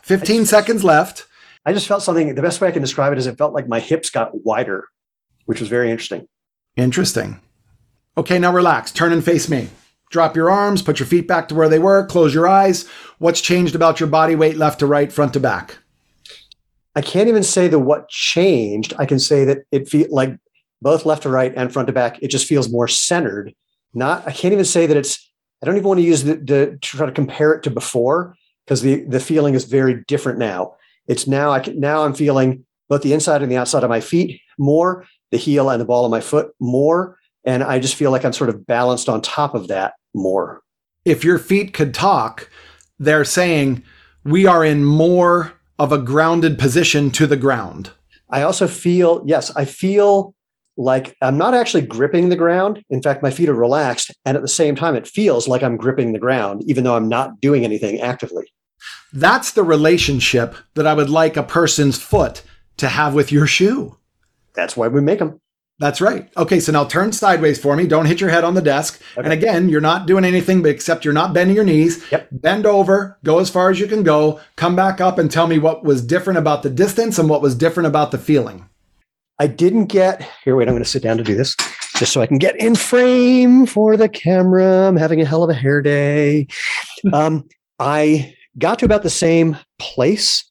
15 0.02 0.46
seconds 0.46 0.84
left. 0.84 1.28
I 1.66 1.74
just 1.74 1.88
felt 1.88 2.04
something. 2.04 2.36
The 2.36 2.42
best 2.42 2.60
way 2.60 2.68
I 2.68 2.72
can 2.72 2.82
describe 2.82 3.14
it 3.14 3.20
is 3.20 3.28
it 3.28 3.38
felt 3.38 3.54
like 3.54 3.68
my 3.68 3.80
hips 3.80 4.10
got 4.10 4.44
wider, 4.44 4.86
which 5.46 5.60
was 5.60 5.70
very 5.70 5.90
interesting. 5.92 6.28
Interesting. 6.76 7.40
Okay, 8.18 8.40
now 8.40 8.54
relax. 8.54 8.92
Turn 8.92 9.14
and 9.14 9.24
face 9.24 9.50
me. 9.50 9.70
Drop 10.10 10.36
your 10.36 10.52
arms, 10.52 10.84
put 10.84 11.00
your 11.00 11.08
feet 11.08 11.28
back 11.28 11.48
to 11.48 11.56
where 11.56 11.70
they 11.70 11.80
were, 11.80 12.06
close 12.06 12.36
your 12.36 12.48
eyes. 12.48 12.88
What's 13.18 13.42
changed 13.42 13.74
about 13.74 14.00
your 14.00 14.10
body 14.10 14.36
weight 14.36 14.58
left 14.58 14.80
to 14.80 14.86
right, 14.86 15.12
front 15.12 15.34
to 15.34 15.40
back? 15.40 15.78
I 16.96 17.02
can't 17.02 17.30
even 17.30 17.42
say 17.42 17.68
the 17.68 17.80
what 17.80 18.10
changed. 18.10 18.94
I 19.00 19.08
can 19.08 19.20
say 19.20 19.46
that 19.46 19.66
it 19.72 19.90
feel 19.90 20.08
like 20.12 20.38
both 20.82 21.06
left 21.06 21.24
to 21.24 21.30
right 21.30 21.52
and 21.56 21.74
front 21.74 21.88
to 21.88 21.94
back. 21.94 22.22
It 22.22 22.28
just 22.28 22.46
feels 22.46 22.70
more 22.72 22.88
centered. 22.88 23.56
Not. 23.96 24.28
I 24.28 24.32
can't 24.32 24.54
even 24.54 24.66
say 24.66 24.86
that 24.86 24.98
it's. 24.98 25.32
I 25.62 25.66
don't 25.66 25.78
even 25.78 25.88
want 25.88 26.00
to 26.00 26.06
use 26.06 26.24
the, 26.24 26.36
the 26.36 26.78
to 26.80 26.98
try 26.98 27.06
to 27.06 27.12
compare 27.12 27.54
it 27.54 27.64
to 27.64 27.72
before 27.72 28.36
because 28.66 28.82
the 28.82 29.04
the 29.06 29.20
feeling 29.20 29.56
is 29.56 29.66
very 29.66 30.04
different 30.08 30.38
now. 30.38 30.76
It's 31.08 31.28
now 31.28 31.52
I 31.52 31.60
can, 31.60 31.80
now 31.80 32.04
I'm 32.06 32.14
feeling 32.14 32.66
both 32.90 33.02
the 33.02 33.14
inside 33.14 33.42
and 33.42 33.52
the 33.52 33.58
outside 33.58 33.84
of 33.84 33.90
my 33.90 34.02
feet 34.02 34.42
more, 34.58 35.06
the 35.32 35.38
heel 35.38 35.70
and 35.70 35.82
the 35.82 35.86
ball 35.86 36.06
of 36.06 36.12
my 36.12 36.22
foot 36.22 36.54
more, 36.60 37.18
and 37.46 37.64
I 37.64 37.80
just 37.80 37.96
feel 37.96 38.12
like 38.12 38.24
I'm 38.24 38.34
sort 38.34 38.50
of 38.50 38.66
balanced 38.66 39.10
on 39.10 39.22
top 39.22 39.56
of 39.56 39.68
that 39.68 39.94
more. 40.14 40.62
If 41.06 41.24
your 41.24 41.40
feet 41.40 41.74
could 41.74 41.94
talk, 41.94 42.50
they're 43.00 43.26
saying 43.26 43.84
we 44.24 44.46
are 44.46 44.64
in 44.64 44.86
more 44.86 45.54
of 45.80 45.92
a 45.92 45.98
grounded 45.98 46.58
position 46.58 47.12
to 47.12 47.28
the 47.28 47.36
ground. 47.36 47.92
I 48.30 48.44
also 48.44 48.68
feel, 48.68 49.24
yes, 49.26 49.54
I 49.56 49.66
feel 49.66 50.34
like 50.78 51.16
I'm 51.22 51.38
not 51.38 51.54
actually 51.54 51.86
gripping 51.86 52.30
the 52.30 52.36
ground. 52.36 52.84
In 52.90 53.02
fact, 53.02 53.22
my 53.22 53.30
feet 53.30 53.50
are 53.50 53.54
relaxed. 53.54 54.12
And 54.26 54.36
at 54.36 54.42
the 54.42 54.48
same 54.48 54.76
time, 54.76 54.96
it 54.96 55.08
feels 55.08 55.48
like 55.48 55.62
I'm 55.62 55.78
gripping 55.78 56.14
the 56.14 56.20
ground, 56.20 56.64
even 56.66 56.84
though 56.84 56.96
I'm 56.96 57.10
not 57.10 57.42
doing 57.42 57.64
anything 57.64 58.00
actively. 58.00 58.46
That's 59.12 59.52
the 59.52 59.64
relationship 59.64 60.56
that 60.74 60.88
I 60.88 60.94
would 60.94 61.10
like 61.10 61.38
a 61.38 61.44
person's 61.44 61.98
foot 61.98 62.42
to 62.78 62.90
have 62.90 63.14
with 63.14 63.32
your 63.32 63.48
shoe. 63.48 63.98
That's 64.56 64.76
why 64.76 64.88
we 64.88 65.02
make 65.02 65.20
them. 65.20 65.40
That's 65.80 66.02
right. 66.02 66.30
Okay, 66.38 66.60
so 66.60 66.72
now 66.72 66.86
turn 66.86 67.12
sideways 67.12 67.60
for 67.60 67.76
me. 67.76 67.88
Don't 67.88 68.06
hit 68.06 68.22
your 68.22 68.30
head 68.30 68.44
on 68.44 68.54
the 68.54 68.62
desk. 68.62 69.02
Okay. 69.18 69.24
And 69.24 69.34
again, 69.34 69.70
you're 69.70 69.82
not 69.82 70.06
doing 70.06 70.24
anything 70.24 70.62
but 70.62 70.70
except 70.70 71.04
you're 71.04 71.14
not 71.14 71.34
bending 71.34 71.56
your 71.56 71.66
knees. 71.66 72.10
Yep. 72.12 72.28
Bend 72.32 72.66
over, 72.66 73.18
go 73.24 73.40
as 73.40 73.50
far 73.50 73.70
as 73.70 73.80
you 73.80 73.88
can 73.88 74.04
go, 74.04 74.40
come 74.56 74.76
back 74.76 75.02
up 75.02 75.18
and 75.18 75.32
tell 75.32 75.48
me 75.48 75.58
what 75.58 75.84
was 75.84 76.06
different 76.06 76.38
about 76.38 76.64
the 76.64 76.70
distance 76.70 77.18
and 77.18 77.28
what 77.28 77.42
was 77.42 77.56
different 77.56 77.88
about 77.88 78.12
the 78.12 78.18
feeling. 78.18 78.70
I 79.40 79.48
didn't 79.48 79.88
get 79.88 80.28
here. 80.44 80.56
Wait, 80.56 80.68
I'm 80.68 80.74
going 80.74 80.84
to 80.84 80.90
sit 80.90 81.04
down 81.04 81.18
to 81.18 81.24
do 81.24 81.36
this 81.36 81.56
just 81.98 82.14
so 82.14 82.22
I 82.22 82.28
can 82.28 82.38
get 82.38 82.56
in 82.58 82.76
frame 82.76 83.66
for 83.66 83.98
the 83.98 84.08
camera. 84.08 84.88
I'm 84.88 84.96
having 84.96 85.22
a 85.22 85.26
hell 85.26 85.44
of 85.44 85.50
a 85.50 85.56
hair 85.56 85.82
day. 85.82 86.48
um, 87.14 87.48
I 87.80 88.36
got 88.58 88.80
to 88.80 88.86
about 88.86 89.04
the 89.04 89.10
same 89.10 89.58
place, 89.80 90.44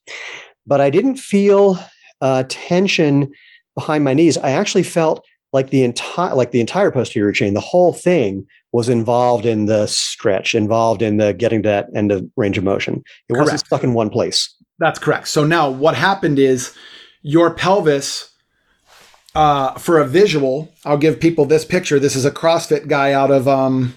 but 0.66 0.80
I 0.80 0.90
didn't 0.90 1.16
feel 1.16 1.78
uh, 2.20 2.44
tension 2.48 3.32
behind 3.74 4.04
my 4.04 4.14
knees. 4.14 4.38
I 4.38 4.50
actually 4.50 4.82
felt 4.82 5.24
like 5.52 5.70
the 5.70 5.84
entire 5.84 6.34
like 6.34 6.50
the 6.50 6.60
entire 6.60 6.90
posterior 6.90 7.32
chain, 7.32 7.54
the 7.54 7.60
whole 7.60 7.92
thing 7.92 8.46
was 8.72 8.88
involved 8.88 9.44
in 9.44 9.66
the 9.66 9.86
stretch, 9.86 10.54
involved 10.54 11.02
in 11.02 11.18
the 11.18 11.34
getting 11.34 11.62
to 11.62 11.68
that 11.68 11.88
end 11.94 12.10
of 12.10 12.26
range 12.36 12.56
of 12.56 12.64
motion. 12.64 13.02
It 13.28 13.34
wasn't 13.34 13.60
stuck 13.60 13.84
in 13.84 13.92
one 13.92 14.08
place. 14.08 14.54
That's 14.78 14.98
correct. 14.98 15.28
So 15.28 15.44
now 15.44 15.70
what 15.70 15.94
happened 15.94 16.38
is 16.38 16.74
your 17.20 17.52
pelvis, 17.52 18.30
uh, 19.34 19.74
for 19.74 19.98
a 19.98 20.06
visual, 20.06 20.72
I'll 20.84 20.98
give 20.98 21.20
people 21.20 21.44
this 21.44 21.64
picture. 21.64 21.98
This 21.98 22.16
is 22.16 22.24
a 22.24 22.30
CrossFit 22.30 22.88
guy 22.88 23.12
out 23.12 23.30
of 23.30 23.46
um, 23.46 23.94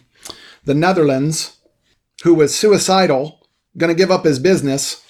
the 0.65 0.75
Netherlands 0.75 1.57
who 2.23 2.33
was 2.33 2.55
suicidal, 2.55 3.44
going 3.77 3.89
to 3.89 3.97
give 3.97 4.11
up 4.11 4.25
his 4.25 4.39
business. 4.39 5.03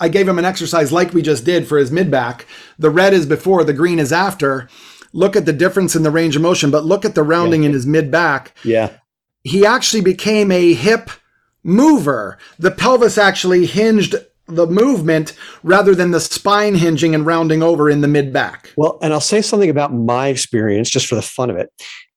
I 0.00 0.08
gave 0.08 0.26
him 0.26 0.38
an 0.38 0.44
exercise 0.44 0.92
like 0.92 1.12
we 1.12 1.22
just 1.22 1.44
did 1.44 1.66
for 1.66 1.78
his 1.78 1.90
mid 1.90 2.10
back. 2.10 2.46
The 2.78 2.90
red 2.90 3.12
is 3.12 3.26
before, 3.26 3.64
the 3.64 3.74
green 3.74 3.98
is 3.98 4.12
after. 4.12 4.68
Look 5.12 5.36
at 5.36 5.44
the 5.44 5.52
difference 5.52 5.96
in 5.96 6.04
the 6.04 6.10
range 6.10 6.36
of 6.36 6.42
motion, 6.42 6.70
but 6.70 6.84
look 6.84 7.04
at 7.04 7.14
the 7.14 7.22
rounding 7.22 7.64
in 7.64 7.72
his 7.72 7.86
mid 7.86 8.10
back. 8.10 8.56
Yeah. 8.64 8.92
He 9.42 9.66
actually 9.66 10.02
became 10.02 10.50
a 10.50 10.72
hip 10.72 11.10
mover. 11.62 12.38
The 12.58 12.70
pelvis 12.70 13.18
actually 13.18 13.66
hinged 13.66 14.14
the 14.46 14.66
movement 14.66 15.36
rather 15.62 15.94
than 15.94 16.10
the 16.10 16.20
spine 16.20 16.74
hinging 16.74 17.14
and 17.14 17.26
rounding 17.26 17.62
over 17.62 17.88
in 17.88 18.00
the 18.00 18.08
mid 18.08 18.32
back. 18.32 18.72
Well, 18.76 18.98
and 19.02 19.12
I'll 19.12 19.20
say 19.20 19.42
something 19.42 19.70
about 19.70 19.92
my 19.92 20.28
experience 20.28 20.90
just 20.90 21.06
for 21.06 21.14
the 21.14 21.22
fun 21.22 21.50
of 21.50 21.56
it. 21.56 21.70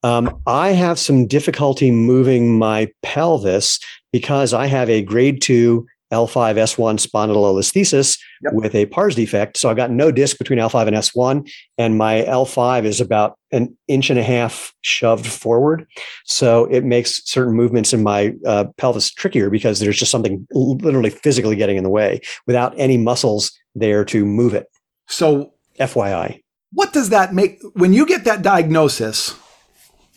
Um, 0.04 0.42
I 0.46 0.70
have 0.70 1.00
some 1.00 1.28
difficulty 1.28 1.92
moving 1.92 2.58
my 2.58 2.90
pelvis 3.04 3.80
because 4.12 4.54
I 4.54 4.66
have 4.68 4.90
a 4.90 5.02
grade 5.02 5.42
two 5.42 5.88
L5 6.12 6.56
S1 6.58 7.00
spondylolisthesis 7.00 8.20
Yep. 8.44 8.54
with 8.56 8.76
a 8.76 8.86
pars 8.88 9.16
defect. 9.16 9.56
So 9.58 9.70
I've 9.70 9.78
got 9.78 9.90
no 9.90 10.12
disc 10.12 10.38
between 10.38 10.60
L5 10.60 10.88
and 10.88 10.96
S1, 10.98 11.50
and 11.78 11.98
my 11.98 12.24
L5 12.28 12.84
is 12.84 13.00
about 13.00 13.38
an 13.54 13.76
inch 13.88 14.10
and 14.10 14.20
a 14.20 14.24
half 14.24 14.74
shoved 14.82 15.26
forward. 15.26 15.88
So 16.26 16.66
it 16.66 16.84
makes 16.84 17.24
certain 17.26 17.54
movements 17.54 17.94
in 17.94 18.04
my 18.04 18.34
uh, 18.46 18.66
pelvis 18.78 19.12
trickier 19.12 19.50
because 19.50 19.80
there's 19.80 19.98
just 19.98 20.12
something 20.12 20.46
literally 20.52 21.10
physically 21.10 21.56
getting 21.56 21.78
in 21.78 21.84
the 21.84 21.90
way 21.90 22.20
without 22.46 22.74
any 22.78 22.98
muscles 22.98 23.52
there 23.76 24.04
to 24.06 24.26
move 24.26 24.54
it. 24.54 24.68
So, 25.08 25.54
FYI. 25.80 26.42
what 26.74 26.92
does 26.94 27.10
that 27.10 27.34
make 27.34 27.60
when 27.74 27.94
you 27.94 28.06
get 28.06 28.26
that 28.26 28.42
diagnosis? 28.42 29.36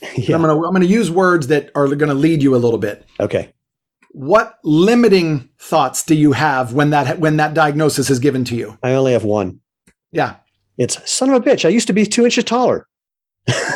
Yeah. 0.03 0.37
I'm 0.37 0.43
going 0.43 0.55
to 0.55 0.67
I'm 0.67 0.73
going 0.73 0.83
to 0.83 0.87
use 0.87 1.11
words 1.11 1.47
that 1.49 1.71
are 1.75 1.87
going 1.89 2.09
to 2.09 2.15
lead 2.15 2.43
you 2.43 2.55
a 2.55 2.59
little 2.59 2.79
bit. 2.79 3.07
Okay. 3.21 3.53
What 4.11 4.59
limiting 4.65 5.51
thoughts 5.59 6.03
do 6.03 6.15
you 6.15 6.33
have 6.33 6.73
when 6.73 6.91
that 6.91 7.19
when 7.19 7.37
that 7.37 7.55
diagnosis 7.55 8.11
is 8.11 8.19
given 8.19 8.45
to 8.45 8.57
you? 8.57 8.79
I 8.83 8.93
only 8.93 9.13
have 9.13 9.25
one. 9.25 9.61
Yeah. 10.13 10.37
It's 10.79 11.11
son 11.11 11.31
of 11.31 11.37
a 11.37 11.45
bitch. 11.45 11.65
I 11.65 11.69
used 11.69 11.87
to 11.87 11.93
be 11.93 12.05
two 12.07 12.25
inches 12.25 12.45
taller. 12.45 12.87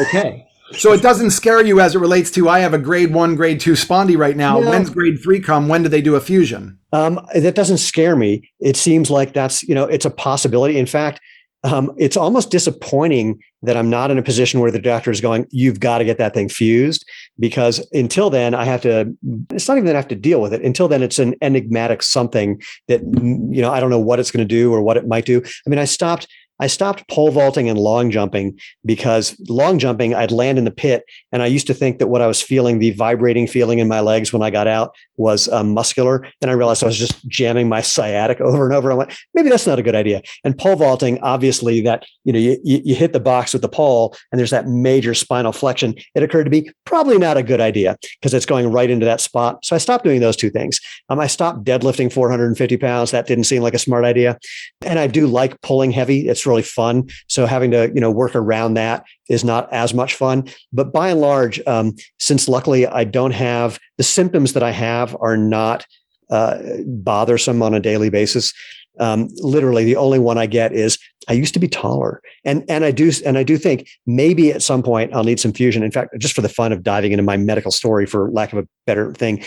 Okay. 0.00 0.46
So 0.72 0.92
it 0.92 1.02
doesn't 1.02 1.30
scare 1.30 1.64
you 1.64 1.80
as 1.80 1.96
it 1.96 1.98
relates 1.98 2.30
to 2.32 2.48
I 2.48 2.60
have 2.60 2.74
a 2.74 2.78
grade 2.78 3.12
one, 3.12 3.34
grade 3.34 3.58
two 3.58 3.72
spondy 3.72 4.16
right 4.16 4.36
now. 4.36 4.60
No. 4.60 4.70
When's 4.70 4.88
grade 4.88 5.18
three 5.20 5.40
come? 5.40 5.66
When 5.66 5.82
do 5.82 5.88
they 5.88 6.00
do 6.00 6.14
a 6.14 6.20
fusion? 6.20 6.78
Um, 6.92 7.26
that 7.34 7.56
doesn't 7.56 7.78
scare 7.78 8.14
me. 8.14 8.48
It 8.60 8.76
seems 8.76 9.10
like 9.10 9.32
that's, 9.32 9.64
you 9.64 9.74
know, 9.74 9.84
it's 9.84 10.04
a 10.04 10.10
possibility. 10.10 10.78
In 10.78 10.86
fact, 10.86 11.20
um, 11.62 11.92
it's 11.98 12.16
almost 12.16 12.50
disappointing 12.50 13.40
that 13.62 13.76
I'm 13.76 13.90
not 13.90 14.10
in 14.10 14.18
a 14.18 14.22
position 14.22 14.60
where 14.60 14.70
the 14.70 14.78
doctor 14.78 15.10
is 15.10 15.20
going, 15.20 15.46
you've 15.50 15.80
got 15.80 15.98
to 15.98 16.04
get 16.04 16.16
that 16.18 16.32
thing 16.32 16.48
fused. 16.48 17.04
Because 17.38 17.86
until 17.92 18.30
then, 18.30 18.54
I 18.54 18.64
have 18.64 18.80
to, 18.82 19.14
it's 19.50 19.68
not 19.68 19.76
even 19.76 19.84
that 19.86 19.96
I 19.96 19.98
have 19.98 20.08
to 20.08 20.14
deal 20.14 20.40
with 20.40 20.54
it. 20.54 20.62
Until 20.62 20.88
then, 20.88 21.02
it's 21.02 21.18
an 21.18 21.34
enigmatic 21.42 22.02
something 22.02 22.62
that, 22.88 23.02
you 23.02 23.60
know, 23.60 23.70
I 23.70 23.80
don't 23.80 23.90
know 23.90 23.98
what 23.98 24.18
it's 24.18 24.30
going 24.30 24.46
to 24.46 24.54
do 24.54 24.72
or 24.72 24.80
what 24.80 24.96
it 24.96 25.06
might 25.06 25.26
do. 25.26 25.42
I 25.66 25.70
mean, 25.70 25.78
I 25.78 25.84
stopped. 25.84 26.26
I 26.60 26.66
stopped 26.66 27.08
pole 27.08 27.30
vaulting 27.30 27.68
and 27.68 27.78
long 27.78 28.10
jumping 28.10 28.58
because 28.84 29.34
long 29.48 29.78
jumping, 29.78 30.14
I'd 30.14 30.30
land 30.30 30.58
in 30.58 30.64
the 30.64 30.70
pit. 30.70 31.04
And 31.32 31.42
I 31.42 31.46
used 31.46 31.66
to 31.68 31.74
think 31.74 31.98
that 31.98 32.08
what 32.08 32.20
I 32.20 32.26
was 32.26 32.42
feeling, 32.42 32.78
the 32.78 32.92
vibrating 32.92 33.46
feeling 33.46 33.78
in 33.78 33.88
my 33.88 34.00
legs 34.00 34.32
when 34.32 34.42
I 34.42 34.50
got 34.50 34.68
out, 34.68 34.94
was 35.16 35.48
um, 35.48 35.74
muscular. 35.74 36.26
Then 36.40 36.50
I 36.50 36.54
realized 36.54 36.82
I 36.82 36.86
was 36.86 36.98
just 36.98 37.26
jamming 37.28 37.68
my 37.68 37.80
sciatic 37.80 38.40
over 38.40 38.66
and 38.66 38.74
over. 38.74 38.92
I 38.92 38.94
went, 38.94 39.18
maybe 39.34 39.48
that's 39.48 39.66
not 39.66 39.78
a 39.78 39.82
good 39.82 39.94
idea. 39.94 40.22
And 40.44 40.56
pole 40.56 40.76
vaulting, 40.76 41.18
obviously, 41.22 41.80
that 41.82 42.04
you 42.24 42.32
know 42.32 42.38
you, 42.38 42.58
you 42.62 42.80
you 42.84 42.94
hit 42.94 43.12
the 43.12 43.20
box 43.20 43.52
with 43.52 43.62
the 43.62 43.68
pole, 43.68 44.16
and 44.30 44.38
there's 44.38 44.50
that 44.50 44.66
major 44.66 45.14
spinal 45.14 45.52
flexion. 45.52 45.94
It 46.14 46.22
occurred 46.22 46.44
to 46.44 46.50
me 46.50 46.70
probably 46.84 47.18
not 47.18 47.36
a 47.36 47.42
good 47.42 47.60
idea 47.60 47.96
because 48.18 48.34
it's 48.34 48.46
going 48.46 48.70
right 48.70 48.90
into 48.90 49.06
that 49.06 49.20
spot. 49.20 49.64
So 49.64 49.76
I 49.76 49.78
stopped 49.78 50.04
doing 50.04 50.20
those 50.20 50.36
two 50.36 50.50
things. 50.50 50.80
Um, 51.08 51.20
I 51.20 51.26
stopped 51.26 51.64
deadlifting 51.64 52.12
450 52.12 52.76
pounds. 52.76 53.10
That 53.10 53.26
didn't 53.26 53.44
seem 53.44 53.62
like 53.62 53.74
a 53.74 53.78
smart 53.78 54.04
idea. 54.04 54.38
And 54.82 54.98
I 54.98 55.06
do 55.06 55.26
like 55.26 55.60
pulling 55.62 55.90
heavy. 55.90 56.28
It's 56.28 56.46
really 56.50 56.62
fun. 56.62 57.08
So 57.28 57.46
having 57.46 57.70
to 57.70 57.90
you 57.94 58.00
know 58.00 58.10
work 58.10 58.34
around 58.34 58.74
that 58.74 59.04
is 59.28 59.44
not 59.44 59.72
as 59.72 59.94
much 59.94 60.14
fun. 60.14 60.48
But 60.72 60.92
by 60.92 61.08
and 61.10 61.20
large, 61.20 61.60
um, 61.66 61.94
since 62.18 62.48
luckily 62.48 62.86
I 62.86 63.04
don't 63.04 63.32
have 63.32 63.78
the 63.96 64.04
symptoms 64.04 64.52
that 64.52 64.62
I 64.62 64.72
have 64.72 65.16
are 65.20 65.36
not 65.36 65.86
uh, 66.30 66.58
bothersome 66.86 67.62
on 67.62 67.74
a 67.74 67.80
daily 67.80 68.10
basis. 68.10 68.52
Um, 68.98 69.28
literally, 69.36 69.84
the 69.84 69.96
only 69.96 70.18
one 70.18 70.36
I 70.36 70.46
get 70.46 70.72
is 70.72 70.98
I 71.28 71.32
used 71.32 71.54
to 71.54 71.60
be 71.60 71.68
taller, 71.68 72.20
and 72.44 72.64
and 72.68 72.84
I 72.84 72.90
do 72.90 73.10
and 73.24 73.38
I 73.38 73.44
do 73.44 73.56
think 73.56 73.88
maybe 74.06 74.52
at 74.52 74.62
some 74.62 74.82
point 74.82 75.14
I'll 75.14 75.24
need 75.24 75.40
some 75.40 75.52
fusion. 75.52 75.82
In 75.82 75.90
fact, 75.90 76.18
just 76.18 76.34
for 76.34 76.42
the 76.42 76.48
fun 76.48 76.72
of 76.72 76.82
diving 76.82 77.12
into 77.12 77.22
my 77.22 77.36
medical 77.36 77.70
story, 77.70 78.04
for 78.04 78.30
lack 78.30 78.52
of 78.52 78.58
a 78.58 78.68
better 78.86 79.12
thing, 79.14 79.42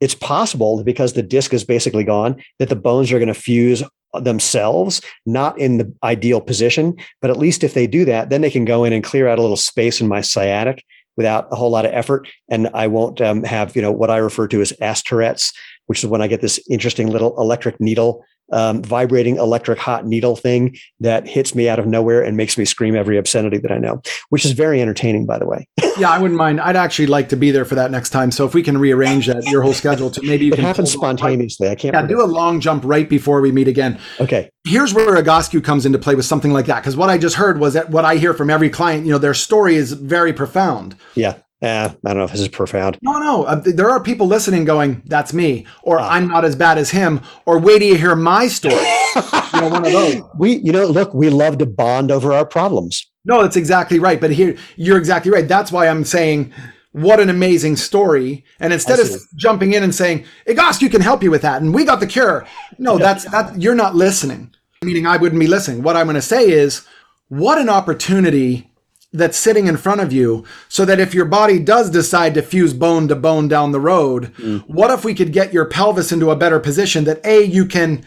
it's 0.00 0.14
possible 0.14 0.82
because 0.84 1.12
the 1.12 1.22
disc 1.22 1.52
is 1.52 1.64
basically 1.64 2.04
gone, 2.04 2.42
that 2.58 2.68
the 2.68 2.76
bones 2.76 3.12
are 3.12 3.18
going 3.18 3.28
to 3.28 3.34
fuse 3.34 3.82
themselves, 4.20 5.00
not 5.26 5.58
in 5.58 5.78
the 5.78 5.92
ideal 6.02 6.40
position, 6.40 6.96
but 7.20 7.30
at 7.30 7.38
least 7.38 7.64
if 7.64 7.74
they 7.74 7.86
do 7.86 8.04
that, 8.04 8.30
then 8.30 8.40
they 8.40 8.50
can 8.50 8.64
go 8.64 8.84
in 8.84 8.92
and 8.92 9.04
clear 9.04 9.28
out 9.28 9.38
a 9.38 9.42
little 9.42 9.56
space 9.56 10.00
in 10.00 10.08
my 10.08 10.20
sciatic 10.20 10.84
without 11.16 11.46
a 11.50 11.56
whole 11.56 11.70
lot 11.70 11.86
of 11.86 11.92
effort, 11.92 12.28
and 12.48 12.68
I 12.74 12.86
won't 12.86 13.20
um, 13.20 13.44
have 13.44 13.76
you 13.76 13.82
know 13.82 13.92
what 13.92 14.10
I 14.10 14.16
refer 14.16 14.48
to 14.48 14.60
as 14.60 14.72
ass 14.80 15.02
Tourette's, 15.02 15.52
which 15.86 16.02
is 16.02 16.10
when 16.10 16.22
I 16.22 16.26
get 16.26 16.40
this 16.40 16.60
interesting 16.68 17.08
little 17.10 17.38
electric 17.40 17.80
needle, 17.80 18.24
um, 18.52 18.82
vibrating 18.82 19.36
electric 19.36 19.78
hot 19.78 20.06
needle 20.06 20.36
thing 20.36 20.76
that 21.00 21.26
hits 21.26 21.54
me 21.54 21.68
out 21.68 21.78
of 21.78 21.86
nowhere 21.86 22.22
and 22.22 22.36
makes 22.36 22.56
me 22.58 22.64
scream 22.64 22.94
every 22.94 23.18
obscenity 23.18 23.58
that 23.58 23.72
I 23.72 23.78
know, 23.78 24.02
which 24.28 24.44
is 24.44 24.52
very 24.52 24.80
entertaining, 24.80 25.26
by 25.26 25.38
the 25.38 25.46
way. 25.46 25.68
Yeah, 25.96 26.10
I 26.10 26.18
wouldn't 26.18 26.36
mind. 26.36 26.60
I'd 26.60 26.74
actually 26.74 27.06
like 27.06 27.28
to 27.28 27.36
be 27.36 27.52
there 27.52 27.64
for 27.64 27.76
that 27.76 27.92
next 27.92 28.10
time. 28.10 28.32
So 28.32 28.44
if 28.44 28.52
we 28.52 28.64
can 28.64 28.78
rearrange 28.78 29.28
that, 29.28 29.44
your 29.44 29.62
whole 29.62 29.72
schedule 29.72 30.10
to 30.10 30.22
maybe 30.22 30.46
you 30.46 30.52
It 30.52 30.56
can 30.56 30.64
happens 30.64 30.90
spontaneously. 30.90 31.68
I 31.68 31.76
can't. 31.76 31.94
Yeah, 31.94 32.04
do 32.04 32.20
a 32.20 32.26
long 32.26 32.58
jump 32.58 32.82
right 32.84 33.08
before 33.08 33.40
we 33.40 33.52
meet 33.52 33.68
again. 33.68 34.00
Okay. 34.18 34.50
Here's 34.66 34.92
where 34.92 35.14
Egoscue 35.14 35.62
comes 35.62 35.86
into 35.86 36.00
play 36.00 36.16
with 36.16 36.24
something 36.24 36.52
like 36.52 36.66
that. 36.66 36.80
Because 36.80 36.96
what 36.96 37.10
I 37.10 37.18
just 37.18 37.36
heard 37.36 37.60
was 37.60 37.74
that 37.74 37.90
what 37.90 38.04
I 38.04 38.16
hear 38.16 38.34
from 38.34 38.50
every 38.50 38.70
client, 38.70 39.06
you 39.06 39.12
know, 39.12 39.18
their 39.18 39.34
story 39.34 39.76
is 39.76 39.92
very 39.92 40.32
profound. 40.32 40.96
Yeah. 41.14 41.34
Uh, 41.64 41.94
I 42.04 42.08
don't 42.08 42.18
know 42.18 42.24
if 42.24 42.32
this 42.32 42.42
is 42.42 42.48
profound. 42.48 42.98
No, 43.00 43.18
no. 43.18 43.44
Uh, 43.44 43.54
there 43.64 43.88
are 43.88 44.02
people 44.02 44.26
listening 44.26 44.64
going, 44.66 45.02
that's 45.06 45.32
me, 45.32 45.66
or 45.82 45.98
Ah. 45.98 46.10
I'm 46.10 46.28
not 46.28 46.44
as 46.44 46.54
bad 46.54 46.76
as 46.76 46.90
him, 46.90 47.22
or 47.46 47.58
wait 47.58 47.78
till 47.78 47.88
you 47.88 47.96
hear 47.96 48.14
my 48.14 48.48
story. 48.48 48.74
you 49.16 49.60
know, 49.60 49.68
one 49.68 49.86
of 49.86 49.92
those. 49.92 50.22
We, 50.36 50.56
you 50.56 50.72
know, 50.72 50.84
look, 50.84 51.14
we 51.14 51.30
love 51.30 51.56
to 51.58 51.66
bond 51.66 52.10
over 52.10 52.34
our 52.34 52.44
problems. 52.44 53.10
No, 53.24 53.40
that's 53.40 53.56
exactly 53.56 53.98
right. 53.98 54.20
But 54.20 54.32
here, 54.32 54.56
you're 54.76 54.98
exactly 54.98 55.32
right. 55.32 55.48
That's 55.48 55.72
why 55.72 55.88
I'm 55.88 56.04
saying, 56.04 56.52
what 56.92 57.18
an 57.18 57.30
amazing 57.30 57.76
story. 57.76 58.44
And 58.60 58.72
instead 58.72 59.00
of 59.00 59.08
jumping 59.36 59.72
in 59.72 59.82
and 59.82 59.94
saying, 59.94 60.26
Egoscue 60.46 60.90
can 60.90 61.00
help 61.00 61.22
you 61.22 61.30
with 61.30 61.42
that, 61.42 61.62
and 61.62 61.74
we 61.74 61.86
got 61.86 61.98
the 62.00 62.06
cure. 62.06 62.46
No, 62.78 62.98
that's 62.98 63.24
that. 63.30 63.60
You're 63.60 63.74
not 63.74 63.94
listening. 63.94 64.54
Meaning, 64.82 65.06
I 65.06 65.16
wouldn't 65.16 65.40
be 65.40 65.46
listening. 65.46 65.82
What 65.82 65.96
I'm 65.96 66.06
going 66.06 66.14
to 66.16 66.20
say 66.20 66.50
is, 66.50 66.86
what 67.28 67.56
an 67.56 67.70
opportunity 67.70 68.70
that's 69.14 69.38
sitting 69.38 69.68
in 69.68 69.76
front 69.76 70.00
of 70.00 70.12
you 70.12 70.44
so 70.68 70.84
that 70.84 70.98
if 70.98 71.14
your 71.14 71.24
body 71.24 71.60
does 71.60 71.88
decide 71.88 72.34
to 72.34 72.42
fuse 72.42 72.74
bone 72.74 73.06
to 73.08 73.14
bone 73.14 73.46
down 73.46 73.70
the 73.72 73.80
road, 73.80 74.26
what 74.66 74.90
if 74.90 75.04
we 75.04 75.14
could 75.14 75.32
get 75.32 75.52
your 75.52 75.64
pelvis 75.64 76.12
into 76.12 76.30
a 76.30 76.36
better 76.36 76.58
position 76.58 77.04
that 77.04 77.24
A, 77.24 77.44
you 77.44 77.64
can 77.64 78.04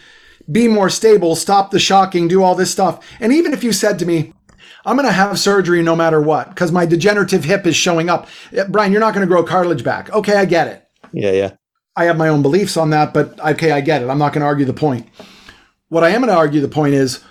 be 0.52 0.68
more 0.68 0.90
stable, 0.90 1.36
stop 1.36 1.72
the 1.72 1.80
shocking, 1.80 2.28
do 2.28 2.44
all 2.44 2.56
this 2.56 2.72
stuff. 2.72 3.06
And 3.20 3.32
even 3.32 3.54
if 3.54 3.64
you 3.64 3.72
said 3.72 3.98
to 4.00 4.06
me, 4.06 4.34
I'm 4.86 4.96
going 4.96 5.08
to 5.08 5.14
have 5.14 5.40
surgery 5.40 5.82
no 5.82 5.96
matter 5.96 6.22
what 6.22 6.50
because 6.50 6.72
my 6.72 6.86
degenerative 6.86 7.46
hip 7.46 7.66
is 7.66 7.76
showing 7.76 8.10
up. 8.10 8.28
Eh, 8.54 8.66
Brian, 8.70 8.92
you're 8.92 9.02
not 9.02 9.14
going 9.14 9.26
to 9.26 9.30
grow 9.30 9.44
cartilage 9.44 9.84
back. 9.84 10.10
Okay, 10.14 10.36
I 10.36 10.46
get 10.46 10.68
it. 10.68 10.88
Yeah. 11.14 11.32
Yeah. 11.32 11.52
I 11.96 12.06
have 12.06 12.18
my 12.18 12.28
own 12.28 12.42
beliefs 12.42 12.78
on 12.78 12.92
that, 12.92 13.14
but 13.14 13.40
okay, 13.40 13.72
I 13.72 13.82
get 13.82 14.02
it. 14.04 14.10
I'm 14.10 14.20
not 14.20 14.32
going 14.32 14.42
to 14.42 14.46
argue 14.46 14.66
the 14.66 14.74
point. 14.74 15.08
What 15.90 16.04
I 16.04 16.10
am 16.10 16.22
going 16.22 16.32
to 16.32 16.38
argue 16.38 16.62
the 16.62 16.68
point 16.68 16.94
is 16.94 17.24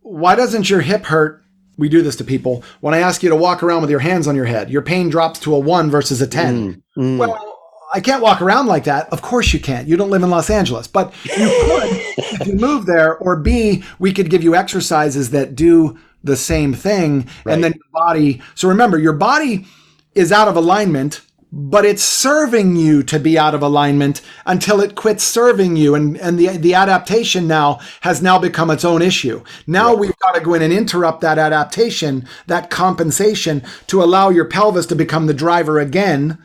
why 0.00 0.34
doesn't 0.34 0.70
your 0.70 0.80
hip 0.80 1.04
hurt? 1.04 1.44
We 1.78 1.88
do 1.88 2.02
this 2.02 2.16
to 2.16 2.24
people. 2.24 2.62
When 2.80 2.92
I 2.92 2.98
ask 2.98 3.22
you 3.22 3.28
to 3.30 3.36
walk 3.36 3.62
around 3.62 3.80
with 3.80 3.90
your 3.90 4.00
hands 4.00 4.26
on 4.26 4.34
your 4.36 4.44
head, 4.44 4.68
your 4.68 4.82
pain 4.82 5.08
drops 5.08 5.38
to 5.40 5.54
a 5.54 5.58
one 5.58 5.90
versus 5.90 6.20
a 6.20 6.26
10. 6.26 6.82
Mm. 6.98 7.18
Well, 7.18 7.54
I 7.94 8.00
can't 8.00 8.22
walk 8.22 8.42
around 8.42 8.66
like 8.66 8.84
that. 8.84 9.08
Of 9.12 9.22
course 9.22 9.54
you 9.54 9.60
can't. 9.60 9.88
You 9.88 9.96
don't 9.96 10.10
live 10.10 10.22
in 10.22 10.28
Los 10.28 10.50
Angeles, 10.50 10.86
but 10.86 11.14
you 11.24 11.30
could 11.34 11.82
if 12.42 12.46
you 12.46 12.54
move 12.54 12.84
there. 12.84 13.16
Or 13.18 13.36
B, 13.36 13.82
we 13.98 14.12
could 14.12 14.28
give 14.28 14.42
you 14.42 14.54
exercises 14.54 15.30
that 15.30 15.54
do 15.54 15.96
the 16.24 16.36
same 16.36 16.74
thing, 16.74 17.28
Right. 17.44 17.54
and 17.54 17.64
then 17.64 17.72
your 17.72 17.90
body. 17.92 18.42
So 18.56 18.68
remember, 18.68 18.98
your 18.98 19.12
body 19.14 19.66
is 20.14 20.32
out 20.32 20.48
of 20.48 20.56
alignment, 20.56 21.20
but 21.50 21.84
it's 21.84 22.02
serving 22.02 22.76
you 22.76 23.02
to 23.04 23.18
be 23.18 23.38
out 23.38 23.54
of 23.54 23.62
alignment 23.62 24.20
until 24.46 24.80
it 24.80 24.94
quits 24.94 25.24
serving 25.24 25.76
you, 25.76 25.94
and 25.94 26.16
and 26.18 26.38
the 26.38 26.48
the 26.58 26.74
adaptation 26.74 27.46
now 27.46 27.80
has 28.02 28.22
now 28.22 28.38
become 28.38 28.70
its 28.70 28.84
own 28.84 29.02
issue. 29.02 29.42
Now 29.66 29.94
we've 29.94 30.16
got 30.18 30.34
to 30.34 30.40
go 30.40 30.54
in 30.54 30.62
and 30.62 30.72
interrupt 30.72 31.20
that 31.22 31.38
adaptation, 31.38 32.26
that 32.46 32.70
compensation, 32.70 33.62
to 33.86 34.02
allow 34.02 34.28
your 34.28 34.44
pelvis 34.44 34.86
to 34.86 34.96
become 34.96 35.26
the 35.26 35.34
driver 35.34 35.78
again 35.78 36.38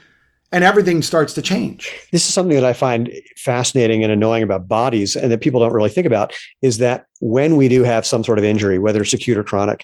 and 0.53 0.63
everything 0.63 1.01
starts 1.01 1.33
to 1.33 1.41
change. 1.41 1.91
this 2.11 2.27
is 2.27 2.33
something 2.33 2.55
that 2.55 2.63
I 2.63 2.73
find 2.73 3.11
fascinating 3.37 4.03
and 4.03 4.13
annoying 4.13 4.43
about 4.43 4.67
bodies 4.67 5.15
and 5.15 5.31
that 5.31 5.41
people 5.41 5.59
don't 5.59 5.73
really 5.73 5.89
think 5.89 6.05
about 6.05 6.31
is 6.61 6.77
that 6.77 7.07
when 7.19 7.57
we 7.57 7.67
do 7.67 7.83
have 7.83 8.05
some 8.05 8.23
sort 8.23 8.37
of 8.37 8.45
injury, 8.45 8.77
whether 8.77 9.01
it's 9.01 9.13
acute 9.13 9.37
or 9.37 9.43
chronic, 9.43 9.83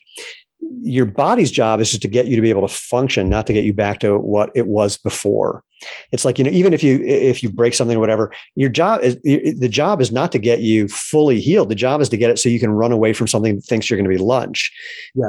your 0.82 1.06
body's 1.06 1.52
job 1.52 1.80
is 1.80 1.90
just 1.90 2.02
to 2.02 2.08
get 2.08 2.28
you 2.28 2.36
to 2.36 2.42
be 2.42 2.50
able 2.50 2.68
to 2.68 2.74
function, 2.74 3.30
not 3.30 3.48
to 3.48 3.54
get 3.54 3.64
you 3.64 3.74
back 3.74 4.00
to 4.00 4.18
what 4.18 4.52
it 4.56 4.68
was 4.68 4.98
before. 4.98 5.64
It's 6.12 6.26
like, 6.26 6.38
you 6.38 6.44
know, 6.44 6.52
even 6.52 6.74
if 6.74 6.84
you 6.84 7.02
if 7.06 7.42
you 7.42 7.50
break 7.50 7.74
something 7.74 7.96
or 7.96 8.00
whatever, 8.02 8.34
your 8.56 8.70
job 8.70 9.02
is 9.02 9.18
the 9.24 9.70
job 9.70 10.02
is 10.02 10.12
not 10.12 10.32
to 10.34 10.40
get 10.40 10.60
you 10.60 10.88
fully 10.90 11.40
healed. 11.40 11.70
The 11.70 11.76
job 11.76 12.02
is 12.02 12.10
to 12.10 12.18
get 12.18 12.30
it 12.30 12.40
so 12.40 12.50
you 12.50 12.60
can 12.60 12.72
run 12.72 12.92
away 12.92 13.14
from 13.14 13.28
something 13.28 13.56
that 13.56 13.62
thinks 13.62 13.90
you're 13.90 13.98
going 13.98 14.10
to 14.10 14.16
be 14.16 14.22
lunch. 14.22 14.72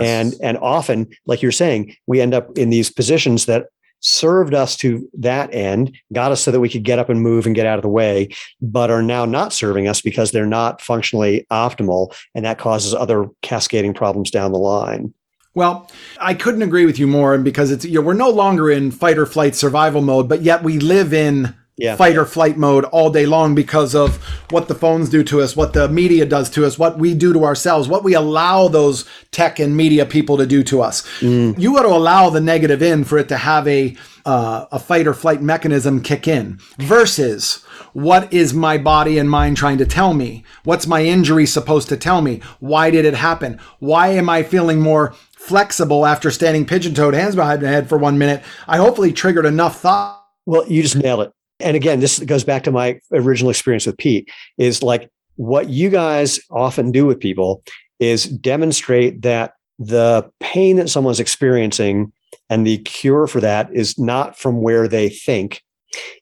And 0.01 0.35
and 0.43 0.59
often, 0.59 1.09
like 1.27 1.43
you're 1.43 1.53
saying, 1.53 1.95
we 2.07 2.21
end 2.21 2.35
up 2.35 2.57
in 2.59 2.71
these 2.71 2.91
positions 2.91 3.47
that 3.47 3.67
served 4.01 4.55
us 4.55 4.77
to 4.79 5.09
that 5.19 5.55
end, 5.55 5.97
got 6.13 6.33
us 6.33 6.41
so 6.41 6.51
that 6.51 6.61
we 6.61 6.69
could 6.69 6.83
get 6.83 6.99
up 6.99 7.11
and 7.11 7.23
move 7.23 7.47
and 7.47 7.55
get 7.55 7.67
out 7.67 7.79
of 7.79 7.83
the 7.83 7.89
way, 7.89 8.29
but 8.61 8.91
are 8.91 9.03
now 9.03 9.27
not 9.27 9.53
serving 9.53 9.87
us 9.87 10.01
because 10.01 10.33
they're 10.33 10.47
not 10.47 10.81
functionally 10.81 11.47
optimal. 11.53 12.15
And 12.35 12.45
that 12.45 12.59
causes 12.59 12.95
other 12.95 13.29
cascading 13.43 13.95
problems 13.95 14.31
down 14.31 14.53
the 14.53 14.59
line. 14.59 15.13
Well, 15.55 15.91
I 16.21 16.35
couldn't 16.35 16.63
agree 16.63 16.87
with 16.87 16.99
you 16.99 17.07
more 17.07 17.37
because 17.39 17.71
it's 17.73 17.85
you 17.85 17.95
know, 17.97 18.01
we're 18.07 18.15
no 18.15 18.31
longer 18.31 18.71
in 18.71 18.91
fight 18.91 19.19
or 19.19 19.27
flight 19.27 19.55
survival 19.57 20.01
mode, 20.01 20.29
but 20.29 20.43
yet 20.43 20.63
we 20.63 20.79
live 20.79 21.13
in 21.13 21.55
Yeah. 21.77 21.97
fight 21.97 22.17
or 22.17 22.25
flight 22.25 22.57
mode 22.57 22.85
all 22.85 23.11
day 23.11 23.27
long 23.27 23.55
because 23.57 23.95
of 23.95 24.17
what 24.51 24.69
the 24.69 24.75
phones 24.77 25.09
do 25.09 25.25
to 25.25 25.41
us, 25.41 25.57
what 25.57 25.73
the 25.73 25.89
media 25.89 26.25
does 26.25 26.51
to 26.51 26.65
us, 26.67 26.79
what 26.79 26.99
we 26.99 27.15
do 27.15 27.33
to 27.33 27.45
ourselves, 27.45 27.89
what 27.89 28.05
we 28.05 28.15
allow 28.15 28.69
those 28.69 29.07
tech 29.33 29.59
and 29.59 29.77
media 29.77 30.05
people 30.07 30.37
to 30.37 30.47
do 30.47 30.63
to 30.65 30.83
us. 30.83 31.03
You 31.21 31.75
got 31.75 31.83
to 31.83 31.89
allow 31.89 32.31
the 32.31 32.41
negative 32.41 32.81
in 32.83 33.03
for 33.05 33.19
it 33.19 33.29
to 33.29 33.37
have 33.39 33.67
a 33.67 33.97
uh, 34.27 34.67
a 34.71 34.79
fight 34.79 35.07
or 35.07 35.15
flight 35.15 35.41
mechanism 35.43 36.03
kick 36.03 36.29
in. 36.29 36.59
Versus, 36.79 37.65
what 37.95 38.31
is 38.31 38.53
my 38.53 38.77
body 38.77 39.17
and 39.17 39.31
mind 39.31 39.57
trying 39.57 39.79
to 39.79 39.87
tell 39.87 40.13
me? 40.13 40.45
What's 40.65 40.87
my 40.87 41.03
injury 41.03 41.47
supposed 41.47 41.89
to 41.89 41.97
tell 41.97 42.21
me? 42.21 42.43
Why 42.61 42.91
did 42.91 43.07
it 43.07 43.15
happen? 43.15 43.59
Why 43.79 44.09
am 44.09 44.29
I 44.29 44.43
feeling 44.43 44.81
more 44.81 45.15
flexible 45.41 46.07
after 46.07 46.31
standing 46.31 46.67
pigeon 46.67 46.95
toed, 46.95 47.15
hands 47.15 47.35
behind 47.35 47.63
my 47.63 47.69
head 47.69 47.89
for 47.89 47.99
one 47.99 48.19
minute? 48.19 48.45
I 48.69 48.77
hopefully 48.77 49.13
triggered 49.13 49.47
enough 49.47 49.81
thought. 49.81 50.25
Well, 50.47 50.67
you 50.71 50.83
just 50.83 50.97
nailed 50.97 51.21
it. 51.21 51.33
And 51.59 51.77
again, 51.77 52.01
this 52.01 52.19
goes 52.21 52.45
back 52.45 52.63
to 52.65 52.71
my 52.71 53.01
original 53.13 53.51
experience 53.51 53.87
with 53.87 53.99
Pete 53.99 54.31
is 54.59 54.83
like 54.83 55.11
what 55.37 55.69
you 55.69 55.91
guys 55.91 56.41
often 56.51 56.93
do 56.93 57.07
with 57.07 57.21
people 57.21 57.63
is 57.99 58.25
demonstrate 58.25 59.23
that 59.23 59.55
the 59.79 60.31
pain 60.41 60.77
that 60.77 60.89
someone's 60.89 61.21
experiencing 61.21 62.13
and 62.49 62.67
the 62.67 62.79
cure 62.79 63.27
for 63.27 63.41
that 63.41 63.71
is 63.73 63.99
not 63.99 64.39
from 64.39 64.63
where 64.63 64.89
they 64.89 65.09
think. 65.09 65.63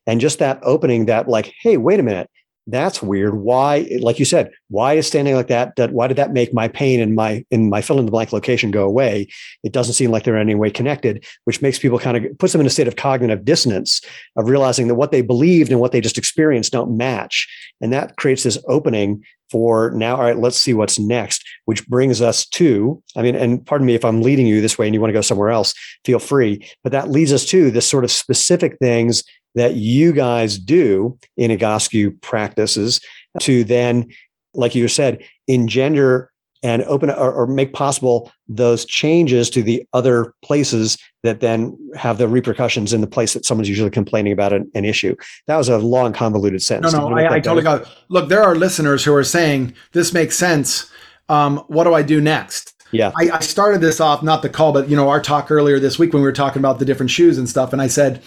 And 0.07 0.21
just 0.21 0.39
that 0.39 0.61
opening 0.63 1.07
that, 1.07 1.29
like, 1.29 1.53
hey, 1.61 1.77
wait 1.77 2.01
a 2.01 2.03
minute, 2.03 2.31
that's 2.69 3.03
weird. 3.03 3.35
Why, 3.35 3.89
like 4.01 4.19
you 4.19 4.25
said, 4.25 4.51
why 4.69 4.95
is 4.95 5.07
standing 5.07 5.35
like 5.35 5.49
that? 5.49 5.75
That 5.77 5.93
why 5.93 6.07
did 6.07 6.19
that 6.19 6.33
make 6.33 6.53
my 6.53 6.69
pain 6.69 7.01
in 7.01 7.15
my 7.15 7.45
in 7.51 7.71
my 7.71 7.81
fill 7.81 7.99
in 7.99 8.05
the 8.05 8.13
blank 8.13 8.33
location 8.33 8.71
go 8.71 8.85
away? 8.85 9.27
It 9.65 9.73
doesn't 9.73 9.95
seem 9.95 10.11
like 10.11 10.25
they're 10.25 10.37
in 10.37 10.43
any 10.43 10.55
way 10.55 10.71
connected, 10.71 11.25
which 11.45 11.63
makes 11.63 11.79
people 11.79 11.99
kind 11.99 12.17
of 12.17 12.39
puts 12.39 12.53
them 12.53 12.61
in 12.61 12.67
a 12.67 12.71
state 12.71 12.87
of 12.87 12.97
cognitive 12.97 13.45
dissonance 13.45 14.03
of 14.37 14.49
realizing 14.49 14.89
that 14.89 14.97
what 14.97 15.13
they 15.13 15.23
believed 15.23 15.71
and 15.71 15.81
what 15.81 15.93
they 15.93 16.01
just 16.01 16.19
experienced 16.19 16.73
don't 16.73 16.97
match, 16.97 17.49
and 17.81 17.93
that 17.93 18.17
creates 18.17 18.43
this 18.43 18.59
opening 18.69 19.25
for 19.51 19.91
now. 19.93 20.17
All 20.17 20.23
right, 20.23 20.39
let's 20.39 20.61
see 20.61 20.75
what's 20.75 20.99
next. 20.99 21.43
Which 21.65 21.87
brings 21.89 22.21
us 22.21 22.47
to, 22.49 23.03
I 23.17 23.23
mean, 23.23 23.35
and 23.35 23.65
pardon 23.65 23.87
me 23.87 23.95
if 23.95 24.05
I'm 24.05 24.23
leading 24.23 24.47
you 24.47 24.61
this 24.61 24.79
way 24.79 24.87
and 24.87 24.95
you 24.95 25.01
want 25.01 25.11
to 25.11 25.17
go 25.17 25.23
somewhere 25.23 25.51
else, 25.51 25.75
feel 26.05 26.19
free. 26.19 26.69
But 26.83 26.93
that 26.93 27.11
leads 27.11 27.33
us 27.33 27.47
to 27.47 27.71
this 27.71 27.89
sort 27.89 28.05
of 28.05 28.11
specific 28.11 28.77
things 28.79 29.25
that 29.55 29.75
you 29.75 30.13
guys 30.13 30.59
do 30.59 31.19
in 31.37 31.51
Egoscue 31.51 32.21
practices 32.21 33.01
to 33.41 33.65
then, 33.65 34.09
like 34.55 34.75
you 34.75 34.89
said, 34.89 35.23
engender 35.47 36.31
and 36.63 36.83
open 36.85 37.11
or, 37.11 37.33
or, 37.33 37.47
make 37.47 37.73
possible 37.73 38.33
those 38.49 38.85
changes 38.85 39.49
to 39.49 39.63
the 39.63 39.87
other 39.93 40.35
places 40.43 40.99
that 41.23 41.39
then 41.39 41.77
have 41.97 42.19
the 42.19 42.27
repercussions 42.27 42.93
in 42.93 43.01
the 43.01 43.07
place 43.07 43.33
that 43.35 43.45
someone's 43.45 43.69
usually 43.69 43.91
complaining 43.91 44.33
about 44.33 44.53
an, 44.53 44.69
an 44.75 44.85
issue. 44.85 45.15
That 45.47 45.57
was 45.57 45.69
a 45.69 45.79
long, 45.79 46.13
convoluted 46.13 46.61
sentence. 46.61 46.93
No, 46.93 47.09
no, 47.09 47.17
I, 47.17 47.35
I 47.35 47.41
totally 47.41 47.63
got 47.63 47.83
it. 47.83 47.89
Look, 48.09 48.29
there 48.29 48.43
are 48.43 48.57
listeners 48.57 49.05
who 49.05 49.15
are 49.15 49.23
saying 49.25 49.75
this 49.93 50.13
makes 50.13 50.37
sense. 50.37 50.91
Um, 51.29 51.59
what 51.69 51.85
do 51.85 51.95
I 51.95 52.03
do 52.03 52.21
next? 52.21 52.75
Yeah. 52.91 53.13
I, 53.17 53.31
I 53.31 53.41
started 53.41 53.81
this 53.81 54.01
off, 54.01 54.23
not 54.23 54.43
the 54.43 54.49
call, 54.49 54.73
but 54.73 54.89
you 54.89 54.97
know, 54.97 55.09
our 55.09 55.21
talk 55.21 55.51
earlier 55.51 55.79
this 55.79 55.99
week 55.99 56.13
when 56.13 56.23
we 56.23 56.29
were 56.29 56.33
talking 56.33 56.61
about 56.61 56.79
the 56.79 56.85
different 56.85 57.11
shoes 57.11 57.39
and 57.39 57.49
stuff. 57.49 57.73
And 57.73 57.83
I 57.83 57.87
said, 57.87 58.23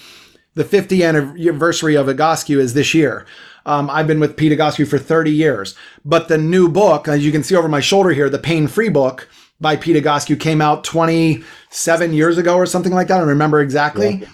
the 0.54 0.64
50th 0.64 1.08
anniversary 1.08 1.96
of 1.96 2.08
Egoscue 2.08 2.58
is 2.58 2.74
this 2.74 2.94
year. 2.94 3.26
Um, 3.66 3.90
I've 3.90 4.08
been 4.08 4.20
with 4.20 4.38
Pete 4.38 4.58
Egoscue 4.58 4.88
for 4.88 4.98
30 4.98 5.32
years. 5.32 5.76
But 6.04 6.28
the 6.28 6.38
new 6.38 6.68
book, 6.68 7.08
as 7.08 7.24
you 7.26 7.32
can 7.32 7.44
see 7.44 7.56
over 7.56 7.68
my 7.68 7.80
shoulder 7.80 8.10
here, 8.12 8.30
the 8.30 8.40
Pain 8.40 8.68
Free 8.68 8.90
book 8.90 9.30
by 9.60 9.76
Pete 9.76 10.04
Egoscue 10.04 10.40
came 10.40 10.62
out 10.62 10.84
27 10.84 12.14
years 12.14 12.38
ago 12.38 12.56
or 12.56 12.66
something 12.66 12.92
like 12.92 13.08
that. 13.08 13.16
I 13.16 13.20
don't 13.20 13.28
remember 13.28 13.62
exactly. 13.62 14.16
Yeah. 14.16 14.28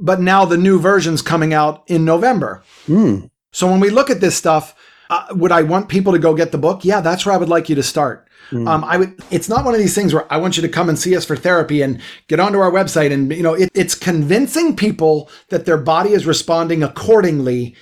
But 0.00 0.20
now 0.20 0.44
the 0.44 0.56
new 0.56 0.80
version's 0.80 1.22
coming 1.22 1.54
out 1.54 1.84
in 1.86 2.04
November. 2.04 2.62
Mm. 2.88 3.30
So 3.52 3.70
when 3.70 3.78
we 3.78 3.90
look 3.90 4.10
at 4.10 4.20
this 4.20 4.36
stuff, 4.36 4.74
uh, 5.12 5.26
would 5.34 5.52
I 5.52 5.62
want 5.62 5.90
people 5.90 6.14
to 6.14 6.18
go 6.18 6.34
get 6.34 6.52
the 6.52 6.58
book? 6.58 6.86
Yeah, 6.86 7.02
that's 7.02 7.26
where 7.26 7.34
I 7.34 7.38
would 7.38 7.50
like 7.50 7.68
you 7.68 7.74
to 7.74 7.82
start. 7.82 8.26
Mm. 8.50 8.66
Um, 8.66 8.82
I 8.82 8.96
would. 8.96 9.20
It's 9.30 9.48
not 9.48 9.62
one 9.62 9.74
of 9.74 9.80
these 9.80 9.94
things 9.94 10.14
where 10.14 10.30
I 10.32 10.38
want 10.38 10.56
you 10.56 10.62
to 10.62 10.68
come 10.70 10.88
and 10.88 10.98
see 10.98 11.14
us 11.14 11.26
for 11.26 11.36
therapy 11.36 11.82
and 11.82 12.00
get 12.28 12.40
onto 12.40 12.58
our 12.58 12.70
website 12.70 13.12
and 13.12 13.30
you 13.30 13.42
know 13.42 13.52
it, 13.52 13.70
it's 13.74 13.94
convincing 13.94 14.74
people 14.74 15.30
that 15.48 15.66
their 15.66 15.76
body 15.76 16.12
is 16.12 16.26
responding 16.26 16.82
accordingly, 16.82 17.74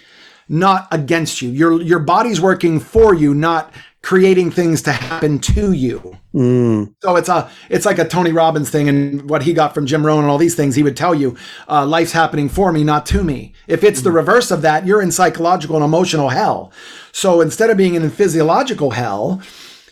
not 0.49 0.89
against 0.91 1.41
you. 1.41 1.51
Your 1.51 1.81
your 1.81 2.01
body's 2.01 2.41
working 2.41 2.81
for 2.81 3.15
you, 3.15 3.33
not 3.33 3.73
creating 4.03 4.51
things 4.51 4.81
to 4.83 4.93
happen 4.93 5.39
to 5.39 5.73
you. 5.73 6.17
Mm. 6.35 6.95
So 7.03 7.17
it's 7.17 7.29
a 7.29 7.51
it's 7.69 7.85
like 7.85 7.99
a 7.99 8.09
Tony 8.09 8.33
Robbins 8.33 8.71
thing, 8.71 8.89
and 8.89 9.29
what 9.29 9.43
he 9.43 9.53
got 9.53 9.75
from 9.75 9.87
Jim 9.87 10.07
Rohn 10.07 10.21
and 10.21 10.31
all 10.31 10.39
these 10.39 10.55
things. 10.55 10.75
He 10.75 10.83
would 10.83 10.97
tell 10.97 11.15
you, 11.15 11.37
uh, 11.69 11.87
life's 11.87 12.13
happening 12.13 12.49
for 12.49 12.73
me, 12.73 12.85
not 12.85 13.05
to 13.07 13.23
me. 13.23 13.53
If 13.67 13.85
it's 13.85 14.01
mm. 14.01 14.05
the 14.05 14.13
reverse 14.13 14.51
of 14.51 14.63
that, 14.63 14.87
you're 14.87 15.03
in 15.03 15.13
psychological 15.13 15.77
and 15.77 15.85
emotional 15.85 16.31
hell. 16.31 16.73
So 17.13 17.41
instead 17.41 17.71
of 17.71 17.77
being 17.77 17.95
in 17.95 18.09
physiological 18.11 18.93
hell, 18.93 19.43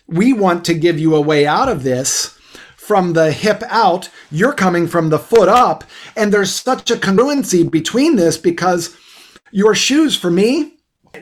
we 0.06 0.32
want 0.32 0.64
to 0.66 0.74
give 0.74 0.98
you 0.98 1.14
a 1.14 1.20
way 1.20 1.46
out 1.46 1.68
of 1.68 1.82
this. 1.82 2.34
From 2.76 3.12
the 3.12 3.32
hip 3.32 3.62
out, 3.68 4.08
you're 4.30 4.54
coming 4.54 4.86
from 4.86 5.10
the 5.10 5.18
foot 5.18 5.50
up, 5.50 5.84
and 6.16 6.32
there's 6.32 6.54
such 6.54 6.90
a 6.90 6.96
congruency 6.96 7.70
between 7.70 8.16
this 8.16 8.38
because 8.38 8.96
your 9.50 9.74
shoes, 9.74 10.16
for 10.16 10.30
me, 10.30 10.77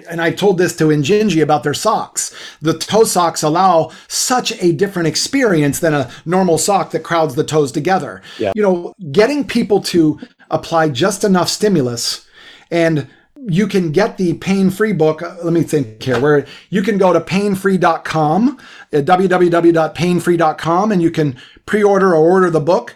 and 0.09 0.21
I 0.21 0.31
told 0.31 0.59
this 0.59 0.75
to 0.77 0.85
Injinji 0.87 1.43
about 1.43 1.63
their 1.63 1.75
socks. 1.75 2.35
The 2.61 2.77
toe 2.77 3.05
socks 3.05 3.43
allow 3.43 3.93
such 4.09 4.53
a 4.63 4.73
different 4.73 5.09
experience 5.09 5.81
than 5.81 5.95
a 5.95 6.11
normal 6.25 6.59
sock 6.59 6.91
that 6.93 7.01
crowds 7.01 7.35
the 7.35 7.45
toes 7.45 7.73
together. 7.73 8.23
Yeah. 8.39 8.53
You 8.55 8.63
know, 8.63 8.95
getting 9.13 9.47
people 9.47 9.81
to 9.83 10.21
apply 10.51 10.91
just 10.91 11.25
enough 11.25 11.49
stimulus 11.49 12.27
and 12.71 13.09
you 13.49 13.67
can 13.67 13.93
get 13.93 14.17
the 14.17 14.35
pain 14.35 14.71
free 14.71 14.93
book. 14.93 15.23
Uh, 15.23 15.37
let 15.43 15.53
me 15.53 15.63
think 15.63 16.03
here 16.03 16.21
where 16.21 16.47
you 16.71 16.83
can 16.83 16.99
go 16.99 17.13
to 17.13 17.21
painfree.com, 17.21 18.59
at 18.93 19.09
uh, 19.09 19.17
www.painfree.com, 19.17 20.93
and 20.93 21.03
you 21.03 21.11
can 21.11 21.37
pre 21.65 21.83
order 21.83 22.11
or 22.15 22.17
order 22.17 22.51
the 22.51 22.61
book. 22.61 22.95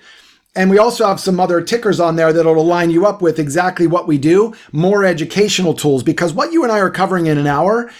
And 0.56 0.68
we 0.68 0.78
also 0.78 1.06
have 1.06 1.20
some 1.20 1.38
other 1.38 1.60
tickers 1.60 2.00
on 2.00 2.16
there 2.16 2.32
that'll 2.32 2.64
line 2.66 2.90
you 2.90 3.06
up 3.06 3.22
with 3.22 3.38
exactly 3.38 3.86
what 3.86 4.08
we 4.08 4.18
do, 4.18 4.52
more 4.72 5.04
educational 5.04 5.74
tools, 5.74 6.02
because 6.02 6.32
what 6.32 6.52
you 6.52 6.64
and 6.64 6.72
I 6.72 6.80
are 6.80 6.90
covering 6.90 7.26
in 7.26 7.38
an 7.38 7.46
hour, 7.46 7.90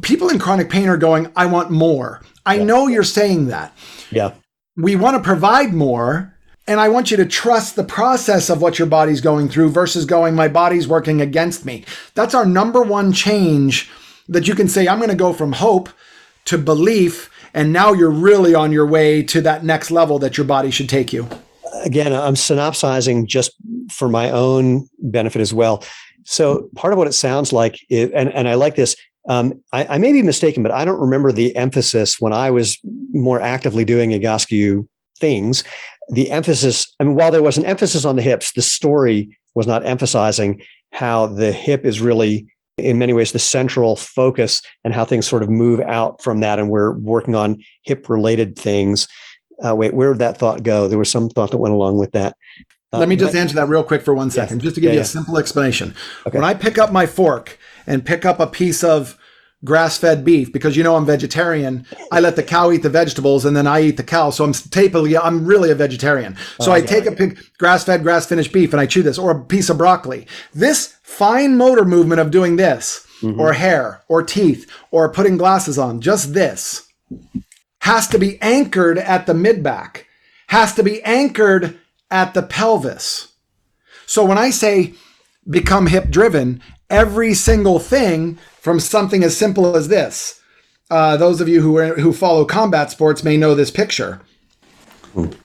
people 0.00 0.30
in 0.30 0.38
chronic 0.38 0.70
pain 0.70 0.88
are 0.88 0.96
going, 0.96 1.30
I 1.36 1.46
want 1.46 1.70
more. 1.70 2.22
I 2.46 2.56
Yeah. 2.56 2.64
know 2.64 2.88
you're 2.88 3.02
saying 3.02 3.48
that. 3.48 3.76
Yeah. 4.10 4.32
We 4.76 4.96
want 4.96 5.16
to 5.16 5.22
provide 5.22 5.74
more. 5.74 6.32
And 6.68 6.80
I 6.80 6.88
want 6.88 7.12
you 7.12 7.16
to 7.18 7.26
trust 7.26 7.76
the 7.76 7.84
process 7.84 8.50
of 8.50 8.60
what 8.60 8.78
your 8.78 8.88
body's 8.88 9.20
going 9.20 9.48
through 9.48 9.70
versus 9.70 10.04
going, 10.04 10.34
my 10.34 10.48
body's 10.48 10.88
working 10.88 11.20
against 11.20 11.64
me. 11.64 11.84
That's 12.14 12.34
our 12.34 12.44
number 12.44 12.82
one 12.82 13.12
change 13.12 13.88
that 14.28 14.48
you 14.48 14.54
can 14.56 14.66
say, 14.66 14.88
I'm 14.88 14.98
going 14.98 15.10
to 15.10 15.14
go 15.14 15.32
from 15.32 15.52
hope 15.52 15.88
to 16.46 16.58
belief. 16.58 17.30
And 17.54 17.72
now 17.72 17.92
you're 17.92 18.10
really 18.10 18.52
on 18.54 18.72
your 18.72 18.86
way 18.86 19.22
to 19.24 19.40
that 19.42 19.62
next 19.64 19.92
level 19.92 20.18
that 20.18 20.36
your 20.36 20.46
body 20.46 20.72
should 20.72 20.88
take 20.88 21.12
you. 21.12 21.28
Again, 21.86 22.12
I'm 22.12 22.36
synopsizing 22.36 23.26
just 23.26 23.52
for 23.90 24.08
my 24.08 24.30
own 24.30 24.88
benefit 24.98 25.40
as 25.40 25.54
well. 25.54 25.84
So 26.24 26.68
part 26.74 26.92
of 26.92 26.98
what 26.98 27.06
it 27.06 27.12
sounds 27.12 27.52
like, 27.52 27.78
is, 27.88 28.10
and, 28.12 28.32
and 28.34 28.48
I 28.48 28.54
like 28.54 28.74
this, 28.74 28.96
um, 29.28 29.62
I, 29.72 29.86
I, 29.86 29.98
may 29.98 30.12
be 30.12 30.22
mistaken, 30.22 30.62
but 30.62 30.72
I 30.72 30.84
don't 30.84 31.00
remember 31.00 31.32
the 31.32 31.54
emphasis 31.56 32.20
when 32.20 32.32
I 32.32 32.50
was 32.50 32.78
more 33.12 33.40
actively 33.40 33.84
doing 33.84 34.10
Egoscue 34.10 34.86
things. 35.18 35.64
The 36.10 36.30
emphasis, 36.30 36.94
I 37.00 37.04
mean, 37.04 37.14
while 37.14 37.30
there 37.30 37.42
was 37.42 37.56
an 37.56 37.64
emphasis 37.64 38.04
on 38.04 38.16
the 38.16 38.22
hips, 38.22 38.52
the 38.52 38.62
story 38.62 39.36
was 39.54 39.66
not 39.66 39.86
emphasizing 39.86 40.62
how 40.92 41.26
the 41.26 41.52
hip 41.52 41.84
is 41.84 42.00
really 42.00 42.46
in 42.78 42.98
many 42.98 43.12
ways 43.12 43.32
the 43.32 43.38
central 43.38 43.96
focus 43.96 44.60
and 44.84 44.92
how 44.92 45.04
things 45.04 45.26
sort 45.26 45.42
of 45.42 45.48
move 45.48 45.80
out 45.80 46.22
from 46.22 46.40
that 46.40 46.58
and 46.58 46.68
we're 46.68 46.92
working 46.92 47.34
on 47.34 47.56
hip 47.82 48.08
related 48.08 48.56
things 48.56 49.08
uh, 49.64 49.74
wait, 49.74 49.94
where 49.94 50.12
did 50.12 50.18
that 50.20 50.38
thought 50.38 50.62
go? 50.62 50.88
There 50.88 50.98
was 50.98 51.10
some 51.10 51.28
thought 51.28 51.50
that 51.50 51.58
went 51.58 51.74
along 51.74 51.98
with 51.98 52.12
that. 52.12 52.36
Uh, 52.92 52.98
Let 52.98 53.08
me 53.08 53.16
just 53.16 53.34
answer 53.34 53.54
that 53.56 53.68
real 53.68 53.82
quick 53.82 54.02
for 54.02 54.14
one 54.14 54.30
second, 54.30 54.58
Yes. 54.58 54.64
just 54.64 54.74
to 54.76 54.80
give 54.80 54.88
Yeah, 54.88 54.94
you 54.94 54.98
yeah. 54.98 55.04
a 55.04 55.06
simple 55.06 55.38
explanation. 55.38 55.94
Okay. 56.26 56.38
When 56.38 56.44
I 56.44 56.54
pick 56.54 56.78
up 56.78 56.92
my 56.92 57.06
fork 57.06 57.58
and 57.86 58.04
pick 58.04 58.24
up 58.24 58.38
a 58.38 58.46
piece 58.46 58.84
of 58.84 59.18
grass 59.64 59.98
fed 59.98 60.24
beef, 60.24 60.52
because 60.52 60.76
you 60.76 60.84
know 60.84 60.94
I'm 60.96 61.04
vegetarian, 61.06 61.84
I 62.12 62.20
let 62.20 62.36
the 62.36 62.42
cow 62.42 62.70
eat 62.70 62.82
the 62.82 62.90
vegetables 62.90 63.44
and 63.44 63.56
then 63.56 63.66
I 63.66 63.80
eat 63.82 63.96
the 63.96 64.04
cow. 64.04 64.30
So 64.30 64.44
I'm 64.44 64.52
tapally, 64.52 65.18
I'm 65.20 65.44
really 65.44 65.70
a 65.70 65.74
vegetarian. 65.74 66.36
So 66.60 66.70
I 66.70 66.76
yeah. 66.78 66.86
take 66.86 67.06
a 67.06 67.12
pig, 67.12 67.38
grass 67.58 67.82
fed, 67.84 68.02
grass 68.02 68.26
finished 68.26 68.52
beef 68.52 68.72
and 68.72 68.80
I 68.80 68.86
chew 68.86 69.02
this, 69.02 69.18
or 69.18 69.30
a 69.32 69.44
piece 69.44 69.68
of 69.68 69.78
broccoli. 69.78 70.26
This 70.54 70.94
fine 71.02 71.56
motor 71.56 71.84
movement 71.84 72.20
of 72.20 72.30
doing 72.30 72.56
this, 72.56 73.04
or 73.38 73.54
hair, 73.54 74.02
or 74.08 74.22
teeth, 74.22 74.70
or 74.92 75.10
putting 75.10 75.36
glasses 75.38 75.78
on, 75.78 76.00
just 76.00 76.34
this, 76.34 76.86
has 77.86 78.08
to 78.08 78.18
be 78.18 78.36
anchored 78.42 78.98
at 78.98 79.26
the 79.26 79.32
mid 79.32 79.62
back, 79.62 80.08
has 80.48 80.74
to 80.74 80.82
be 80.82 81.00
anchored 81.04 81.78
at 82.10 82.34
the 82.34 82.42
pelvis. 82.42 83.32
So 84.06 84.24
when 84.24 84.38
I 84.38 84.50
say 84.50 84.94
become 85.48 85.86
hip 85.86 86.10
driven, 86.10 86.60
every 86.90 87.32
single 87.32 87.78
thing 87.78 88.40
from 88.60 88.80
something 88.80 89.22
as 89.22 89.36
simple 89.36 89.76
as 89.76 89.86
this. 89.86 90.40
Uh, 90.90 91.16
those 91.16 91.40
of 91.40 91.48
you 91.48 91.60
who 91.60 91.76
are, 91.78 91.94
who 91.94 92.12
follow 92.12 92.44
combat 92.44 92.90
sports 92.90 93.22
may 93.22 93.36
know 93.36 93.54
this 93.54 93.70
picture. 93.70 94.20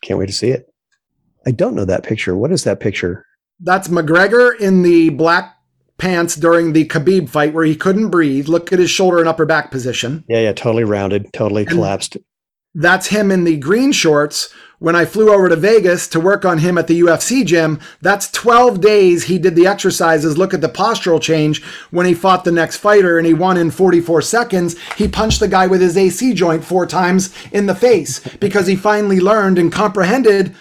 Can't 0.01 0.17
wait 0.17 0.25
to 0.25 0.33
see 0.33 0.49
it. 0.49 0.67
I 1.45 1.51
don't 1.51 1.75
know 1.75 1.85
that 1.85 2.03
picture. 2.03 2.35
What 2.35 2.51
is 2.51 2.63
that 2.63 2.79
picture? 2.79 3.23
That's 3.59 3.87
McGregor 3.87 4.59
in 4.59 4.81
the 4.81 5.09
black 5.09 5.55
pants 5.99 6.35
during 6.35 6.73
the 6.73 6.87
Khabib 6.87 7.29
fight 7.29 7.53
where 7.53 7.65
he 7.65 7.75
couldn't 7.75 8.09
breathe. 8.09 8.47
Look 8.47 8.73
at 8.73 8.79
his 8.79 8.89
shoulder 8.89 9.19
and 9.19 9.27
upper 9.27 9.45
back 9.45 9.69
position. 9.69 10.23
Yeah, 10.27 10.39
yeah, 10.39 10.53
totally 10.53 10.83
rounded, 10.83 11.31
totally 11.33 11.61
and 11.61 11.71
collapsed. 11.71 12.17
That's 12.73 13.07
him 13.07 13.31
in 13.31 13.43
the 13.43 13.57
green 13.57 13.91
shorts 13.91 14.53
when 14.81 14.95
I 14.95 15.05
flew 15.05 15.31
over 15.31 15.47
to 15.47 15.55
Vegas 15.55 16.07
to 16.07 16.19
work 16.19 16.43
on 16.43 16.57
him 16.57 16.75
at 16.75 16.87
the 16.87 17.01
UFC 17.01 17.45
gym, 17.45 17.79
that's 18.01 18.31
12 18.31 18.81
days 18.81 19.25
he 19.25 19.37
did 19.37 19.55
the 19.55 19.67
exercises. 19.67 20.39
Look 20.39 20.55
at 20.55 20.61
the 20.61 20.69
postural 20.69 21.21
change 21.21 21.63
when 21.91 22.07
he 22.07 22.15
fought 22.15 22.45
the 22.45 22.51
next 22.51 22.77
fighter 22.77 23.19
and 23.19 23.27
he 23.27 23.33
won 23.35 23.57
in 23.57 23.69
44 23.69 24.23
seconds. 24.23 24.75
He 24.93 25.07
punched 25.07 25.39
the 25.39 25.47
guy 25.47 25.67
with 25.67 25.81
his 25.81 25.95
AC 25.95 26.33
joint 26.33 26.65
four 26.65 26.87
times 26.87 27.31
in 27.51 27.67
the 27.67 27.75
face 27.75 28.27
because 28.39 28.65
he 28.65 28.75
finally 28.75 29.19
learned 29.19 29.59
and 29.59 29.71
comprehended 29.71 30.55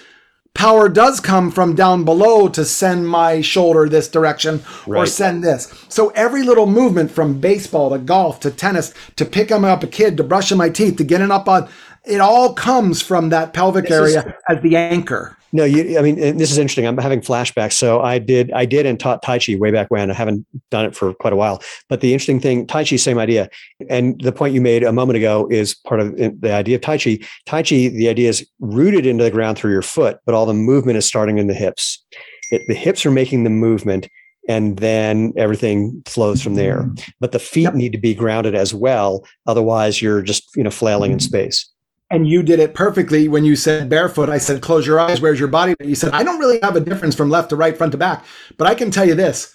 power 0.52 0.90
does 0.90 1.20
come 1.20 1.50
from 1.50 1.74
down 1.74 2.04
below 2.04 2.46
to 2.48 2.64
send 2.64 3.08
my 3.08 3.40
shoulder 3.40 3.88
this 3.88 4.08
direction 4.08 4.62
right. 4.86 4.98
or 5.00 5.06
send 5.06 5.42
this. 5.42 5.72
So 5.88 6.10
every 6.10 6.42
little 6.42 6.66
movement 6.66 7.10
from 7.10 7.40
baseball 7.40 7.88
to 7.88 7.98
golf 7.98 8.40
to 8.40 8.50
tennis 8.50 8.92
to 9.16 9.24
pick 9.24 9.50
him 9.50 9.64
up 9.64 9.82
a 9.82 9.86
kid 9.86 10.18
to 10.18 10.24
brushing 10.24 10.58
my 10.58 10.68
teeth 10.68 10.96
to 10.98 11.04
getting 11.04 11.30
up 11.30 11.48
on 11.48 11.70
it 12.04 12.20
all 12.20 12.54
comes 12.54 13.02
from 13.02 13.28
that 13.30 13.52
pelvic 13.52 13.84
this 13.84 13.92
area 13.92 14.26
is, 14.26 14.32
as 14.48 14.62
the 14.62 14.76
anchor. 14.76 15.36
No, 15.52 15.64
you, 15.64 15.98
I 15.98 16.02
mean, 16.02 16.16
this 16.16 16.52
is 16.52 16.58
interesting. 16.58 16.86
I'm 16.86 16.96
having 16.96 17.20
flashbacks. 17.20 17.72
So 17.72 18.00
I 18.00 18.18
did, 18.18 18.52
I 18.52 18.64
did 18.64 18.86
and 18.86 19.00
taught 19.00 19.22
Tai 19.22 19.40
Chi 19.40 19.56
way 19.56 19.72
back 19.72 19.88
when. 19.90 20.10
I 20.10 20.14
haven't 20.14 20.46
done 20.70 20.84
it 20.84 20.94
for 20.94 21.12
quite 21.14 21.32
a 21.32 21.36
while. 21.36 21.60
But 21.88 22.00
the 22.00 22.12
interesting 22.12 22.40
thing, 22.40 22.66
Tai 22.66 22.84
Chi, 22.84 22.96
same 22.96 23.18
idea. 23.18 23.50
And 23.88 24.20
the 24.20 24.32
point 24.32 24.54
you 24.54 24.60
made 24.60 24.84
a 24.84 24.92
moment 24.92 25.16
ago 25.16 25.48
is 25.50 25.74
part 25.74 26.00
of 26.00 26.16
the 26.16 26.52
idea 26.52 26.76
of 26.76 26.82
Tai 26.82 26.98
Chi. 26.98 27.18
Tai 27.46 27.62
Chi, 27.62 27.88
the 27.88 28.08
idea 28.08 28.28
is 28.28 28.46
rooted 28.60 29.06
into 29.06 29.24
the 29.24 29.30
ground 29.30 29.58
through 29.58 29.72
your 29.72 29.82
foot, 29.82 30.18
but 30.24 30.34
all 30.34 30.46
the 30.46 30.54
movement 30.54 30.98
is 30.98 31.04
starting 31.04 31.38
in 31.38 31.48
the 31.48 31.54
hips. 31.54 32.04
It, 32.52 32.62
the 32.68 32.74
hips 32.74 33.04
are 33.04 33.10
making 33.10 33.42
the 33.42 33.50
movement 33.50 34.08
and 34.48 34.78
then 34.78 35.32
everything 35.36 36.02
flows 36.06 36.42
from 36.42 36.54
there. 36.54 36.88
But 37.18 37.32
the 37.32 37.38
feet 37.38 37.62
yep. 37.62 37.74
need 37.74 37.92
to 37.92 37.98
be 37.98 38.14
grounded 38.14 38.54
as 38.54 38.72
well. 38.72 39.24
Otherwise, 39.46 40.00
you're 40.00 40.22
just, 40.22 40.56
you 40.56 40.62
know, 40.62 40.70
flailing 40.70 41.12
in 41.12 41.18
mm-hmm. 41.18 41.26
space 41.26 41.70
and 42.10 42.28
you 42.28 42.42
did 42.42 42.58
it 42.58 42.74
perfectly 42.74 43.28
when 43.28 43.44
you 43.44 43.54
said 43.54 43.88
barefoot. 43.88 44.28
I 44.28 44.38
said, 44.38 44.62
close 44.62 44.86
your 44.86 44.98
eyes. 44.98 45.20
Where's 45.20 45.38
your 45.38 45.48
body? 45.48 45.74
You 45.82 45.94
said, 45.94 46.12
I 46.12 46.24
don't 46.24 46.40
really 46.40 46.58
have 46.62 46.76
a 46.76 46.80
difference 46.80 47.14
from 47.14 47.30
left 47.30 47.50
to 47.50 47.56
right, 47.56 47.76
front 47.76 47.92
to 47.92 47.98
back. 47.98 48.24
But 48.56 48.66
I 48.66 48.74
can 48.74 48.90
tell 48.90 49.06
you 49.06 49.14
this 49.14 49.54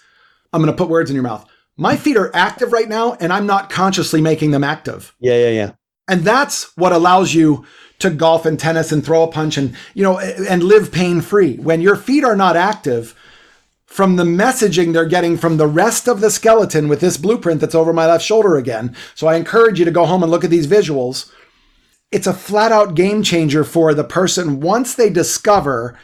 I'm 0.54 0.62
going 0.62 0.74
to 0.74 0.78
put 0.78 0.90
words 0.90 1.10
in 1.10 1.16
your 1.16 1.24
mouth. 1.24 1.48
My 1.78 1.98
feet 1.98 2.16
are 2.16 2.34
active 2.34 2.72
right 2.72 2.88
now, 2.88 3.14
and 3.20 3.34
I'm 3.34 3.46
not 3.46 3.70
consciously 3.70 4.22
making 4.22 4.52
them 4.52 4.64
active. 4.64 5.14
Yeah, 5.20 5.36
yeah, 5.36 5.50
yeah. 5.50 5.72
And 6.08 6.22
that's 6.22 6.76
what 6.78 6.94
allows 6.94 7.34
you 7.34 7.66
to 8.00 8.10
golf 8.10 8.46
and 8.46 8.58
tennis 8.58 8.92
and 8.92 9.04
throw 9.04 9.24
a 9.24 9.28
punch 9.32 9.58
and, 9.58 9.76
you 9.94 10.04
know, 10.04 10.20
and 10.20 10.64
live 10.64 10.92
pain 10.92 11.20
free. 11.20 11.58
When 11.58 11.82
your 11.82 11.98
feet 11.98 12.24
are 12.24 12.36
not 12.36 12.56
active, 12.56 13.16
from 13.86 14.16
the 14.16 14.24
messaging 14.24 14.94
they're 14.94 15.06
getting 15.06 15.38
from 15.38 15.58
the 15.58 15.68
rest 15.68 16.08
of 16.08 16.20
the 16.20 16.30
skeleton 16.30 16.88
with 16.90 17.00
this 17.00 17.18
blueprint 17.18 17.62
that's 17.62 17.76
over 17.76 17.94
my 17.94 18.06
left 18.06 18.24
shoulder 18.24 18.56
again. 18.56 18.96
So 19.14 19.28
I 19.28 19.36
encourage 19.36 19.80
you 19.80 19.86
to 19.86 19.92
go 19.92 20.06
home 20.06 20.22
and 20.22 20.32
look 20.32 20.44
at 20.44 20.50
these 20.50 20.68
visuals 20.68 21.32
it's 22.16 22.28
a 22.28 22.34
flat 22.34 22.72
out 22.72 22.96
game 22.96 23.22
changer 23.24 23.66
for 23.66 23.94
the 23.94 24.06
person. 24.06 24.62
Once 24.62 24.96
they 24.96 25.10
discover 25.10 26.00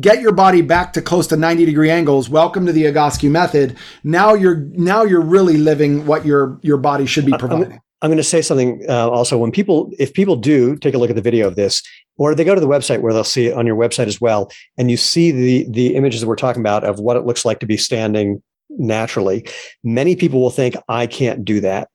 get 0.00 0.20
your 0.20 0.30
body 0.30 0.62
back 0.62 0.92
to 0.92 1.02
close 1.02 1.26
to 1.26 1.34
90 1.34 1.64
degree 1.64 1.90
angles 1.90 2.28
welcome 2.28 2.66
to 2.66 2.72
the 2.72 2.84
Egoscue 2.84 3.30
method 3.30 3.74
now 4.04 4.34
you're 4.34 4.56
now 4.72 5.02
you're 5.02 5.22
really 5.22 5.56
living 5.56 6.04
what 6.04 6.26
your 6.26 6.60
your 6.62 6.76
body 6.76 7.06
should 7.06 7.24
be 7.24 7.32
providing 7.32 7.72
i'm, 7.72 7.80
I'm 8.02 8.10
going 8.10 8.18
to 8.18 8.22
say 8.22 8.42
something 8.42 8.84
uh, 8.86 9.08
also 9.08 9.38
when 9.38 9.50
people 9.50 9.90
if 9.98 10.12
people 10.12 10.36
do 10.36 10.76
take 10.76 10.92
a 10.92 10.98
look 10.98 11.08
at 11.08 11.16
the 11.16 11.22
video 11.22 11.48
of 11.48 11.56
this 11.56 11.82
or 12.18 12.34
they 12.34 12.44
go 12.44 12.54
to 12.54 12.60
the 12.60 12.68
website 12.68 13.00
where 13.00 13.14
they'll 13.14 13.24
see 13.24 13.46
it 13.46 13.54
on 13.54 13.66
your 13.66 13.76
website 13.76 14.08
as 14.08 14.20
well 14.20 14.52
and 14.76 14.90
you 14.90 14.98
see 14.98 15.30
the 15.32 15.66
the 15.70 15.96
images 15.96 16.20
that 16.20 16.28
we're 16.28 16.36
talking 16.36 16.60
about 16.60 16.84
of 16.84 17.00
what 17.00 17.16
it 17.16 17.24
looks 17.24 17.46
like 17.46 17.58
to 17.60 17.66
be 17.66 17.78
standing 17.78 18.42
naturally 18.68 19.48
many 19.82 20.14
people 20.14 20.38
will 20.38 20.50
think 20.50 20.76
i 20.86 21.06
can't 21.06 21.46
do 21.46 21.60
that. 21.60 21.88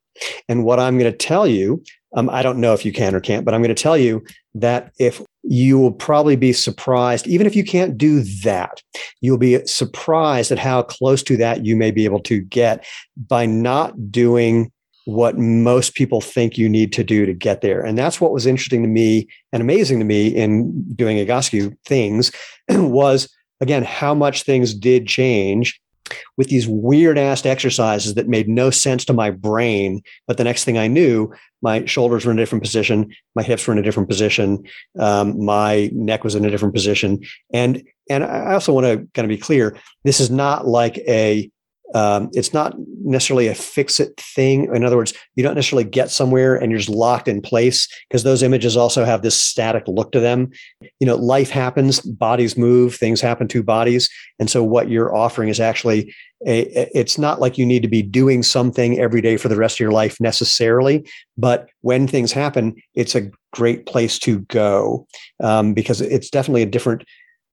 And 0.49 0.65
what 0.65 0.79
i'm 0.79 0.97
going 0.97 1.11
to 1.11 1.17
tell 1.17 1.45
you 1.45 1.83
um, 2.15 2.29
I 2.29 2.43
don't 2.43 2.59
know 2.59 2.73
if 2.73 2.85
you 2.85 2.93
can 2.93 3.15
or 3.15 3.19
can't, 3.19 3.45
but 3.45 3.53
I'm 3.53 3.61
going 3.61 3.75
to 3.75 3.81
tell 3.81 3.97
you 3.97 4.23
that 4.55 4.91
if 4.99 5.21
you 5.43 5.77
will 5.79 5.91
probably 5.91 6.35
be 6.35 6.53
surprised, 6.53 7.27
even 7.27 7.47
if 7.47 7.55
you 7.55 7.63
can't 7.63 7.97
do 7.97 8.21
that, 8.43 8.81
you'll 9.21 9.37
be 9.37 9.65
surprised 9.65 10.51
at 10.51 10.59
how 10.59 10.83
close 10.83 11.23
to 11.23 11.37
that 11.37 11.65
you 11.65 11.75
may 11.75 11.91
be 11.91 12.05
able 12.05 12.21
to 12.21 12.39
get 12.41 12.85
by 13.27 13.45
not 13.45 14.11
doing 14.11 14.71
what 15.05 15.37
most 15.37 15.95
people 15.95 16.21
think 16.21 16.57
you 16.57 16.69
need 16.69 16.93
to 16.93 17.03
do 17.03 17.25
to 17.25 17.33
get 17.33 17.61
there. 17.61 17.81
And 17.81 17.97
that's 17.97 18.21
what 18.21 18.31
was 18.31 18.45
interesting 18.45 18.83
to 18.83 18.87
me 18.87 19.27
and 19.51 19.61
amazing 19.61 19.99
to 19.99 20.05
me 20.05 20.27
in 20.27 20.71
doing 20.93 21.17
Egoscue 21.17 21.75
things 21.85 22.31
was 22.69 23.27
again 23.59 23.83
how 23.83 24.13
much 24.13 24.43
things 24.43 24.73
did 24.73 25.07
change 25.07 25.79
with 26.37 26.47
these 26.47 26.67
weird 26.67 27.17
ass 27.17 27.45
exercises 27.45 28.15
that 28.15 28.27
made 28.27 28.47
no 28.47 28.69
sense 28.69 29.05
to 29.05 29.13
my 29.13 29.31
brain. 29.31 30.01
But 30.27 30.37
the 30.37 30.43
next 30.43 30.63
thing 30.63 30.77
I 30.77 30.87
knew, 30.87 31.33
my 31.61 31.85
shoulders 31.85 32.25
were 32.25 32.31
in 32.31 32.39
a 32.39 32.41
different 32.41 32.63
position, 32.63 33.13
my 33.35 33.43
hips 33.43 33.65
were 33.65 33.73
in 33.73 33.79
a 33.79 33.83
different 33.83 34.09
position, 34.09 34.63
um, 34.99 35.43
my 35.43 35.89
neck 35.93 36.23
was 36.23 36.35
in 36.35 36.45
a 36.45 36.51
different 36.51 36.73
position, 36.73 37.23
and 37.53 37.83
and 38.09 38.23
I 38.23 38.53
also 38.53 38.73
want 38.73 38.85
to 38.85 39.07
kind 39.13 39.25
of 39.25 39.29
be 39.29 39.37
clear: 39.37 39.77
this 40.03 40.19
is 40.19 40.29
not 40.29 40.67
like 40.67 40.97
a 40.97 41.49
um, 41.93 42.29
it's 42.33 42.53
not 42.53 42.75
necessarily 43.03 43.47
a 43.47 43.55
fix 43.55 43.99
it 43.99 44.15
thing. 44.17 44.73
In 44.73 44.83
other 44.83 44.97
words, 44.97 45.13
you 45.35 45.43
don't 45.43 45.55
necessarily 45.55 45.87
get 45.87 46.09
somewhere 46.09 46.55
and 46.55 46.71
you're 46.71 46.79
just 46.79 46.89
locked 46.89 47.27
in 47.27 47.41
place 47.41 47.87
because 48.07 48.23
those 48.23 48.41
images 48.41 48.75
also 48.75 49.05
have 49.05 49.21
this 49.21 49.39
static 49.39 49.83
look 49.87 50.11
to 50.13 50.19
them. 50.19 50.49
You 50.99 51.07
know, 51.07 51.15
life 51.15 51.49
happens, 51.49 51.99
bodies 52.01 52.57
move, 52.57 52.95
things 52.95 53.21
happen 53.21 53.47
to 53.49 53.61
bodies. 53.61 54.09
And 54.39 54.49
so 54.49 54.63
what 54.63 54.89
you're 54.89 55.15
offering 55.15 55.49
is 55.49 55.59
actually 55.59 56.13
a, 56.47 56.97
it's 56.97 57.17
not 57.17 57.39
like 57.39 57.57
you 57.57 57.65
need 57.65 57.83
to 57.83 57.87
be 57.87 58.01
doing 58.01 58.43
something 58.43 58.99
every 58.99 59.21
day 59.21 59.37
for 59.37 59.47
the 59.47 59.55
rest 59.55 59.75
of 59.75 59.79
your 59.79 59.91
life 59.91 60.19
necessarily. 60.19 61.07
But 61.37 61.69
when 61.81 62.07
things 62.07 62.31
happen, 62.31 62.75
it's 62.95 63.15
a 63.15 63.29
great 63.51 63.85
place 63.85 64.17
to 64.19 64.39
go 64.41 65.05
um, 65.41 65.73
because 65.73 66.01
it's 66.01 66.29
definitely 66.29 66.63
a 66.63 66.67
different, 66.67 67.03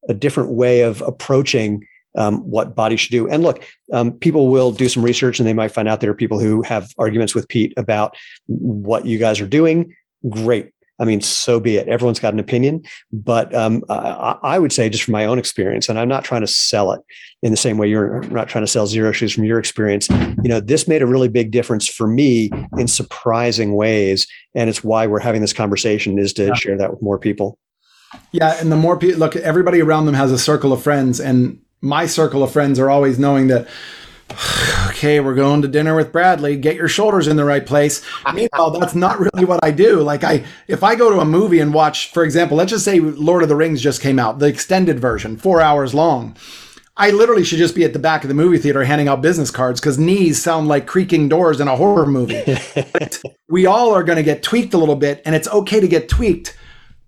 a 0.08 0.14
different 0.14 0.50
way 0.50 0.80
of 0.80 1.02
approaching 1.02 1.84
um, 2.16 2.38
what 2.38 2.74
bodies 2.74 3.00
should 3.00 3.12
do. 3.12 3.28
And 3.28 3.42
look, 3.42 3.64
um, 3.92 4.12
people 4.12 4.48
will 4.48 4.72
do 4.72 4.88
some 4.88 5.04
research 5.04 5.38
and 5.38 5.46
they 5.46 5.52
might 5.52 5.72
find 5.72 5.88
out 5.88 6.00
there 6.00 6.10
are 6.10 6.14
people 6.14 6.40
who 6.40 6.62
have 6.62 6.92
arguments 6.98 7.34
with 7.34 7.48
Pete 7.48 7.72
about 7.76 8.16
what 8.46 9.06
you 9.06 9.18
guys 9.18 9.40
are 9.40 9.46
doing. 9.46 9.94
Great. 10.28 10.72
I 11.00 11.06
mean, 11.06 11.22
so 11.22 11.58
be 11.58 11.76
it. 11.76 11.88
Everyone's 11.88 12.20
got 12.20 12.34
an 12.34 12.38
opinion, 12.38 12.82
but 13.10 13.54
um, 13.54 13.82
I, 13.88 14.36
I, 14.42 14.58
would 14.58 14.70
say, 14.70 14.90
just 14.90 15.04
from 15.04 15.12
my 15.12 15.24
own 15.24 15.38
experience, 15.38 15.88
and 15.88 15.98
I'm 15.98 16.08
not 16.08 16.24
trying 16.24 16.42
to 16.42 16.46
sell 16.46 16.92
it 16.92 17.00
in 17.42 17.50
the 17.50 17.56
same 17.56 17.78
way 17.78 17.88
you're 17.88 18.20
not 18.24 18.48
trying 18.48 18.64
to 18.64 18.70
sell 18.70 18.86
Xero 18.86 19.12
shoes 19.14 19.32
from 19.32 19.44
your 19.44 19.58
experience. 19.58 20.10
You 20.10 20.50
know, 20.50 20.60
this 20.60 20.86
made 20.86 21.00
a 21.00 21.06
really 21.06 21.28
big 21.28 21.52
difference 21.52 21.88
for 21.88 22.06
me 22.06 22.50
in 22.76 22.86
surprising 22.86 23.74
ways, 23.74 24.26
and 24.54 24.68
it's 24.68 24.84
why 24.84 25.06
we're 25.06 25.20
having 25.20 25.40
this 25.40 25.54
conversation 25.54 26.18
is 26.18 26.34
to 26.34 26.48
yeah. 26.48 26.54
share 26.54 26.76
that 26.76 26.90
with 26.90 27.00
more 27.00 27.18
people. 27.18 27.58
Yeah, 28.32 28.58
and 28.60 28.70
the 28.70 28.76
more 28.76 28.98
people 28.98 29.20
look, 29.20 29.36
everybody 29.36 29.80
around 29.80 30.04
them 30.04 30.14
has 30.14 30.30
a 30.30 30.38
circle 30.38 30.70
of 30.70 30.82
friends, 30.82 31.18
and 31.18 31.62
my 31.80 32.06
circle 32.06 32.42
of 32.42 32.52
friends 32.52 32.78
are 32.78 32.90
always 32.90 33.18
knowing 33.18 33.48
that 33.48 33.68
okay, 34.88 35.20
we're 35.20 35.34
going 35.34 35.62
to 35.62 35.68
dinner 35.68 35.96
with 35.96 36.12
Bradley. 36.12 36.56
Get 36.56 36.76
your 36.76 36.88
shoulders 36.88 37.26
in 37.26 37.36
the 37.36 37.44
right 37.44 37.64
place. 37.64 38.02
Meanwhile, 38.34 38.78
that's 38.78 38.94
not 38.94 39.18
really 39.18 39.44
what 39.44 39.60
I 39.62 39.70
do. 39.70 40.02
Like 40.02 40.24
I, 40.24 40.44
if 40.68 40.82
I 40.82 40.94
go 40.94 41.10
to 41.10 41.20
a 41.20 41.24
movie 41.24 41.60
and 41.60 41.74
watch, 41.74 42.12
for 42.12 42.24
example, 42.24 42.56
let's 42.56 42.70
just 42.70 42.84
say 42.84 43.00
Lord 43.00 43.42
of 43.42 43.48
the 43.48 43.56
Rings 43.56 43.80
just 43.80 44.00
came 44.00 44.18
out, 44.18 44.38
the 44.38 44.46
extended 44.46 45.00
version, 45.00 45.36
four 45.36 45.60
hours 45.60 45.94
long. 45.94 46.36
I 46.96 47.10
literally 47.10 47.44
should 47.44 47.58
just 47.58 47.74
be 47.74 47.84
at 47.84 47.94
the 47.94 47.98
back 47.98 48.24
of 48.24 48.28
the 48.28 48.34
movie 48.34 48.58
theater 48.58 48.84
handing 48.84 49.08
out 49.08 49.22
business 49.22 49.50
cards 49.50 49.80
because 49.80 49.98
knees 49.98 50.42
sound 50.42 50.68
like 50.68 50.86
creaking 50.86 51.30
doors 51.30 51.58
in 51.58 51.66
a 51.66 51.76
horror 51.76 52.04
movie. 52.04 52.44
we 53.48 53.64
all 53.64 53.94
are 53.94 54.04
going 54.04 54.16
to 54.16 54.22
get 54.22 54.42
tweaked 54.42 54.74
a 54.74 54.78
little 54.78 54.96
bit, 54.96 55.22
and 55.24 55.34
it's 55.34 55.48
okay 55.48 55.80
to 55.80 55.88
get 55.88 56.10
tweaked, 56.10 56.58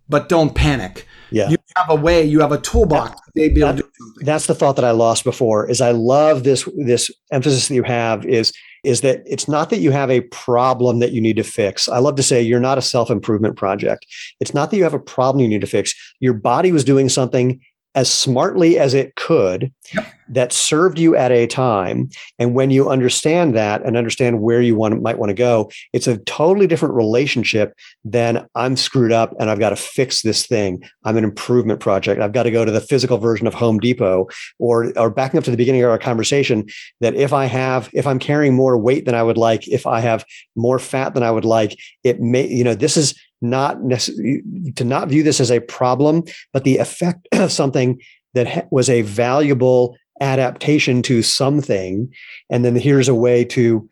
but 0.08 0.30
don't 0.30 0.54
panic. 0.54 1.06
Yeah. 1.30 1.50
You 1.50 1.58
have 1.76 1.90
a 1.90 1.94
way, 1.94 2.24
you 2.24 2.40
have 2.40 2.52
a 2.52 2.58
toolbox 2.58 3.20
that, 3.34 3.54
that, 3.54 3.82
That's 4.24 4.46
the 4.46 4.54
thought 4.54 4.76
that 4.76 4.84
I 4.84 4.90
lost 4.90 5.24
before 5.24 5.68
is 5.68 5.80
I 5.80 5.90
love 5.92 6.44
this 6.44 6.68
this 6.76 7.10
emphasis 7.30 7.68
that 7.68 7.74
you 7.74 7.82
have 7.82 8.24
is 8.26 8.52
is 8.84 9.00
that 9.02 9.22
it's 9.26 9.46
not 9.46 9.70
that 9.70 9.78
you 9.78 9.92
have 9.92 10.10
a 10.10 10.22
problem 10.22 10.98
that 10.98 11.12
you 11.12 11.20
need 11.20 11.36
to 11.36 11.44
fix. 11.44 11.88
I 11.88 11.98
love 11.98 12.16
to 12.16 12.22
say 12.22 12.42
you're 12.42 12.58
not 12.58 12.78
a 12.78 12.82
self-improvement 12.82 13.56
project. 13.56 14.06
It's 14.40 14.54
not 14.54 14.70
that 14.70 14.76
you 14.76 14.82
have 14.82 14.94
a 14.94 14.98
problem 14.98 15.40
you 15.40 15.48
need 15.48 15.60
to 15.60 15.68
fix. 15.68 15.94
Your 16.18 16.34
body 16.34 16.72
was 16.72 16.82
doing 16.82 17.08
something 17.08 17.60
as 17.94 18.10
smartly 18.10 18.78
as 18.78 18.94
it 18.94 19.14
could 19.16 19.70
yep. 19.94 20.06
that 20.28 20.52
served 20.52 20.98
you 20.98 21.14
at 21.14 21.30
a 21.30 21.46
time. 21.46 22.08
And 22.38 22.54
when 22.54 22.70
you 22.70 22.88
understand 22.88 23.54
that 23.54 23.82
and 23.82 23.96
understand 23.96 24.40
where 24.40 24.62
you 24.62 24.74
want 24.74 25.02
might 25.02 25.18
want 25.18 25.30
to 25.30 25.34
go, 25.34 25.70
it's 25.92 26.06
a 26.06 26.18
totally 26.18 26.66
different 26.66 26.94
relationship 26.94 27.74
than 28.04 28.46
I'm 28.54 28.76
screwed 28.76 29.12
up 29.12 29.34
and 29.38 29.50
I've 29.50 29.58
got 29.58 29.70
to 29.70 29.76
fix 29.76 30.22
this 30.22 30.46
thing. 30.46 30.82
I'm 31.04 31.16
an 31.16 31.24
improvement 31.24 31.80
project. 31.80 32.20
I've 32.20 32.32
got 32.32 32.44
to 32.44 32.50
go 32.50 32.64
to 32.64 32.72
the 32.72 32.80
physical 32.80 33.18
version 33.18 33.46
of 33.46 33.54
Home 33.54 33.78
Depot 33.78 34.28
or 34.58 34.92
or 34.98 35.10
backing 35.10 35.38
up 35.38 35.44
to 35.44 35.50
the 35.50 35.56
beginning 35.56 35.82
of 35.82 35.90
our 35.90 35.98
conversation 35.98 36.66
that 37.00 37.14
if 37.14 37.32
I 37.32 37.44
have 37.46 37.90
if 37.92 38.06
I'm 38.06 38.18
carrying 38.18 38.54
more 38.54 38.78
weight 38.78 39.04
than 39.04 39.14
I 39.14 39.22
would 39.22 39.38
like, 39.38 39.68
if 39.68 39.86
I 39.86 40.00
have 40.00 40.24
more 40.56 40.78
fat 40.78 41.14
than 41.14 41.22
I 41.22 41.30
would 41.30 41.44
like, 41.44 41.78
it 42.04 42.20
may, 42.20 42.46
you 42.46 42.64
know, 42.64 42.74
this 42.74 42.96
is 42.96 43.14
not 43.42 43.82
necessarily 43.82 44.42
to 44.76 44.84
not 44.84 45.08
view 45.08 45.22
this 45.22 45.40
as 45.40 45.50
a 45.50 45.60
problem, 45.60 46.24
but 46.52 46.64
the 46.64 46.78
effect 46.78 47.28
of 47.32 47.52
something 47.52 48.00
that 48.34 48.68
was 48.70 48.88
a 48.88 49.02
valuable 49.02 49.96
adaptation 50.20 51.02
to 51.02 51.22
something. 51.22 52.12
And 52.50 52.64
then 52.64 52.76
here's 52.76 53.08
a 53.08 53.14
way 53.14 53.44
to, 53.46 53.88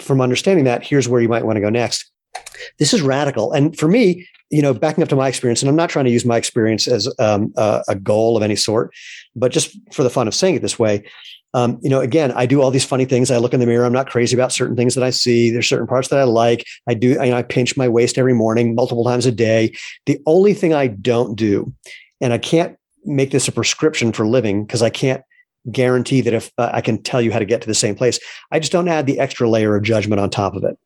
from 0.00 0.20
understanding 0.20 0.64
that, 0.64 0.84
here's 0.84 1.08
where 1.08 1.20
you 1.20 1.28
might 1.28 1.44
want 1.44 1.56
to 1.56 1.60
go 1.60 1.70
next. 1.70 2.10
This 2.78 2.92
is 2.92 3.02
radical. 3.02 3.52
And 3.52 3.78
for 3.78 3.86
me, 3.86 4.26
you 4.50 4.62
know, 4.62 4.74
backing 4.74 5.02
up 5.02 5.08
to 5.10 5.16
my 5.16 5.28
experience, 5.28 5.62
and 5.62 5.68
I'm 5.68 5.76
not 5.76 5.90
trying 5.90 6.04
to 6.06 6.10
use 6.10 6.24
my 6.24 6.36
experience 6.36 6.88
as 6.88 7.08
um, 7.18 7.52
a, 7.56 7.96
goal 7.96 8.36
of 8.36 8.42
any 8.42 8.56
sort, 8.56 8.92
but 9.34 9.52
just 9.52 9.76
for 9.92 10.02
the 10.02 10.10
fun 10.10 10.28
of 10.28 10.34
saying 10.34 10.56
it 10.56 10.62
this 10.62 10.78
way, 10.78 11.04
um, 11.54 11.78
you 11.82 11.88
know, 11.88 12.00
again, 12.00 12.32
I 12.32 12.46
do 12.46 12.60
all 12.60 12.70
these 12.70 12.84
funny 12.84 13.04
things. 13.04 13.30
I 13.30 13.38
look 13.38 13.54
in 13.54 13.60
the 13.60 13.66
mirror. 13.66 13.84
I'm 13.84 13.92
not 13.92 14.10
crazy 14.10 14.36
about 14.36 14.52
certain 14.52 14.76
things 14.76 14.94
that 14.96 15.04
I 15.04 15.10
see. 15.10 15.50
There's 15.50 15.68
certain 15.68 15.86
parts 15.86 16.08
that 16.08 16.18
I 16.18 16.24
like. 16.24 16.66
I 16.88 16.94
do. 16.94 17.10
You 17.10 17.16
know, 17.16 17.36
I 17.36 17.42
pinch 17.42 17.76
my 17.76 17.88
waist 17.88 18.18
every 18.18 18.34
morning, 18.34 18.74
multiple 18.74 19.04
times 19.04 19.24
a 19.24 19.32
day. 19.32 19.74
The 20.06 20.20
only 20.26 20.52
thing 20.52 20.74
I 20.74 20.88
don't 20.88 21.36
do, 21.36 21.72
and 22.20 22.32
I 22.32 22.38
can't 22.38 22.76
make 23.04 23.30
this 23.30 23.48
a 23.48 23.52
prescription 23.52 24.12
for 24.12 24.26
living 24.26 24.64
because 24.64 24.82
I 24.82 24.90
can't 24.90 25.22
guarantee 25.70 26.20
that 26.22 26.34
if 26.34 26.50
uh, 26.58 26.70
I 26.72 26.80
can 26.80 27.02
tell 27.02 27.22
you 27.22 27.32
how 27.32 27.38
to 27.38 27.44
get 27.44 27.60
to 27.62 27.66
the 27.66 27.74
same 27.74 27.94
place, 27.94 28.18
I 28.50 28.58
just 28.58 28.72
don't 28.72 28.88
add 28.88 29.06
the 29.06 29.20
extra 29.20 29.48
layer 29.48 29.76
of 29.76 29.82
judgment 29.82 30.20
on 30.20 30.30
top 30.30 30.54
of 30.54 30.64
it. 30.64 30.76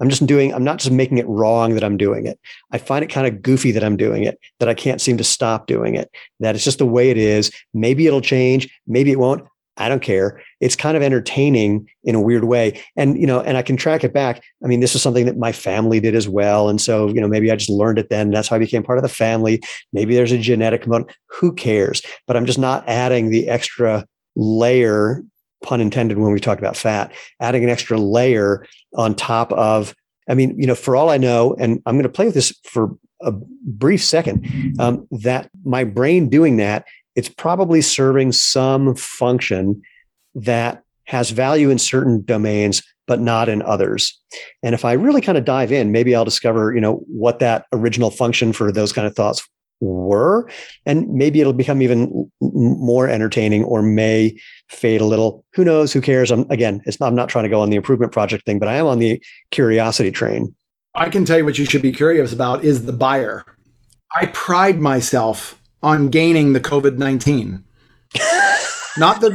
I'm 0.00 0.08
just 0.08 0.24
doing, 0.24 0.54
I'm 0.54 0.64
not 0.64 0.78
just 0.78 0.92
making 0.92 1.18
it 1.18 1.26
wrong 1.26 1.74
that 1.74 1.84
I'm 1.84 1.96
doing 1.96 2.26
it. 2.26 2.38
I 2.70 2.78
find 2.78 3.04
it 3.04 3.10
kind 3.10 3.26
of 3.26 3.42
goofy 3.42 3.72
that 3.72 3.84
I'm 3.84 3.96
doing 3.96 4.22
it, 4.22 4.38
that 4.58 4.68
I 4.68 4.74
can't 4.74 5.00
seem 5.00 5.18
to 5.18 5.24
stop 5.24 5.66
doing 5.66 5.96
it, 5.96 6.10
that 6.40 6.54
it's 6.54 6.64
just 6.64 6.78
the 6.78 6.86
way 6.86 7.10
it 7.10 7.18
is. 7.18 7.50
Maybe 7.74 8.06
it'll 8.06 8.22
change, 8.22 8.68
maybe 8.86 9.10
it 9.10 9.18
won't. 9.18 9.46
I 9.76 9.88
don't 9.88 10.02
care. 10.02 10.40
It's 10.60 10.76
kind 10.76 10.96
of 10.96 11.02
entertaining 11.02 11.88
in 12.04 12.14
a 12.14 12.20
weird 12.20 12.44
way. 12.44 12.82
And, 12.96 13.20
you 13.20 13.26
know, 13.26 13.40
and 13.40 13.56
I 13.56 13.62
can 13.62 13.76
track 13.76 14.04
it 14.04 14.12
back. 14.12 14.42
I 14.64 14.66
mean, 14.66 14.80
this 14.80 14.94
is 14.94 15.02
something 15.02 15.26
that 15.26 15.36
my 15.36 15.52
family 15.52 16.00
did 16.00 16.14
as 16.14 16.28
well. 16.28 16.68
And 16.68 16.80
so, 16.80 17.08
you 17.08 17.20
know, 17.20 17.28
maybe 17.28 17.50
I 17.50 17.56
just 17.56 17.70
learned 17.70 17.98
it 17.98 18.08
then. 18.08 18.30
That's 18.30 18.48
how 18.48 18.56
I 18.56 18.58
became 18.58 18.82
part 18.82 18.98
of 18.98 19.02
the 19.02 19.08
family. 19.08 19.62
Maybe 19.92 20.14
there's 20.14 20.32
a 20.32 20.38
genetic 20.38 20.82
component. 20.82 21.10
Who 21.26 21.52
cares? 21.52 22.02
But 22.26 22.36
I'm 22.36 22.46
just 22.46 22.58
not 22.58 22.88
adding 22.88 23.30
the 23.30 23.48
extra 23.48 24.06
layer, 24.34 25.22
pun 25.62 25.80
intended, 25.80 26.18
when 26.18 26.32
we 26.32 26.40
talk 26.40 26.58
about 26.58 26.76
fat, 26.76 27.12
adding 27.40 27.64
an 27.64 27.70
extra 27.70 27.98
layer 27.98 28.66
on 28.94 29.14
top 29.14 29.52
of, 29.52 29.94
I 30.28 30.34
mean, 30.34 30.58
you 30.58 30.66
know, 30.66 30.74
for 30.74 30.96
all 30.96 31.10
I 31.10 31.18
know, 31.18 31.54
and 31.58 31.82
I'm 31.86 31.94
going 31.96 32.02
to 32.04 32.08
play 32.08 32.26
with 32.26 32.34
this 32.34 32.58
for 32.64 32.96
a 33.22 33.32
brief 33.32 34.04
second, 34.04 34.74
um, 34.78 35.06
that 35.10 35.50
my 35.64 35.84
brain 35.84 36.28
doing 36.28 36.58
that 36.58 36.84
it's 37.16 37.28
probably 37.28 37.80
serving 37.80 38.30
some 38.30 38.94
function 38.94 39.82
that 40.34 40.82
has 41.04 41.30
value 41.30 41.70
in 41.70 41.78
certain 41.78 42.22
domains 42.24 42.82
but 43.06 43.20
not 43.20 43.48
in 43.48 43.62
others. 43.62 44.20
And 44.62 44.74
if 44.74 44.84
i 44.84 44.92
really 44.92 45.20
kind 45.20 45.38
of 45.38 45.44
dive 45.44 45.72
in 45.72 45.92
maybe 45.92 46.14
i'll 46.14 46.24
discover 46.24 46.74
you 46.74 46.80
know 46.80 47.04
what 47.06 47.38
that 47.40 47.66
original 47.72 48.10
function 48.10 48.52
for 48.52 48.70
those 48.70 48.92
kind 48.92 49.06
of 49.06 49.14
thoughts 49.14 49.48
were 49.80 50.48
and 50.86 51.06
maybe 51.12 51.40
it'll 51.40 51.52
become 51.52 51.82
even 51.82 52.30
more 52.40 53.08
entertaining 53.08 53.62
or 53.64 53.82
may 53.82 54.34
fade 54.68 55.02
a 55.02 55.04
little. 55.04 55.44
Who 55.52 55.64
knows? 55.64 55.92
Who 55.92 56.00
cares? 56.00 56.30
I'm 56.30 56.50
again 56.50 56.82
not, 56.86 57.06
i'm 57.06 57.14
not 57.14 57.28
trying 57.28 57.44
to 57.44 57.50
go 57.50 57.60
on 57.60 57.70
the 57.70 57.76
improvement 57.76 58.12
project 58.12 58.44
thing 58.44 58.58
but 58.58 58.68
i 58.68 58.74
am 58.74 58.86
on 58.86 58.98
the 58.98 59.22
curiosity 59.50 60.10
train. 60.10 60.54
I 60.94 61.10
can 61.10 61.26
tell 61.26 61.38
you 61.38 61.44
what 61.44 61.58
you 61.58 61.66
should 61.66 61.82
be 61.82 61.92
curious 61.92 62.32
about 62.32 62.64
is 62.64 62.86
the 62.86 62.92
buyer. 62.92 63.44
I 64.18 64.26
pride 64.26 64.80
myself 64.80 65.60
on 65.86 66.08
gaining 66.08 66.52
the 66.52 66.60
COVID 66.60 66.98
19. 66.98 67.62
not 68.98 69.20
the 69.20 69.30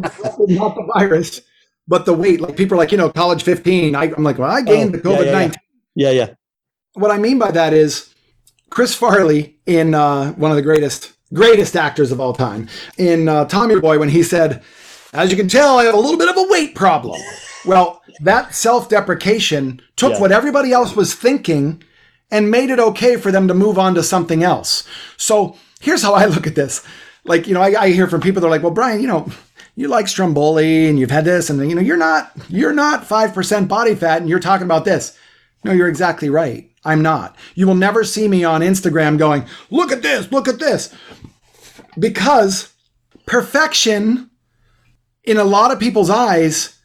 not 0.49 0.75
the 0.75 0.91
virus, 0.93 1.41
but 1.87 2.05
the 2.05 2.13
weight. 2.13 2.41
Like 2.41 2.57
people 2.57 2.75
are 2.75 2.77
like, 2.77 2.91
you 2.91 2.97
know, 2.97 3.09
college 3.09 3.43
15. 3.43 3.95
I, 3.95 4.05
am 4.05 4.23
like, 4.23 4.37
well, 4.37 4.51
I 4.51 4.61
gained 4.61 4.93
oh, 4.93 4.97
the 4.97 5.03
COVID 5.03 5.31
19. 5.31 5.61
Yeah, 5.95 6.09
yeah, 6.09 6.11
yeah, 6.11 6.33
What 6.93 7.09
I 7.09 7.17
mean 7.17 7.39
by 7.39 7.51
that 7.51 7.73
is 7.73 8.13
Chris 8.69 8.93
Farley 8.93 9.59
in 9.65 9.95
uh, 9.95 10.33
one 10.33 10.51
of 10.51 10.57
the 10.57 10.61
greatest 10.61 11.13
greatest 11.33 11.77
actors 11.77 12.11
of 12.11 12.19
all 12.19 12.33
time 12.33 12.67
in 12.97 13.29
uh, 13.29 13.45
Tommy 13.45 13.79
Boy 13.79 13.97
when 13.97 14.09
he 14.09 14.21
said, 14.21 14.61
"As 15.13 15.31
you 15.31 15.37
can 15.37 15.47
tell, 15.47 15.79
I 15.79 15.85
have 15.85 15.95
a 15.95 15.99
little 15.99 16.17
bit 16.17 16.29
of 16.29 16.37
a 16.37 16.47
weight 16.49 16.75
problem." 16.75 17.21
Well, 17.65 18.01
that 18.21 18.55
self-deprecation 18.55 19.81
took 19.95 20.13
yeah. 20.13 20.19
what 20.19 20.31
everybody 20.31 20.73
else 20.73 20.95
was 20.95 21.13
thinking 21.13 21.81
and 22.31 22.49
made 22.49 22.71
it 22.71 22.79
okay 22.79 23.17
for 23.17 23.31
them 23.31 23.47
to 23.47 23.53
move 23.53 23.77
on 23.77 23.93
to 23.93 24.03
something 24.03 24.43
else. 24.43 24.83
So 25.15 25.55
here's 25.81 26.01
how 26.01 26.13
I 26.13 26.25
look 26.25 26.47
at 26.47 26.55
this. 26.55 26.85
Like, 27.25 27.47
you 27.47 27.53
know, 27.53 27.61
I, 27.61 27.81
I 27.81 27.89
hear 27.89 28.07
from 28.07 28.21
people, 28.21 28.41
they're 28.41 28.49
like, 28.49 28.63
well, 28.63 28.71
Brian, 28.71 29.01
you 29.01 29.07
know, 29.07 29.29
you 29.75 29.87
like 29.87 30.07
Stromboli 30.07 30.87
and 30.87 30.99
you've 30.99 31.11
had 31.11 31.25
this 31.25 31.49
and 31.49 31.69
you 31.69 31.75
know, 31.75 31.81
you're 31.81 31.97
not, 31.97 32.31
you're 32.49 32.73
not 32.73 33.03
5% 33.03 33.67
body 33.67 33.95
fat 33.95 34.21
and 34.21 34.29
you're 34.29 34.39
talking 34.39 34.65
about 34.65 34.85
this. 34.85 35.17
No, 35.63 35.71
you're 35.71 35.87
exactly 35.87 36.29
right. 36.29 36.69
I'm 36.83 37.01
not. 37.01 37.35
You 37.53 37.67
will 37.67 37.75
never 37.75 38.03
see 38.03 38.27
me 38.27 38.43
on 38.43 38.61
Instagram 38.61 39.17
going, 39.17 39.45
look 39.69 39.91
at 39.91 40.01
this, 40.01 40.31
look 40.31 40.47
at 40.47 40.59
this. 40.59 40.93
Because 41.99 42.73
perfection 43.25 44.29
in 45.23 45.37
a 45.37 45.43
lot 45.43 45.71
of 45.71 45.79
people's 45.79 46.09
eyes, 46.09 46.79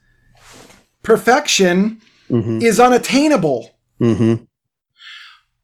perfection 1.03 2.03
mm-hmm. 2.29 2.61
is 2.61 2.79
unattainable. 2.79 3.71
Mm-hmm. 4.01 4.45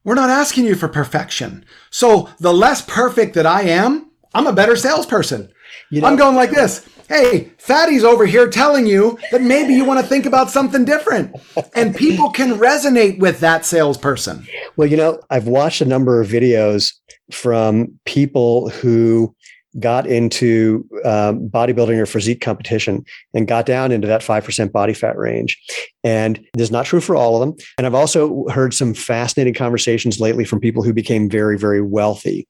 We're 0.05 0.14
not 0.14 0.30
asking 0.30 0.64
you 0.64 0.74
for 0.74 0.88
perfection. 0.88 1.64
So 1.90 2.28
the 2.40 2.53
less 2.53 2.82
perfect 2.82 3.34
that 3.34 3.46
I 3.46 3.62
am, 3.62 4.11
I'm 4.34 4.46
a 4.46 4.53
better 4.53 4.76
salesperson. 4.76 5.53
You 5.90 6.00
know, 6.00 6.09
I'm 6.09 6.16
going 6.16 6.36
like 6.36 6.50
this. 6.50 6.88
Hey, 7.09 7.53
Fatty's 7.59 8.05
over 8.05 8.24
here 8.24 8.48
telling 8.48 8.86
you 8.86 9.18
that 9.30 9.42
maybe 9.42 9.74
you 9.74 9.84
want 9.84 10.00
to 10.00 10.07
think 10.07 10.24
about 10.24 10.50
something 10.50 10.84
different. 10.84 11.36
And 11.74 11.94
people 11.94 12.30
can 12.30 12.59
resonate 12.59 13.18
with 13.18 13.40
that 13.40 13.66
salesperson. 13.66 14.46
Well, 14.76 14.88
you 14.88 14.96
know, 14.96 15.20
I've 15.28 15.46
watched 15.46 15.82
a 15.82 15.86
number 15.86 16.20
of 16.20 16.28
videos 16.28 16.92
from 17.30 17.98
people 18.05 18.70
who 18.70 19.34
got 19.79 20.07
into 20.07 20.87
um, 21.05 21.49
bodybuilding 21.49 21.99
or 21.99 22.07
physique 22.07 22.41
competition 22.41 23.05
and 23.35 23.49
got 23.49 23.66
down 23.66 23.93
into 23.93 24.07
that 24.07 24.20
5% 24.20 24.73
body 24.73 24.95
fat 24.95 25.16
range. 25.16 25.59
And 26.05 26.37
this 26.55 26.64
is 26.64 26.70
not 26.70 26.87
true 26.87 27.01
for 27.01 27.16
all 27.16 27.35
of 27.35 27.41
them. 27.41 27.57
And 27.79 27.87
I've 27.87 27.95
also 27.95 28.47
heard 28.49 28.75
some 28.75 28.95
fascinating 28.95 29.55
conversations 29.55 30.20
lately 30.20 30.45
from 30.45 30.61
people 30.61 30.83
who 30.83 30.93
became 30.93 31.31
very, 31.31 31.59
very 31.59 31.81
wealthy 31.81 32.47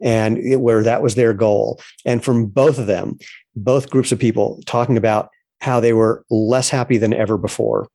and 0.00 0.38
it, 0.38 0.60
where 0.60 0.82
that 0.82 1.02
was 1.02 1.14
their 1.14 1.32
goal. 1.32 1.80
And 2.04 2.22
from 2.22 2.46
both 2.46 2.78
of 2.78 2.86
them, 2.86 3.18
both 3.56 3.90
groups 3.90 4.12
of 4.12 4.18
people 4.18 4.60
talking 4.66 4.96
about 4.96 5.30
how 5.60 5.80
they 5.80 5.92
were 5.92 6.24
less 6.30 6.68
happy 6.68 6.98
than 6.98 7.12
ever 7.12 7.36
before 7.36 7.88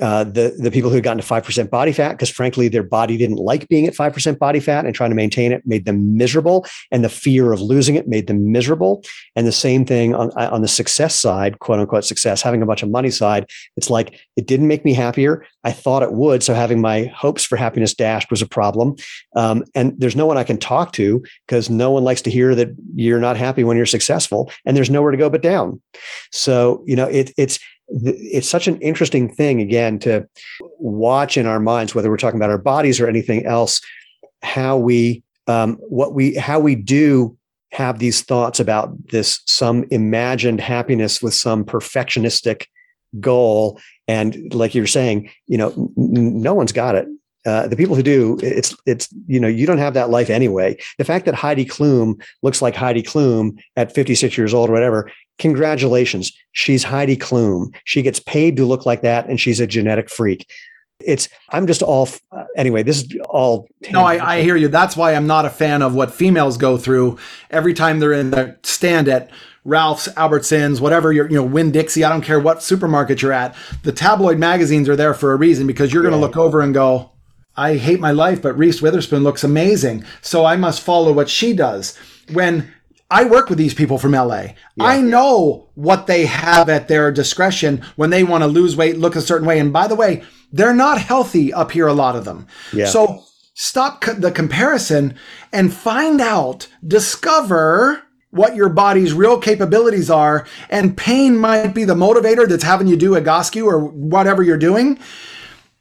uh, 0.00 0.24
the 0.24 0.54
the 0.58 0.70
people 0.70 0.90
who 0.90 0.96
had 0.96 1.04
gotten 1.04 1.20
to 1.20 1.26
five 1.26 1.44
percent 1.44 1.70
body 1.70 1.92
fat 1.92 2.12
because 2.12 2.30
frankly 2.30 2.68
their 2.68 2.82
body 2.82 3.16
didn't 3.16 3.36
like 3.36 3.68
being 3.68 3.86
at 3.86 3.94
five 3.94 4.12
percent 4.12 4.38
body 4.38 4.60
fat 4.60 4.84
and 4.84 4.94
trying 4.94 5.10
to 5.10 5.16
maintain 5.16 5.52
it 5.52 5.66
made 5.66 5.84
them 5.84 6.16
miserable, 6.16 6.66
and 6.90 7.04
the 7.04 7.08
fear 7.08 7.52
of 7.52 7.60
losing 7.60 7.94
it 7.94 8.08
made 8.08 8.26
them 8.26 8.52
miserable. 8.52 9.02
And 9.36 9.46
the 9.46 9.52
same 9.52 9.84
thing 9.84 10.14
on 10.14 10.30
on 10.32 10.62
the 10.62 10.68
success 10.68 11.14
side, 11.14 11.58
quote 11.58 11.80
unquote 11.80 12.04
success, 12.04 12.42
having 12.42 12.62
a 12.62 12.66
bunch 12.66 12.82
of 12.82 12.90
money 12.90 13.10
side, 13.10 13.46
it's 13.76 13.90
like 13.90 14.18
it 14.36 14.46
didn't 14.46 14.68
make 14.68 14.84
me 14.84 14.94
happier. 14.94 15.44
I 15.64 15.72
thought 15.72 16.02
it 16.02 16.12
would, 16.12 16.42
so 16.42 16.54
having 16.54 16.80
my 16.80 17.04
hopes 17.06 17.44
for 17.44 17.56
happiness 17.56 17.94
dashed 17.94 18.30
was 18.30 18.42
a 18.42 18.48
problem. 18.48 18.96
Um, 19.36 19.64
and 19.74 19.94
there's 19.98 20.16
no 20.16 20.26
one 20.26 20.38
I 20.38 20.44
can 20.44 20.58
talk 20.58 20.92
to 20.92 21.22
because 21.46 21.68
no 21.68 21.90
one 21.90 22.04
likes 22.04 22.22
to 22.22 22.30
hear 22.30 22.54
that 22.54 22.68
you're 22.94 23.20
not 23.20 23.36
happy 23.36 23.64
when 23.64 23.76
you're 23.76 23.86
successful, 23.86 24.50
and 24.64 24.76
there's 24.76 24.90
nowhere 24.90 25.10
to 25.10 25.18
go 25.18 25.28
but 25.28 25.42
down. 25.42 25.80
So 26.32 26.82
you 26.86 26.96
know 26.96 27.06
it, 27.06 27.32
it's 27.36 27.58
it's 27.90 28.48
such 28.48 28.68
an 28.68 28.78
interesting 28.80 29.32
thing 29.32 29.60
again 29.60 29.98
to 29.98 30.28
watch 30.78 31.36
in 31.36 31.46
our 31.46 31.60
minds 31.60 31.94
whether 31.94 32.10
we're 32.10 32.18
talking 32.18 32.38
about 32.38 32.50
our 32.50 32.58
bodies 32.58 33.00
or 33.00 33.08
anything 33.08 33.46
else 33.46 33.80
how 34.42 34.76
we 34.76 35.22
um, 35.46 35.76
what 35.88 36.14
we 36.14 36.34
how 36.34 36.60
we 36.60 36.74
do 36.74 37.36
have 37.72 37.98
these 37.98 38.22
thoughts 38.22 38.60
about 38.60 39.08
this 39.08 39.40
some 39.46 39.84
imagined 39.90 40.60
happiness 40.60 41.22
with 41.22 41.34
some 41.34 41.64
perfectionistic 41.64 42.66
goal. 43.20 43.78
And 44.06 44.52
like 44.54 44.74
you're 44.74 44.86
saying 44.86 45.30
you 45.46 45.58
know 45.58 45.70
n- 45.96 46.42
no 46.42 46.54
one's 46.54 46.72
got 46.72 46.94
it 46.94 47.08
uh, 47.48 47.66
the 47.66 47.76
people 47.76 47.96
who 47.96 48.02
do, 48.02 48.38
it's 48.42 48.76
it's 48.84 49.08
you 49.26 49.40
know 49.40 49.48
you 49.48 49.66
don't 49.66 49.78
have 49.78 49.94
that 49.94 50.10
life 50.10 50.28
anyway. 50.28 50.76
The 50.98 51.04
fact 51.04 51.24
that 51.24 51.34
Heidi 51.34 51.64
Klum 51.64 52.22
looks 52.42 52.60
like 52.60 52.76
Heidi 52.76 53.02
Klum 53.02 53.58
at 53.74 53.94
56 53.94 54.36
years 54.36 54.52
old 54.52 54.68
or 54.68 54.72
whatever, 54.74 55.10
congratulations, 55.38 56.30
she's 56.52 56.84
Heidi 56.84 57.16
Klum. 57.16 57.74
She 57.84 58.02
gets 58.02 58.20
paid 58.20 58.56
to 58.56 58.66
look 58.66 58.84
like 58.84 59.00
that, 59.00 59.28
and 59.28 59.40
she's 59.40 59.60
a 59.60 59.66
genetic 59.66 60.10
freak. 60.10 60.46
It's 61.00 61.30
I'm 61.48 61.66
just 61.66 61.82
all 61.82 62.08
uh, 62.32 62.44
anyway. 62.54 62.82
This 62.82 63.02
is 63.02 63.16
all. 63.30 63.66
No, 63.90 64.02
I, 64.02 64.34
I 64.34 64.42
hear 64.42 64.56
you. 64.56 64.68
That's 64.68 64.94
why 64.94 65.14
I'm 65.14 65.26
not 65.26 65.46
a 65.46 65.50
fan 65.50 65.80
of 65.80 65.94
what 65.94 66.12
females 66.12 66.58
go 66.58 66.76
through 66.76 67.18
every 67.50 67.72
time 67.72 67.98
they're 67.98 68.12
in 68.12 68.30
the 68.30 68.58
stand 68.62 69.08
at 69.08 69.30
Ralph's, 69.64 70.08
Albertsons, 70.08 70.80
whatever 70.80 71.12
you're, 71.12 71.28
you 71.28 71.36
know, 71.36 71.44
Winn 71.44 71.70
Dixie. 71.70 72.02
I 72.02 72.08
don't 72.08 72.22
care 72.22 72.40
what 72.40 72.62
supermarket 72.62 73.20
you're 73.22 73.32
at. 73.32 73.54
The 73.82 73.92
tabloid 73.92 74.38
magazines 74.38 74.88
are 74.88 74.96
there 74.96 75.14
for 75.14 75.32
a 75.32 75.36
reason 75.36 75.66
because 75.66 75.92
you're 75.92 76.02
going 76.02 76.14
to 76.14 76.18
look 76.18 76.36
over 76.36 76.60
and 76.62 76.72
go, 76.72 77.12
I 77.58 77.76
hate 77.76 78.00
my 78.00 78.12
life, 78.12 78.40
but 78.40 78.56
Reese 78.56 78.80
Witherspoon 78.80 79.24
looks 79.24 79.44
amazing. 79.44 80.04
So 80.22 80.44
I 80.44 80.56
must 80.56 80.80
follow 80.80 81.12
what 81.12 81.28
she 81.28 81.52
does. 81.52 81.96
When 82.32 82.72
I 83.10 83.24
work 83.24 83.48
with 83.48 83.58
these 83.58 83.74
people 83.74 83.98
from 83.98 84.12
LA. 84.12 84.40
Yeah. 84.40 84.54
I 84.78 85.00
know 85.00 85.68
what 85.74 86.06
they 86.06 86.26
have 86.26 86.68
at 86.68 86.88
their 86.88 87.10
discretion 87.10 87.82
when 87.96 88.10
they 88.10 88.22
want 88.22 88.42
to 88.42 88.48
lose 88.48 88.76
weight, 88.76 88.98
look 88.98 89.16
a 89.16 89.22
certain 89.22 89.46
way. 89.46 89.58
And 89.58 89.72
by 89.72 89.86
the 89.86 89.94
way, 89.94 90.24
they're 90.52 90.74
not 90.74 91.00
healthy 91.00 91.52
up 91.52 91.72
here, 91.72 91.86
a 91.86 91.94
lot 91.94 92.16
of 92.16 92.24
them. 92.24 92.46
Yeah. 92.72 92.86
So 92.86 93.24
stop 93.54 94.04
the 94.04 94.30
comparison 94.30 95.14
and 95.52 95.72
find 95.72 96.20
out, 96.20 96.68
discover 96.86 98.02
what 98.30 98.54
your 98.54 98.68
body's 98.68 99.14
real 99.14 99.38
capabilities 99.38 100.10
are. 100.10 100.46
And 100.68 100.96
pain 100.96 101.38
might 101.38 101.74
be 101.74 101.84
the 101.84 101.94
motivator 101.94 102.46
that's 102.46 102.64
having 102.64 102.88
you 102.88 102.96
do 102.96 103.16
a 103.16 103.22
Egoscue 103.22 103.64
or 103.64 103.80
whatever 103.80 104.42
you're 104.42 104.58
doing. 104.58 104.98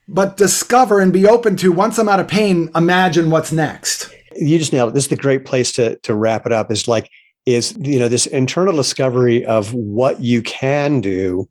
But 0.07 0.37
discover 0.37 0.99
and 0.99 1.11
be 1.11 1.27
open 1.27 1.55
to 1.57 1.71
once 1.71 1.97
I'm 1.97 2.09
out 2.09 2.19
of 2.19 2.27
pain, 2.27 2.69
imagine 2.75 3.29
what's 3.29 3.51
next. 3.51 4.13
You 4.35 4.57
just 4.57 4.71
nailed 4.71 4.89
it. 4.89 4.93
This 4.93 5.05
is 5.05 5.09
the 5.09 5.15
great 5.15 5.45
place 5.45 5.71
to 5.73 5.97
to 5.97 6.13
wrap 6.15 6.45
it 6.45 6.51
up. 6.51 6.71
Is 6.71 6.87
like 6.87 7.09
is 7.45 7.75
you 7.79 7.99
know 7.99 8.07
this 8.07 8.25
internal 8.25 8.75
discovery 8.75 9.45
of 9.45 9.73
what 9.73 10.19
you 10.19 10.41
can 10.41 10.99
do 10.99 11.47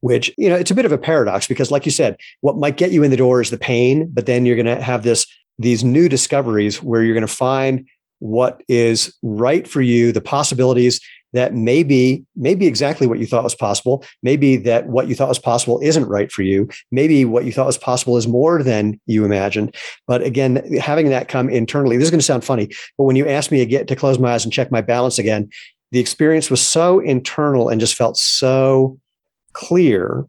which 0.00 0.32
you 0.36 0.48
know 0.48 0.56
it's 0.56 0.70
a 0.70 0.74
bit 0.74 0.84
of 0.84 0.92
a 0.92 0.98
paradox 0.98 1.48
because 1.48 1.70
like 1.70 1.84
you 1.84 1.90
said 1.90 2.16
what 2.40 2.56
might 2.56 2.76
get 2.76 2.92
you 2.92 3.02
in 3.02 3.10
the 3.10 3.16
door 3.16 3.40
is 3.40 3.50
the 3.50 3.58
pain 3.58 4.08
but 4.12 4.26
then 4.26 4.46
you're 4.46 4.56
going 4.56 4.66
to 4.66 4.80
have 4.80 5.02
this 5.02 5.26
these 5.58 5.84
new 5.84 6.08
discoveries 6.08 6.82
where 6.82 7.02
you're 7.02 7.14
going 7.14 7.26
to 7.26 7.32
find 7.32 7.86
what 8.18 8.62
is 8.68 9.16
right 9.22 9.66
for 9.66 9.80
you, 9.80 10.12
the 10.12 10.20
possibilities 10.20 11.00
that 11.32 11.54
maybe 11.54 12.24
maybe 12.36 12.66
exactly 12.66 13.06
what 13.06 13.18
you 13.18 13.26
thought 13.26 13.44
was 13.44 13.54
possible 13.54 14.04
maybe 14.22 14.56
that 14.56 14.86
what 14.88 15.08
you 15.08 15.14
thought 15.14 15.28
was 15.28 15.38
possible 15.38 15.80
isn't 15.82 16.06
right 16.06 16.30
for 16.30 16.42
you 16.42 16.68
maybe 16.90 17.24
what 17.24 17.44
you 17.44 17.52
thought 17.52 17.66
was 17.66 17.78
possible 17.78 18.16
is 18.16 18.28
more 18.28 18.62
than 18.62 19.00
you 19.06 19.24
imagined 19.24 19.74
but 20.06 20.22
again 20.22 20.56
having 20.78 21.08
that 21.08 21.28
come 21.28 21.48
internally 21.48 21.96
this 21.96 22.04
is 22.04 22.10
going 22.10 22.18
to 22.20 22.24
sound 22.24 22.44
funny 22.44 22.68
but 22.98 23.04
when 23.04 23.16
you 23.16 23.26
asked 23.26 23.50
me 23.50 23.60
again 23.60 23.86
to 23.86 23.96
close 23.96 24.18
my 24.18 24.32
eyes 24.32 24.44
and 24.44 24.52
check 24.52 24.70
my 24.70 24.80
balance 24.80 25.18
again 25.18 25.48
the 25.92 26.00
experience 26.00 26.50
was 26.50 26.60
so 26.60 27.00
internal 27.00 27.68
and 27.68 27.80
just 27.80 27.94
felt 27.94 28.16
so 28.16 28.98
clear 29.52 30.26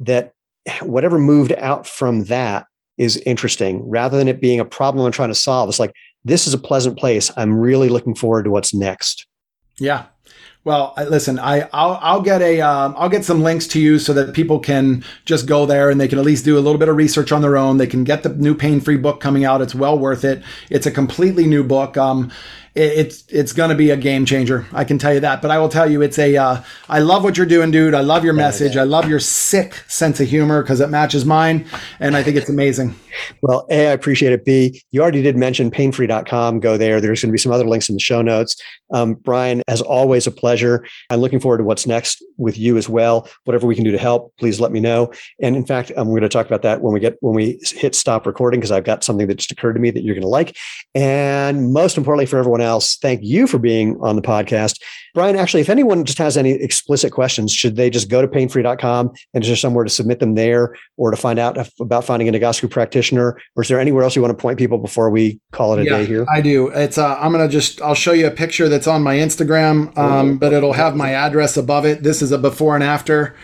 that 0.00 0.32
whatever 0.80 1.18
moved 1.18 1.52
out 1.58 1.86
from 1.86 2.24
that 2.24 2.66
is 2.98 3.16
interesting 3.18 3.88
rather 3.88 4.16
than 4.16 4.28
it 4.28 4.40
being 4.40 4.60
a 4.60 4.64
problem 4.64 5.04
I'm 5.04 5.12
trying 5.12 5.30
to 5.30 5.34
solve. 5.34 5.68
It's 5.68 5.78
like, 5.78 5.94
this 6.24 6.46
is 6.46 6.54
a 6.54 6.58
pleasant 6.58 6.98
place. 6.98 7.30
I'm 7.36 7.54
really 7.54 7.88
looking 7.88 8.14
forward 8.14 8.44
to 8.44 8.50
what's 8.50 8.72
next. 8.72 9.26
Yeah. 9.78 10.06
Well, 10.64 10.94
listen, 10.96 11.40
I 11.40 11.68
I'll, 11.72 11.98
I'll 12.00 12.22
get 12.22 12.40
a 12.40 12.60
um, 12.60 12.94
I'll 12.96 13.08
get 13.08 13.24
some 13.24 13.42
links 13.42 13.66
to 13.68 13.80
you 13.80 13.98
so 13.98 14.12
that 14.12 14.32
people 14.32 14.60
can 14.60 15.04
just 15.24 15.46
go 15.46 15.66
there 15.66 15.90
and 15.90 16.00
they 16.00 16.06
can 16.06 16.20
at 16.20 16.24
least 16.24 16.44
do 16.44 16.56
a 16.56 16.60
little 16.60 16.78
bit 16.78 16.88
of 16.88 16.94
research 16.94 17.32
on 17.32 17.42
their 17.42 17.56
own. 17.56 17.78
They 17.78 17.86
can 17.88 18.04
get 18.04 18.22
the 18.22 18.28
new 18.28 18.54
pain 18.54 18.80
free 18.80 18.96
book 18.96 19.20
coming 19.20 19.44
out. 19.44 19.60
It's 19.60 19.74
well 19.74 19.98
worth 19.98 20.24
it. 20.24 20.40
It's 20.70 20.86
a 20.86 20.92
completely 20.92 21.48
new 21.48 21.64
book. 21.64 21.96
Um, 21.96 22.30
it's 22.74 23.24
it's 23.28 23.52
going 23.52 23.68
to 23.68 23.76
be 23.76 23.90
a 23.90 23.96
game 23.96 24.24
changer. 24.24 24.66
I 24.72 24.84
can 24.84 24.98
tell 24.98 25.12
you 25.12 25.20
that. 25.20 25.42
But 25.42 25.50
I 25.50 25.58
will 25.58 25.68
tell 25.68 25.90
you, 25.90 26.00
it's 26.00 26.18
a. 26.18 26.36
Uh, 26.36 26.62
I 26.88 27.00
love 27.00 27.22
what 27.22 27.36
you're 27.36 27.46
doing, 27.46 27.70
dude. 27.70 27.94
I 27.94 28.00
love 28.00 28.24
your 28.24 28.32
message. 28.32 28.76
I 28.76 28.84
love 28.84 29.08
your 29.08 29.20
sick 29.20 29.74
sense 29.88 30.20
of 30.20 30.28
humor 30.28 30.62
because 30.62 30.80
it 30.80 30.88
matches 30.88 31.24
mine, 31.24 31.66
and 32.00 32.16
I 32.16 32.22
think 32.22 32.36
it's 32.36 32.48
amazing. 32.48 32.94
Well, 33.42 33.66
A, 33.70 33.88
I 33.88 33.92
appreciate 33.92 34.32
it. 34.32 34.44
B, 34.44 34.82
you 34.90 35.02
already 35.02 35.22
did 35.22 35.36
mention 35.36 35.70
painfree.com. 35.70 36.60
Go 36.60 36.78
there. 36.78 37.00
There's 37.00 37.20
going 37.20 37.28
to 37.28 37.32
be 37.32 37.38
some 37.38 37.52
other 37.52 37.66
links 37.66 37.88
in 37.88 37.94
the 37.94 38.00
show 38.00 38.22
notes. 38.22 38.56
Um, 38.92 39.14
Brian, 39.14 39.62
as 39.68 39.82
always, 39.82 40.26
a 40.26 40.30
pleasure. 40.30 40.86
I'm 41.10 41.20
looking 41.20 41.40
forward 41.40 41.58
to 41.58 41.64
what's 41.64 41.86
next 41.86 42.24
with 42.38 42.58
you 42.58 42.78
as 42.78 42.88
well. 42.88 43.28
Whatever 43.44 43.66
we 43.66 43.74
can 43.74 43.84
do 43.84 43.90
to 43.90 43.98
help, 43.98 44.34
please 44.38 44.60
let 44.60 44.72
me 44.72 44.80
know. 44.80 45.12
And 45.42 45.56
in 45.56 45.66
fact, 45.66 45.92
I'm 45.96 46.08
going 46.08 46.22
to 46.22 46.28
talk 46.28 46.46
about 46.46 46.62
that 46.62 46.80
when 46.80 46.94
we 46.94 47.00
get 47.00 47.16
when 47.20 47.34
we 47.34 47.60
hit 47.62 47.94
stop 47.94 48.26
recording 48.26 48.60
because 48.60 48.72
I've 48.72 48.84
got 48.84 49.04
something 49.04 49.26
that 49.26 49.36
just 49.36 49.52
occurred 49.52 49.74
to 49.74 49.80
me 49.80 49.90
that 49.90 50.02
you're 50.02 50.14
going 50.14 50.22
to 50.22 50.28
like. 50.28 50.56
And 50.94 51.72
most 51.74 51.98
importantly, 51.98 52.26
for 52.26 52.38
everyone 52.38 52.61
else, 52.62 52.96
thank 52.96 53.20
you 53.22 53.46
for 53.46 53.58
being 53.58 53.98
on 54.00 54.16
the 54.16 54.22
podcast. 54.22 54.80
Brian, 55.14 55.36
actually, 55.36 55.60
if 55.60 55.68
anyone 55.68 56.04
just 56.04 56.18
has 56.18 56.36
any 56.36 56.52
explicit 56.52 57.12
questions, 57.12 57.52
should 57.52 57.76
they 57.76 57.90
just 57.90 58.08
go 58.08 58.22
to 58.22 58.28
painfree.com 58.28 59.10
and 59.34 59.44
is 59.44 59.48
there 59.48 59.56
somewhere 59.56 59.84
to 59.84 59.90
submit 59.90 60.20
them 60.20 60.34
there 60.34 60.74
or 60.96 61.10
to 61.10 61.16
find 61.16 61.38
out 61.38 61.58
about 61.80 62.04
finding 62.04 62.28
a 62.28 62.32
Egoscue 62.32 62.70
practitioner? 62.70 63.38
Or 63.54 63.62
is 63.62 63.68
there 63.68 63.78
anywhere 63.78 64.04
else 64.04 64.16
you 64.16 64.22
want 64.22 64.36
to 64.36 64.40
point 64.40 64.58
people 64.58 64.78
before 64.78 65.10
we 65.10 65.38
call 65.52 65.74
it 65.74 65.82
a 65.82 65.84
yeah, 65.84 65.98
day 65.98 66.06
here? 66.06 66.26
I 66.32 66.40
do. 66.40 66.68
It's 66.68 66.96
uh, 66.96 67.18
I'm 67.18 67.32
gonna 67.32 67.48
just 67.48 67.82
I'll 67.82 67.94
show 67.94 68.12
you 68.12 68.26
a 68.26 68.30
picture 68.30 68.68
that's 68.68 68.86
on 68.86 69.02
my 69.02 69.16
Instagram, 69.16 69.96
um, 69.98 70.38
but 70.38 70.52
it'll 70.52 70.72
have 70.72 70.96
my 70.96 71.12
address 71.12 71.56
above 71.56 71.84
it. 71.84 72.02
This 72.02 72.22
is 72.22 72.32
a 72.32 72.38
before 72.38 72.74
and 72.74 72.84
after 72.84 73.36